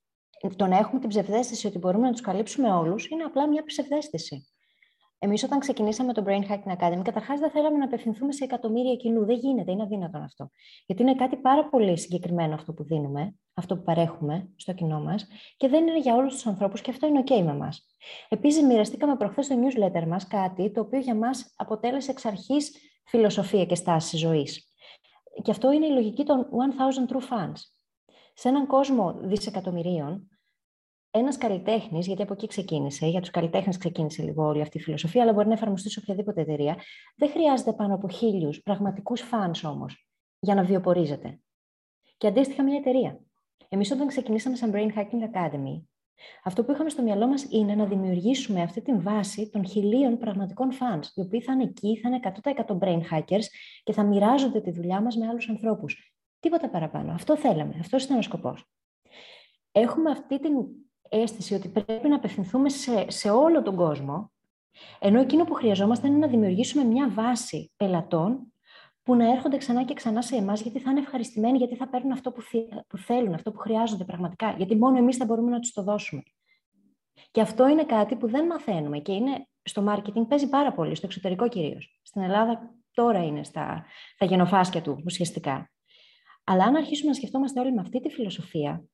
[0.56, 4.48] το να έχουμε την ψευδέστηση ότι μπορούμε να τους καλύψουμε όλους είναι απλά μια ψευδέστηση.
[5.18, 9.24] Εμείς, όταν ξεκινήσαμε το Brain Hacking Academy, καταρχάς δεν θέλαμε να απευθυνθούμε σε εκατομμύρια κοινού.
[9.24, 10.50] Δεν γίνεται, είναι αδύνατον αυτό.
[10.86, 15.26] Γιατί είναι κάτι πάρα πολύ συγκεκριμένο αυτό που δίνουμε, αυτό που παρέχουμε στο κοινό μας
[15.56, 17.68] και δεν είναι για όλους τους ανθρώπους και αυτό είναι OK με εμά.
[18.28, 22.72] Επίσης, μοιραστήκαμε προχθές στο newsletter μας κάτι το οποίο για μας αποτέλεσε εξ αρχής
[23.04, 24.72] φιλοσοφία και στάση ζωής.
[25.42, 27.56] Και αυτό είναι η λογική των 1000 true fans.
[28.34, 30.28] Σε έναν κόσμο δισεκατομμυρίων,
[31.10, 35.22] ένας καλλιτέχνης, γιατί από εκεί ξεκίνησε, για τους καλλιτέχνες ξεκίνησε λίγο όλη αυτή η φιλοσοφία,
[35.22, 36.76] αλλά μπορεί να εφαρμοστεί σε οποιαδήποτε εταιρεία,
[37.16, 41.40] δεν χρειάζεται πάνω από χίλιους πραγματικούς φαν όμως για να βιοπορίζεται.
[42.16, 43.20] Και αντίστοιχα μια εταιρεία.
[43.68, 45.82] Εμείς, όταν ξεκινήσαμε σαν Brain Hacking Academy,
[46.44, 50.70] αυτό που είχαμε στο μυαλό μας είναι να δημιουργήσουμε αυτή την βάση των χιλίων πραγματικών
[50.70, 52.20] fans, οι οποίοι θα είναι εκεί, θα είναι
[52.66, 53.44] 100% brain hackers
[53.82, 56.14] και θα μοιράζονται τη δουλειά μας με άλλους ανθρώπους.
[56.40, 57.12] Τίποτα παραπάνω.
[57.12, 57.76] Αυτό θέλαμε.
[57.80, 58.70] Αυτός ήταν ο σκοπός.
[59.72, 60.52] Έχουμε αυτή την
[61.08, 64.32] αίσθηση ότι πρέπει να απευθυνθούμε σε, σε όλο τον κόσμο,
[64.98, 68.52] ενώ εκείνο που χρειαζόμαστε είναι να δημιουργήσουμε μια βάση πελατών
[69.08, 72.12] που να έρχονται ξανά και ξανά σε εμάς, γιατί θα είναι ευχαριστημένοι, γιατί θα παίρνουν
[72.12, 72.42] αυτό που,
[72.86, 74.50] που θέλουν, αυτό που χρειάζονται πραγματικά.
[74.50, 76.22] Γιατί μόνο εμείς θα μπορούμε να τους το δώσουμε.
[77.30, 81.06] Και αυτό είναι κάτι που δεν μαθαίνουμε και είναι στο marketing παίζει πάρα πολύ, στο
[81.06, 82.00] εξωτερικό κυρίως.
[82.02, 83.84] Στην Ελλάδα τώρα είναι στα,
[84.14, 85.70] στα γενοφάσκια του ουσιαστικά.
[86.44, 88.84] Αλλά αν αρχίσουμε να σκεφτόμαστε όλοι με αυτή τη φιλοσοφία,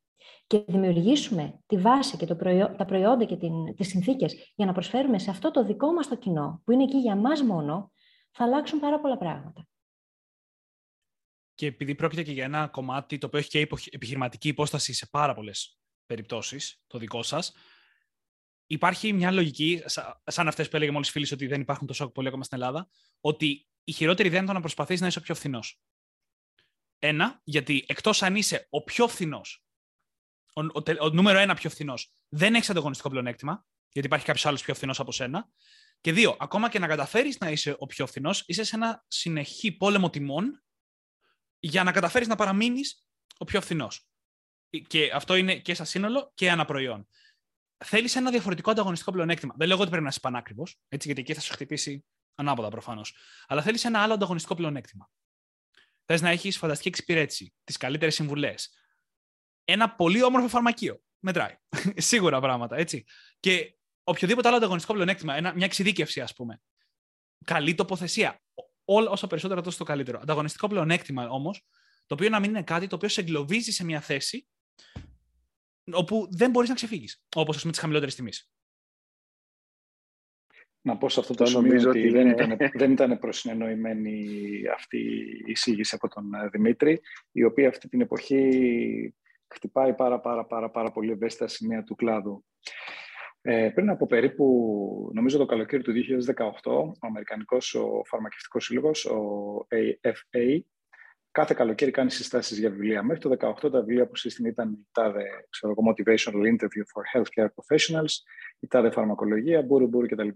[0.46, 2.36] και δημιουργήσουμε τη βάση και το
[2.76, 3.74] τα προϊόντα και την...
[3.74, 6.98] τις συνθήκες για να προσφέρουμε σε αυτό το δικό μας το κοινό, που είναι εκεί
[6.98, 7.92] για μας μόνο,
[8.30, 9.66] θα αλλάξουν πάρα πολλά πράγματα.
[11.54, 15.34] Και επειδή πρόκειται και για ένα κομμάτι το οποίο έχει και επιχειρηματική υπόσταση σε πάρα
[15.34, 17.52] πολλές περιπτώσεις, το δικό σας,
[18.66, 19.82] υπάρχει μια λογική,
[20.24, 22.88] σαν αυτές που έλεγε μόλις φίλης ότι δεν υπάρχουν τόσο πολύ ακόμα στην Ελλάδα,
[23.20, 25.80] ότι η χειρότερη ιδέα είναι το να προσπαθείς να είσαι ο πιο φθηνός.
[26.98, 29.64] Ένα, γιατί εκτός αν είσαι ο πιο φθηνός
[30.54, 34.62] ο, ο, ο, νούμερο ένα πιο φθηνός, δεν έχεις ανταγωνιστικό πλεονέκτημα, γιατί υπάρχει κάποιος άλλος
[34.62, 35.48] πιο φθηνός από σένα.
[36.00, 39.72] Και δύο, ακόμα και να καταφέρεις να είσαι ο πιο φθηνός, είσαι σε ένα συνεχή
[39.72, 40.63] πόλεμο τιμών
[41.66, 43.06] για να καταφέρεις να παραμείνεις
[43.38, 44.08] ο πιο φθηνός.
[44.86, 47.08] Και αυτό είναι και σαν σύνολο και ένα προϊόν.
[47.84, 49.54] Θέλεις ένα διαφορετικό ανταγωνιστικό πλεονέκτημα.
[49.58, 52.04] Δεν λέω ότι πρέπει να είσαι πανάκριβος, γιατί εκεί θα σου χτυπήσει
[52.34, 53.16] ανάποδα προφανώς.
[53.46, 55.10] Αλλά θέλεις ένα άλλο ανταγωνιστικό πλεονέκτημα.
[56.04, 58.74] Θες να έχεις φανταστική εξυπηρέτηση, τις καλύτερες συμβουλές,
[59.64, 61.02] ένα πολύ όμορφο φαρμακείο.
[61.18, 61.56] μετράει.
[61.96, 63.04] Σίγουρα πράγματα, έτσι.
[63.40, 66.60] Και οποιοδήποτε άλλο ανταγωνιστικό πλεονέκτημα, μια εξειδίκευση, ας πούμε.
[67.44, 68.43] Καλή τοποθεσία.
[68.84, 70.18] Όλα, όσο περισσότερο, τόσο το καλύτερο.
[70.22, 71.66] Ανταγωνιστικό πλεονέκτημα όμως,
[72.06, 74.48] το οποίο να μην είναι κάτι το οποίο σε εγκλωβίζει σε μια θέση
[75.92, 77.24] όπου δεν μπορείς να ξεφύγεις.
[77.36, 78.48] Όπως ας πούμε της χαμηλότερης τιμής.
[80.80, 84.28] Να πω σε αυτό το σημείο ότι, δεν, ήταν, δεν ήταν προσυνεννοημένη
[84.74, 84.98] αυτή
[85.46, 87.00] η εισήγηση από τον ε, Δημήτρη,
[87.32, 89.14] η οποία αυτή την εποχή
[89.54, 92.44] χτυπάει πάρα πάρα πάρα, πάρα πολύ ευαίσθητα σημεία του κλάδου.
[93.46, 99.18] Ε, πριν από περίπου, νομίζω το καλοκαίρι του 2018, ο Αμερικανικός ο Φαρμακευτικός Σύλλογος, ο
[99.68, 100.60] AFA,
[101.30, 103.02] κάθε καλοκαίρι κάνει συστάσεις για βιβλία.
[103.02, 107.46] Μέχρι το 2018 τα βιβλία που σύστηνε ήταν η τάδε ξέρω, Motivational Interview for Healthcare
[107.46, 108.12] Professionals,
[108.60, 110.28] η τάδε Φαρμακολογία, μπούρου μπούρου κτλ.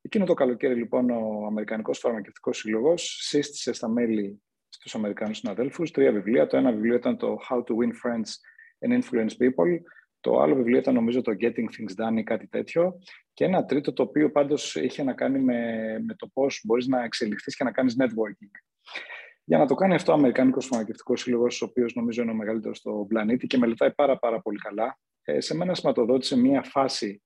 [0.00, 6.12] Εκείνο το καλοκαίρι, λοιπόν, ο Αμερικανικός Φαρμακευτικός Σύλλογος σύστησε στα μέλη στους Αμερικανούς συναδέλφους τρία
[6.12, 6.46] βιβλία.
[6.46, 8.30] Το ένα βιβλίο ήταν το How to Win Friends
[8.78, 9.80] and Influence People.
[10.20, 12.98] Το άλλο βιβλίο ήταν νομίζω το Getting Things Done ή κάτι τέτοιο.
[13.32, 15.56] Και ένα τρίτο το οποίο πάντως είχε να κάνει με,
[16.06, 18.50] με το πώς μπορείς να εξελιχθείς και να κάνεις networking.
[19.44, 22.78] Για να το κάνει αυτό ο Αμερικανικός Φαρμακευτικός Σύλλογος, ο οποίος νομίζω είναι ο μεγαλύτερος
[22.78, 27.22] στον πλανήτη και μελετάει πάρα, πάρα πολύ καλά, ε, σε μένα σηματοδότησε μια φάση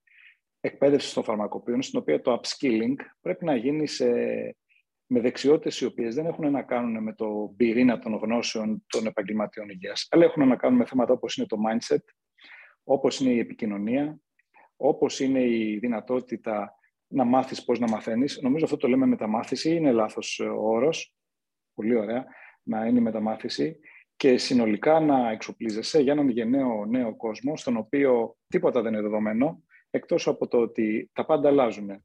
[0.60, 4.06] εκπαίδευσης των φαρμακοποιών, στην οποία το upskilling πρέπει να γίνει σε,
[5.06, 9.68] με δεξιότητες οι οποίες δεν έχουν να κάνουν με το πυρήνα των γνώσεων των επαγγελματιών
[9.68, 12.04] υγείας, αλλά έχουν να κάνουν με θέματα όπως είναι το mindset,
[12.84, 14.18] όπως είναι η επικοινωνία,
[14.76, 18.40] όπως είναι η δυνατότητα να μάθεις πώς να μαθαίνεις.
[18.42, 21.14] Νομίζω αυτό το λέμε μεταμάθηση, είναι λάθος ο όρος.
[21.74, 22.26] Πολύ ωραία
[22.62, 23.78] να είναι η μεταμάθηση
[24.16, 29.62] και συνολικά να εξοπλίζεσαι για έναν γενναίο νέο κόσμο, στον οποίο τίποτα δεν είναι δεδομένο,
[29.90, 32.04] εκτός από το ότι τα πάντα αλλάζουν.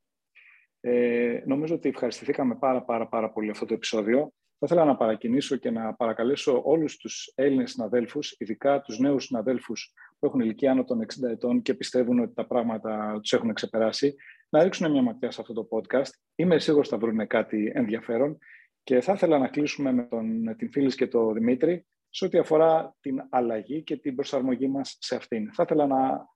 [0.80, 4.34] Ε, νομίζω ότι ευχαριστηθήκαμε πάρα πάρα πάρα πολύ αυτό το επεισόδιο.
[4.60, 9.94] Θα ήθελα να παρακινήσω και να παρακαλέσω όλους τους Έλληνες συναδέλφους, ειδικά τους νέους συναδέλφους
[10.20, 14.16] που έχουν ηλικία άνω των 60 ετών και πιστεύουν ότι τα πράγματα τους έχουν ξεπεράσει,
[14.50, 16.10] να ρίξουν μια ματιά σε αυτό το podcast.
[16.36, 18.38] Είμαι σίγουρος ότι θα βρουν κάτι ενδιαφέρον
[18.84, 22.96] και θα ήθελα να κλείσουμε με τον, την φίλης και τον Δημήτρη σε ό,τι αφορά
[23.00, 25.54] την αλλαγή και την προσαρμογή μας σε αυτήν.
[25.54, 26.28] Θα ήθελα να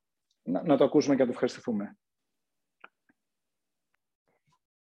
[0.44, 1.98] να, να το ακούσουμε και να το ευχαριστηθούμε.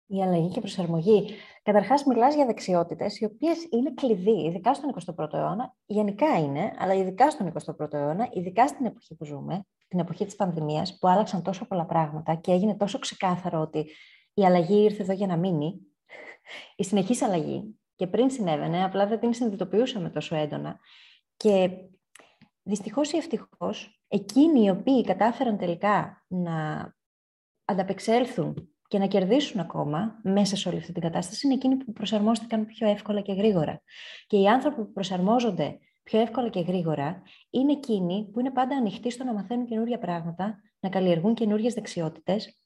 [0.07, 1.35] Η αλλαγή και η προσαρμογή.
[1.65, 5.75] Καταρχάς, μιλάς για δεξιότητες, οι οποίες είναι κλειδί, ειδικά στον 21ο αιώνα.
[5.87, 10.37] Γενικά είναι, αλλά ειδικά στον 21ο αιώνα, ειδικά στην εποχή που ζούμε, την εποχή της
[10.37, 13.87] πανδημίας, που άλλαξαν τόσο πολλά πράγματα και έγινε τόσο ξεκάθαρο ότι
[14.35, 15.81] η αλλαγή ήρθε εδώ για να μείνει.
[16.77, 17.79] Η συνεχής αλλαγή.
[17.95, 20.79] Και πριν συνέβαινε, απλά δεν την συνειδητοποιούσαμε τόσο έντονα.
[21.37, 21.71] Και
[22.63, 26.89] δυστυχώς ή ευτυχώς, εκείνοι οι οποίοι κατάφεραν τελικά να
[27.65, 32.67] ανταπεξέλθουν και να κερδίσουν ακόμα μέσα σε όλη αυτή την κατάσταση είναι εκείνοι που προσαρμόστηκαν
[32.67, 33.83] πιο εύκολα και γρήγορα.
[34.27, 39.11] Και οι άνθρωποι που προσαρμόζονται πιο εύκολα και γρήγορα είναι εκείνοι που είναι πάντα ανοιχτοί
[39.11, 42.59] στο να μαθαίνουν καινούργια πράγματα, να καλλιεργούν καινούργιες δεξιότητες,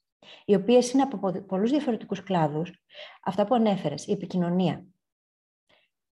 [0.44, 2.84] οι οποίες είναι από πολλούς διαφορετικούς κλάδους.
[3.24, 4.84] Αυτά που ανέφερες, η επικοινωνία.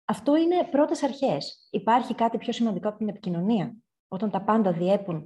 [0.05, 1.67] Αυτό είναι πρώτες αρχές.
[1.71, 3.75] Υπάρχει κάτι πιο σημαντικό από την επικοινωνία
[4.07, 5.25] όταν τα πάντα διέπουν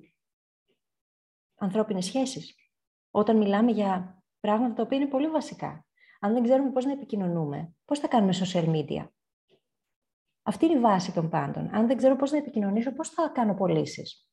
[1.56, 2.56] ανθρώπινες σχέσεις.
[3.12, 5.86] Όταν μιλάμε για πράγματα τα οποία είναι πολύ βασικά.
[6.20, 9.08] Αν δεν ξέρουμε πώς να επικοινωνούμε, πώς θα κάνουμε social media.
[10.44, 11.70] Αυτή είναι η βάση των πάντων.
[11.76, 14.30] Αν δεν ξέρω πώς να επικοινωνήσω, πώς θα κάνω πωλήσεις.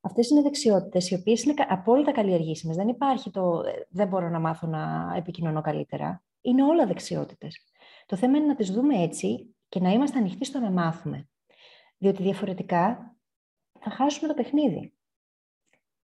[0.00, 2.76] Αυτές είναι δεξιότητες οι οποίες είναι απόλυτα καλλιεργήσιμες.
[2.76, 6.24] Δεν υπάρχει το δεν μπορώ να μάθω να επικοινωνώ καλύτερα.
[6.40, 7.64] Είναι όλα δεξιότητες.
[8.06, 11.28] Το θέμα είναι να τις δούμε έτσι και να είμαστε ανοιχτοί στο να μάθουμε.
[11.98, 13.16] Διότι διαφορετικά
[13.80, 14.95] θα χάσουμε το παιχνίδι.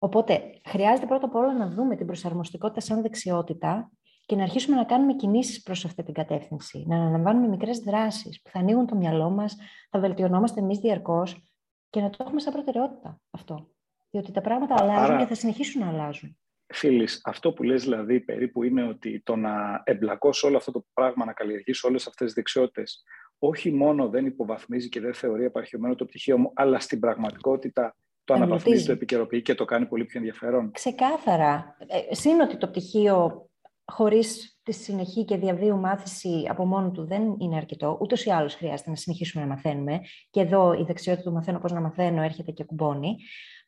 [0.03, 3.91] Οπότε, χρειάζεται πρώτα απ' όλα να δούμε την προσαρμοστικότητα σαν δεξιότητα
[4.25, 6.85] και να αρχίσουμε να κάνουμε κινήσεις προς αυτή την κατεύθυνση.
[6.87, 9.57] Να αναλαμβάνουμε μικρές δράσεις που θα ανοίγουν το μυαλό μας,
[9.89, 11.43] θα βελτιωνόμαστε εμείς διαρκώς
[11.89, 13.67] και να το έχουμε σαν προτεραιότητα αυτό.
[14.09, 16.37] Διότι τα πράγματα αλλάζουν και θα συνεχίσουν να αλλάζουν.
[16.73, 21.25] Φίλης, αυτό που λες δηλαδή περίπου είναι ότι το να εμπλακώ όλο αυτό το πράγμα,
[21.25, 23.03] να καλλιεργήσω όλες αυτές τις δεξιότητες,
[23.39, 27.95] όχι μόνο δεν υποβαθμίζει και δεν θεωρεί επαρχιωμένο το πτυχίο μου, αλλά στην πραγματικότητα
[28.37, 30.71] το αναβαθμίζει, το επικαιροποιεί και το κάνει πολύ πιο ενδιαφέρον.
[30.71, 31.75] Ξεκάθαρα.
[31.87, 33.49] Ε, Συν ότι το πτυχίο
[33.85, 37.97] χωρίς τη συνεχή και διαβίου μάθηση από μόνο του δεν είναι αρκετό.
[38.01, 39.99] Ούτως ή άλλως χρειάζεται να συνεχίσουμε να μαθαίνουμε.
[40.29, 43.15] Και εδώ η δεξιότητα του μαθαίνω πώς να μαθαίνω έρχεται και κουμπώνει.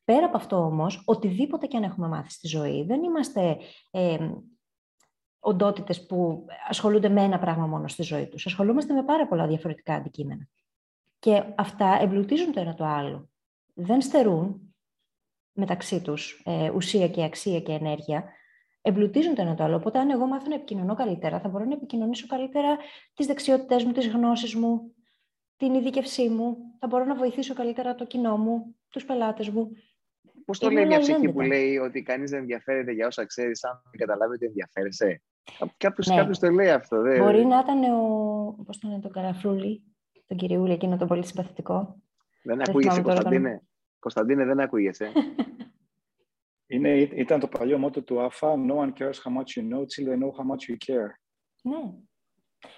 [0.04, 3.58] Πέρα από αυτό όμως, οτιδήποτε και αν έχουμε μάθει στη ζωή, δεν είμαστε
[3.92, 4.18] ε,
[5.40, 8.46] οντότητες που ασχολούνται με ένα πράγμα μόνο στη ζωή τους.
[8.46, 10.48] Ασχολούμαστε με πάρα πολλά διαφορετικά αντικείμενα.
[11.20, 13.30] Και αυτά εμπλουτίζουν το ένα το άλλο.
[13.74, 14.76] Δεν στερούν
[15.54, 18.24] μεταξύ τους ε, ουσία και αξία και ενέργεια.
[18.82, 19.76] Εμπλουτίζουν το ένα το άλλο.
[19.76, 22.78] Οπότε, αν εγώ μάθω να επικοινωνώ καλύτερα, θα μπορώ να επικοινωνήσω καλύτερα
[23.14, 24.96] τις δεξιότητές μου, τις γνώσεις μου,
[25.58, 26.58] την ειδίκευσή μου.
[26.80, 29.72] Θα μπορώ να βοηθήσω καλύτερα το κοινό μου, τους πελάτες μου.
[30.46, 33.82] Πώς το λέει μια ψυχή που λέει ότι κανείς δεν ενδιαφέρεται για όσα ξέρεις, αν
[33.92, 35.22] δεν καταλάβει ότι ενδιαφέρεσαι;
[35.78, 36.36] Κάποιο ναι.
[36.36, 37.02] το λέει αυτό.
[37.02, 37.20] Δε...
[37.20, 38.64] Μπορεί να ήταν ο.
[38.66, 39.84] Πώς το λένε, τον Καραφρούλη,
[40.28, 42.03] τον κυριούλη, εκείνο το πολύ συμπαθητικό.
[42.44, 43.62] Δεν ακούγεσαι, Κωνσταντίνε.
[44.00, 45.12] Κωνσταντίνε, δεν ακούγεσαι.
[46.68, 50.06] Είναι, ήταν το παλιό μότο του ΑΦΑ «No one cares how much you know till
[50.08, 51.10] they know how much you care».
[51.64, 51.94] Ναι.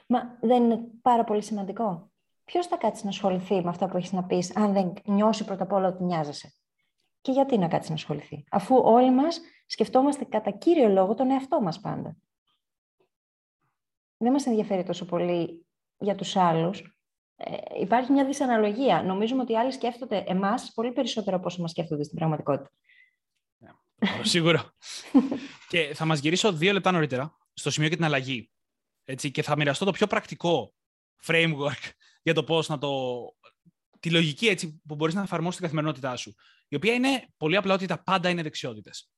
[0.08, 2.12] Μα δεν είναι πάρα πολύ σημαντικό.
[2.44, 5.64] Ποιος θα κάτσει να ασχοληθεί με αυτά που έχεις να πεις, αν δεν νιώσει πρώτα
[5.64, 6.54] απ' όλα ότι νοιάζεσαι;
[7.22, 11.62] Και γιατί να κάτσει να ασχοληθεί, αφού όλοι μας σκεφτόμαστε κατά κύριο λόγο τον εαυτό
[11.62, 12.18] μας πάντα.
[14.18, 15.66] Δεν μας ενδιαφέρει τόσο πολύ
[15.98, 16.95] για τους άλλους.
[17.36, 19.04] Ε, υπάρχει μια δυσαναλογία.
[19.04, 22.70] Νομίζουμε ότι οι άλλοι σκέφτονται εμάς πολύ περισσότερο από όσο μας σκέφτονται στην πραγματικότητα.
[24.22, 24.74] Σίγουρα.
[25.70, 28.52] και θα μας γυρίσω δύο λεπτά νωρίτερα στο σημείο και την αλλαγή.
[29.04, 30.74] Έτσι, και θα μοιραστώ το πιο πρακτικό
[31.26, 31.90] framework
[32.24, 33.22] για το πώς να το...
[34.00, 36.36] τη λογική έτσι, που μπορείς να εφαρμόσεις στην καθημερινότητά σου.
[36.68, 39.10] Η οποία είναι πολύ απλά ότι τα πάντα είναι δεξιότητες.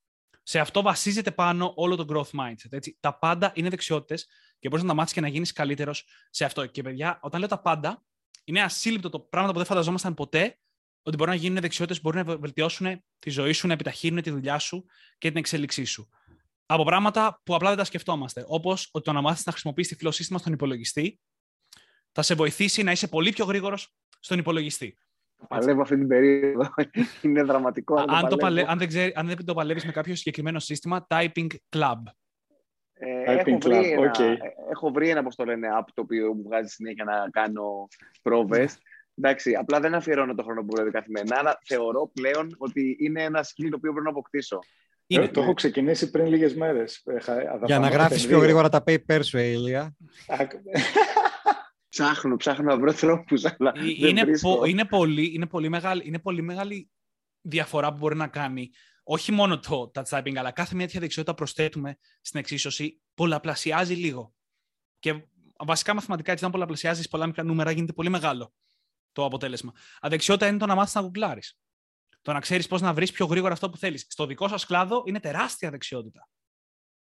[0.44, 2.70] Σε αυτό βασίζεται πάνω όλο το growth mindset.
[2.70, 2.98] Έτσι.
[3.00, 4.28] Τα πάντα είναι δεξιότητες
[4.60, 6.66] και μπορείς να τα μάθεις και να γίνεις καλύτερος σε αυτό.
[6.66, 8.04] Και παιδιά, όταν λέω τα πάντα,
[8.48, 10.58] είναι ασύλληπτο το πράγμα που δεν φανταζόμασταν ποτέ
[11.02, 14.30] ότι μπορούν να γίνουν δεξιότητες που μπορούν να βελτιώσουν τη ζωή σου, να επιταχύνουν τη
[14.30, 14.86] δουλειά σου
[15.18, 16.10] και την εξέλιξή σου.
[16.66, 18.44] Από πράγματα που απλά δεν τα σκεφτόμαστε.
[18.48, 21.20] Όπως ότι το να μάθεις να χρησιμοποιήσει τυφλό σύστημα στον υπολογιστή
[22.12, 24.98] θα σε βοηθήσει να είσαι πολύ πιο γρήγορος στον υπολογιστή.
[25.48, 26.74] Παλεύω αυτή την περίοδο.
[27.22, 28.06] Είναι δραματικό.
[28.08, 28.66] αν, το παλε...
[28.68, 31.98] αν, δεν ξέρει, αν δεν το παλεύεις με κάποιο συγκεκριμένο σύστημα, Typing Club.
[33.00, 34.36] Ε, έχω, βρει ένα, okay.
[34.72, 37.88] έχω βρει ένα, το λένε, app το οποίο μου βγάζει συνέχεια να κάνω
[38.22, 38.80] πρόβες
[39.20, 43.44] Εντάξει, απλά δεν αφιερώνω το χρόνο που βρω καθημερινά, αλλά θεωρώ πλέον ότι είναι ένα
[43.44, 44.60] skill το οποίο πρέπει να αποκτήσω.
[45.08, 47.04] Είναι, ε, το έχω ξεκινήσει πριν λίγες μέρες.
[47.66, 49.96] Για να γράφεις πιο γρήγορα τα paper σου, Ηλία.
[51.90, 56.20] ψάχνω, ψάχνω να βρω τρόπους, αλλά ε, είναι, πο, είναι, πολύ, είναι, πολύ μεγάλη, είναι
[56.20, 56.90] πολύ μεγάλη
[57.42, 58.70] διαφορά που μπορεί να κάνει
[59.10, 64.34] όχι μόνο το touch typing, αλλά κάθε μια τέτοια δεξιότητα προσθέτουμε στην εξίσωση, πολλαπλασιάζει λίγο.
[65.00, 65.28] Και
[65.66, 68.54] βασικά μαθηματικά, έτσι, όταν πολλαπλασιάζεις πολλά μικρά νούμερα, γίνεται πολύ μεγάλο
[69.12, 69.74] το αποτέλεσμα.
[70.00, 71.60] Αδεξιότητα είναι το να μάθεις να γουγκλάρεις.
[72.22, 74.06] Το να ξέρεις πώς να βρεις πιο γρήγορα αυτό που θέλεις.
[74.10, 76.30] Στο δικό σας κλάδο είναι τεράστια δεξιότητα.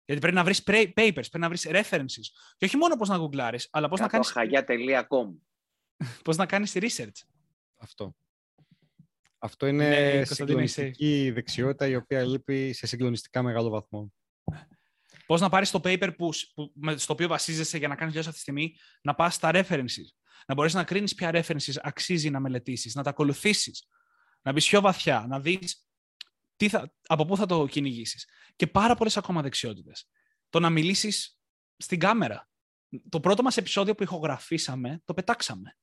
[0.06, 2.26] Γιατί πρέπει να βρεις papers, πρέπει να βρεις references.
[2.58, 4.26] Και όχι μόνο πώς να γουγκλάρεις, αλλά πώς να κάνει.
[4.26, 5.34] χαγιά.com.
[6.24, 7.22] Πώς να κάνεις research.
[7.78, 8.16] Αυτό.
[9.40, 14.14] Αυτό είναι ναι, συγκλονιστική δεξιότητα η οποία λείπει σε συγκλονιστικά μεγάλο βαθμό.
[15.26, 18.44] Πώς να πάρεις το paper που, που, στο οποίο βασίζεσαι για να κάνεις δουλειάς αυτή
[18.44, 20.20] τη στιγμή, να πας στα references
[20.50, 23.88] να μπορέσει να κρίνεις ποια references αξίζει να μελετήσεις, να τα ακολουθήσεις,
[24.42, 25.88] να μπεις πιο βαθιά, να δεις
[27.08, 28.28] από πού θα το κυνηγήσεις.
[28.56, 30.10] Και πάρα πολλές ακόμα δεξιότητες.
[30.50, 31.40] Το να μιλήσεις
[31.78, 32.50] στην κάμερα.
[33.10, 35.78] Το πρώτο μας επεισόδιο που ηχογραφήσαμε, το πετάξαμε.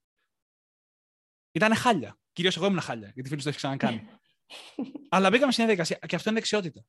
[1.53, 2.19] Ήταν χάλια.
[2.37, 4.09] Κυρίως εγώ ήμουν χάλια, γιατί φίλος το έχει ξανακάνει.
[5.09, 6.85] Αλλά μπήκαμε σε μια διαδικασία και αυτό είναι δεξιότητα.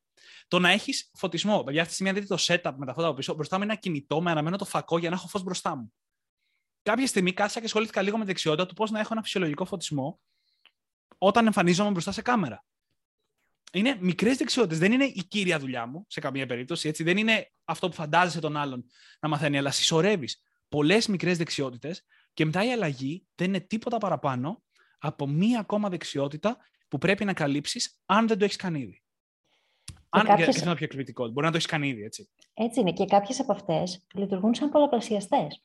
[0.48, 1.64] Το να έχεις φωτισμό.
[1.70, 3.34] Για αυτή τη στιγμή, δείτε το setup με τα φώτα από πίσω.
[3.34, 5.94] Μπροστά μου είναι ένα κινητό με αναμένο το φακό για να έχω φως μπροστά μου
[6.88, 9.66] κάποια στιγμή κάθισα και ασχολήθηκα λίγο με τη δεξιότητα του πώς να έχω ένα φυσιολογικό
[9.66, 10.20] φωτισμό
[11.18, 12.66] όταν εμφανίζομαι μπροστά σε κάμερα.
[13.74, 14.80] Είναι μικρές δεξιότητες.
[14.80, 16.88] Δεν είναι η κύρια δουλειά μου σε καμία περίπτωση.
[16.88, 17.04] Έτσι.
[17.04, 18.86] Δεν είναι αυτό που φαντάζεσαι τον άλλον
[19.20, 24.64] να μαθαίνει, αλλά συσσωρεύεις πολλές μικρές δεξιότητες και μετά η αλλαγή δεν είναι τίποτα παραπάνω
[24.98, 29.02] από μία ακόμα δεξιότητα που πρέπει να καλύψεις αν δεν το έχεις κάνει ήδη.
[30.10, 30.56] Αν κάποιες...
[30.56, 32.30] και πιο εκπληκτικό, μπορεί να το έχεις κάνει ήδη, έτσι.
[32.54, 32.92] Έτσι είναι.
[32.94, 35.62] Και κάποιες από αυτές λειτουργούν σαν πολλαπλασιαστές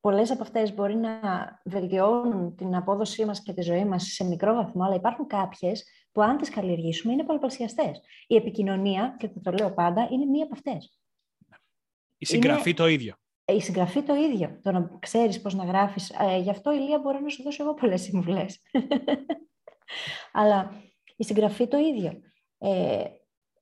[0.00, 1.20] πολλές από αυτές μπορεί να
[1.64, 6.22] βελτιώνουν την απόδοσή μας και τη ζωή μας σε μικρό βαθμό, αλλά υπάρχουν κάποιες που
[6.22, 8.00] αν τις καλλιεργήσουμε είναι πολλαπλασιαστές.
[8.26, 11.00] Η επικοινωνία, και το λέω πάντα, είναι μία από αυτές.
[12.16, 13.14] Η συγγραφή το ίδιο.
[13.50, 14.58] Ε, η συγγραφή το ίδιο.
[14.62, 16.10] Το να ξέρεις πώς να γράφεις.
[16.10, 18.60] Ε, γι' αυτό, Ηλία, μπορώ να σου δώσω εγώ πολλές συμβουλές.
[20.32, 20.72] αλλά
[21.16, 22.20] η συγγραφή το ίδιο.
[22.58, 23.04] Ε,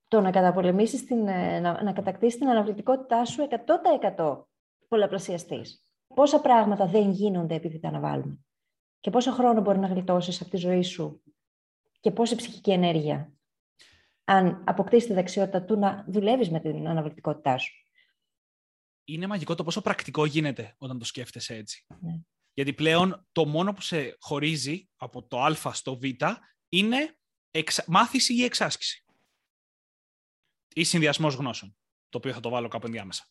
[0.08, 3.48] το να καταπολεμήσεις, την, ε, να, να κατακτήσεις την αναβλητικότητά σου
[4.16, 4.44] 100%
[4.88, 5.82] πολλαπλασιαστής
[6.14, 8.38] πόσα πράγματα δεν γίνονται επειδή τα αναβάλουμε;
[9.00, 11.22] Και πόσο χρόνο μπορεί να γλιτώσεις από τη ζωή σου;
[12.00, 13.32] Και πόση ψυχική ενέργεια;
[14.24, 17.87] Αν αποκτήσεις τη δεξιότητα του να δουλεύεις με την αναβλητικότητά σου.
[19.08, 21.86] Είναι μαγικό το πόσο πρακτικό γίνεται όταν το σκέφτεσαι έτσι.
[22.00, 22.20] Ναι.
[22.52, 26.02] Γιατί πλέον το μόνο που σε χωρίζει από το α στο β
[26.68, 27.18] είναι
[27.50, 27.84] εξ...
[27.86, 29.04] μάθηση ή εξάσκηση.
[30.74, 31.76] Ή συνδυασμός γνώσεων,
[32.08, 33.28] το οποίο θα το βάλω κάπου ενδιάμεσα.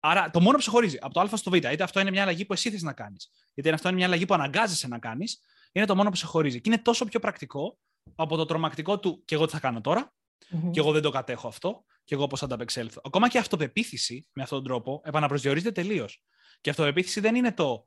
[0.00, 2.22] Άρα το μόνο που σε χωρίζει από το Α στο Β, είτε αυτό είναι μια
[2.22, 5.40] αλλαγή που εσύ θες να κάνεις, είτε αυτό είναι μια αλλαγή που αναγκάζεσαι να κάνεις,
[5.72, 6.60] είναι το μόνο που σε χωρίζει.
[6.60, 7.78] Και είναι τόσο πιο πρακτικό
[8.14, 10.14] από το τρομακτικό του και εγώ τι θα κάνω τώρα,
[10.50, 10.70] mm-hmm.
[10.70, 13.00] και εγώ δεν το κατέχω αυτό, και εγώ πώς θα ανταπεξέλθω.
[13.04, 16.22] Ακόμα και η αυτοπεποίθηση με αυτόν τον τρόπο επαναπροσδιορίζεται τελείως.
[16.60, 17.86] Και η αυτοπεποίθηση δεν είναι το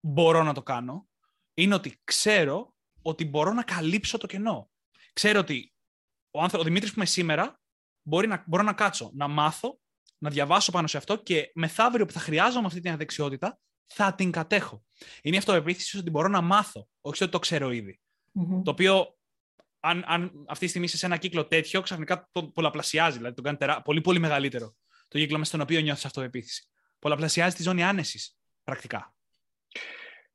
[0.00, 1.08] μπορώ να το κάνω,
[1.54, 4.70] είναι ότι ξέρω ότι μπορώ να καλύψω το κενό.
[5.12, 5.74] Ξέρω ότι
[6.30, 6.60] ο, άνθρω...
[6.60, 7.60] ο Δημήτρης που είμαι σήμερα
[8.02, 8.44] μπορεί να...
[8.46, 9.80] μπορώ να κάτσω, να μάθω,
[10.18, 14.30] να διαβάσω πάνω σε αυτό και μεθαύριο που θα χρειάζομαι αυτή την δεξιότητα θα την
[14.30, 14.84] κατέχω.
[15.22, 17.70] Είναι η αυτοπεποίθηση ότι μπορώ να μάθω, όχι ότι το ξέρω
[18.62, 19.15] Το οποίο,
[19.80, 23.44] αν, αν αυτή τη στιγμή είσαι σε ένα κύκλο τέτοιο, ξαφνικά το πολλαπλασιάζει, δηλαδή τον
[23.44, 23.82] κάνει τερά...
[23.82, 24.76] πολύ, πολύ μεγαλύτερο
[25.08, 26.68] το κύκλο με στον οποίο νιώθεις αυτοπεποίθηση.
[26.98, 29.14] Πολλαπλασιάζει τη ζώνη άνεσης, πρακτικά.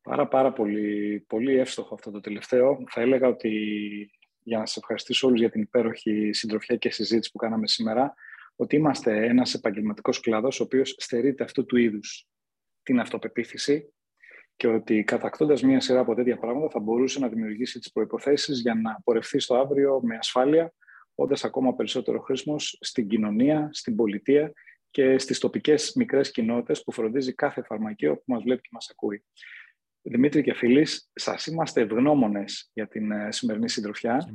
[0.01, 2.83] Πάρα πάρα πολύ, πολύ εύστοχο αυτό το τελευταίο.
[2.89, 3.49] Θα έλεγα ότι
[4.43, 8.13] για να σας ευχαριστήσω όλους για την υπέροχη συντροφιά και συζήτηση που κάναμε σήμερα,
[8.55, 12.27] ότι είμαστε ένας επαγγελματικός κλάδος ο οποίος στερείται αυτού του είδους
[12.83, 13.93] την αυτοπεποίθηση
[14.61, 18.73] και ότι κατακτώντας μία σειρά από τέτοια πράγματα θα μπορούσε να δημιουργήσει τις προϋποθέσεις για
[18.73, 20.73] να πορευθεί στο αύριο με ασφάλεια,
[21.15, 24.53] όντας ακόμα περισσότερο χρήσιμο στην κοινωνία, στην πολιτεία
[24.89, 29.25] και στις τοπικές μικρές κοινότητες που φροντίζει κάθε φαρμακείο που μας βλέπει και μας ακούει.
[30.01, 34.27] Δημήτρη και φίλοι, σας είμαστε ευγνώμονες για την ε, σημερινή συντροφιά.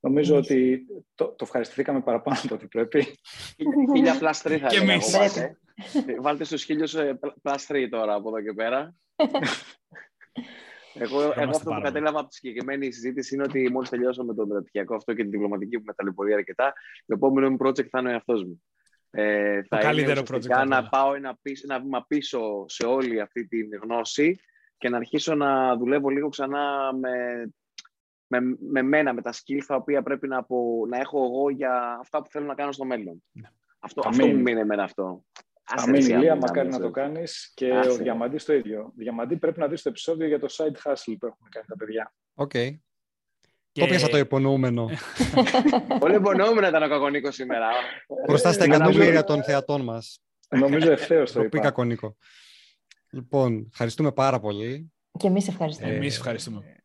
[0.00, 3.06] Νομίζω ότι το, το ευχαριστηθήκαμε παραπάνω από ό,τι πρέπει.
[3.94, 5.16] Χίλια πλαστρή θα και εμείς.
[6.20, 8.94] Βάλτε στους χίλιους ε, πλαστρή τώρα από εδώ και πέρα.
[10.94, 14.94] εγώ, εγώ αυτό που κατέλαβα από τη συγκεκριμένη συζήτηση είναι ότι μόλις τελειώσαμε το μεταπτυχιακό
[14.94, 16.72] αυτό και την διπλωματική που με ταλαιπωρεί αρκετά,
[17.06, 18.62] το επόμενο μου project θα είναι ο εαυτός μου.
[19.10, 20.66] Ε, θα το καλύτερο project.
[20.66, 24.40] Να πάω ένα, πίσω, ένα βήμα πίσω σε όλη αυτή τη γνώση
[24.78, 27.44] και να αρχίσω να δουλεύω λίγο ξανά με,
[28.26, 30.46] με, με μένα, με τα skills τα οποία πρέπει να,
[30.88, 33.22] να έχω εγώ για αυτά που θέλω να κάνω στο μέλλον.
[33.32, 33.48] Ναι.
[33.80, 35.24] Αυτό, αυτό μου μένει εμένα αυτό.
[35.68, 37.90] Αμήν, Ηλία, μακάρι να το κάνεις και Άσε.
[37.90, 38.92] ο Διαμαντής το ίδιο.
[38.96, 42.14] Διαμαντή, πρέπει να δεις το επεισόδιο για το side hustle που έχουμε κάνει τα παιδιά.
[42.34, 42.50] OK.
[42.54, 42.78] Okay.
[43.72, 43.80] Και...
[43.80, 44.90] Το πιάσα το υπονοούμενο.
[46.00, 47.66] Πολύ υπονοούμενο ήταν ο Κακονίκος σήμερα.
[48.26, 50.22] Μπροστά στα εκατομμύρια των θεατών μας.
[50.48, 52.16] Νομίζω ευθέως το, το πει Κακονίκο.
[53.10, 54.92] Λοιπόν, ευχαριστούμε πάρα πολύ.
[55.18, 55.92] Και εμείς ευχαριστούμε.
[55.92, 56.76] Ε, εμείς ευχαριστούμε.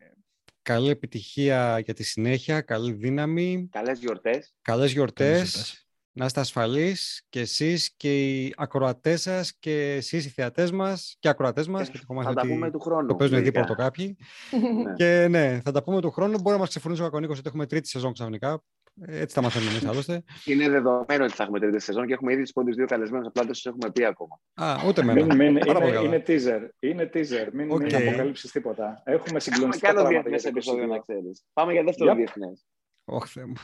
[0.62, 3.68] Καλή επιτυχία για τη συνέχεια, καλή δύναμη.
[3.70, 4.54] Καλές γιορτές.
[4.62, 5.78] Καλές γιορτές.
[6.16, 11.28] Να είστε ασφαλείς και εσείς και οι ακροατές σας και εσείς οι θεατές μας και
[11.28, 11.90] οι ακροατές μας.
[11.90, 13.06] Και θα τα πούμε του χρόνου.
[13.06, 14.16] Το παίζουν δίπλα κάποιοι.
[14.84, 14.92] Ναι.
[14.92, 16.40] και ναι, θα τα πούμε του χρόνου.
[16.40, 18.62] Μπορεί να μας ξεφωνήσει ο Κακονίκος ότι έχουμε τρίτη σεζόν ξαφνικά.
[19.06, 20.22] Έτσι τα μαθαίνουμε εμείς άλλωστε.
[20.44, 23.26] Είναι δεδομένο ότι θα έχουμε τρίτη σεζόν και έχουμε ήδη του πρώτου δύο καλεσμένου.
[23.26, 24.40] Απλά δεν σας έχουμε πει ακόμα.
[24.54, 26.68] Α, ούτε με είναι, είναι, teaser.
[26.78, 27.48] Είναι teaser.
[27.52, 27.82] Μην, okay.
[27.82, 29.02] μην αποκαλύψεις τίποτα.
[29.04, 31.44] Έχουμε συγκλονιστικά Πάμε άλλο διεθνές επεισόδιο να ξέρεις.
[31.52, 32.16] Πάμε για δεύτερο yep.
[32.16, 32.64] διεθνές.
[33.04, 33.54] Όχι, Θεέ μου.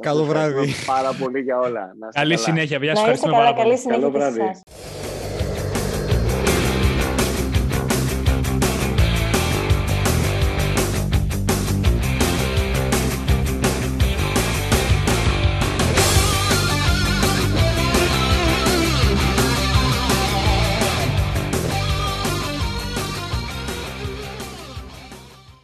[0.00, 0.72] Καλό βράδυ.
[0.86, 1.90] Πάρα πολύ για όλα.
[2.12, 2.78] Καλή συνέχεια.
[2.78, 3.20] Γεια σας.
[3.20, 3.86] Καλή συνέχεια.
[3.88, 4.40] Καλό βράδυ.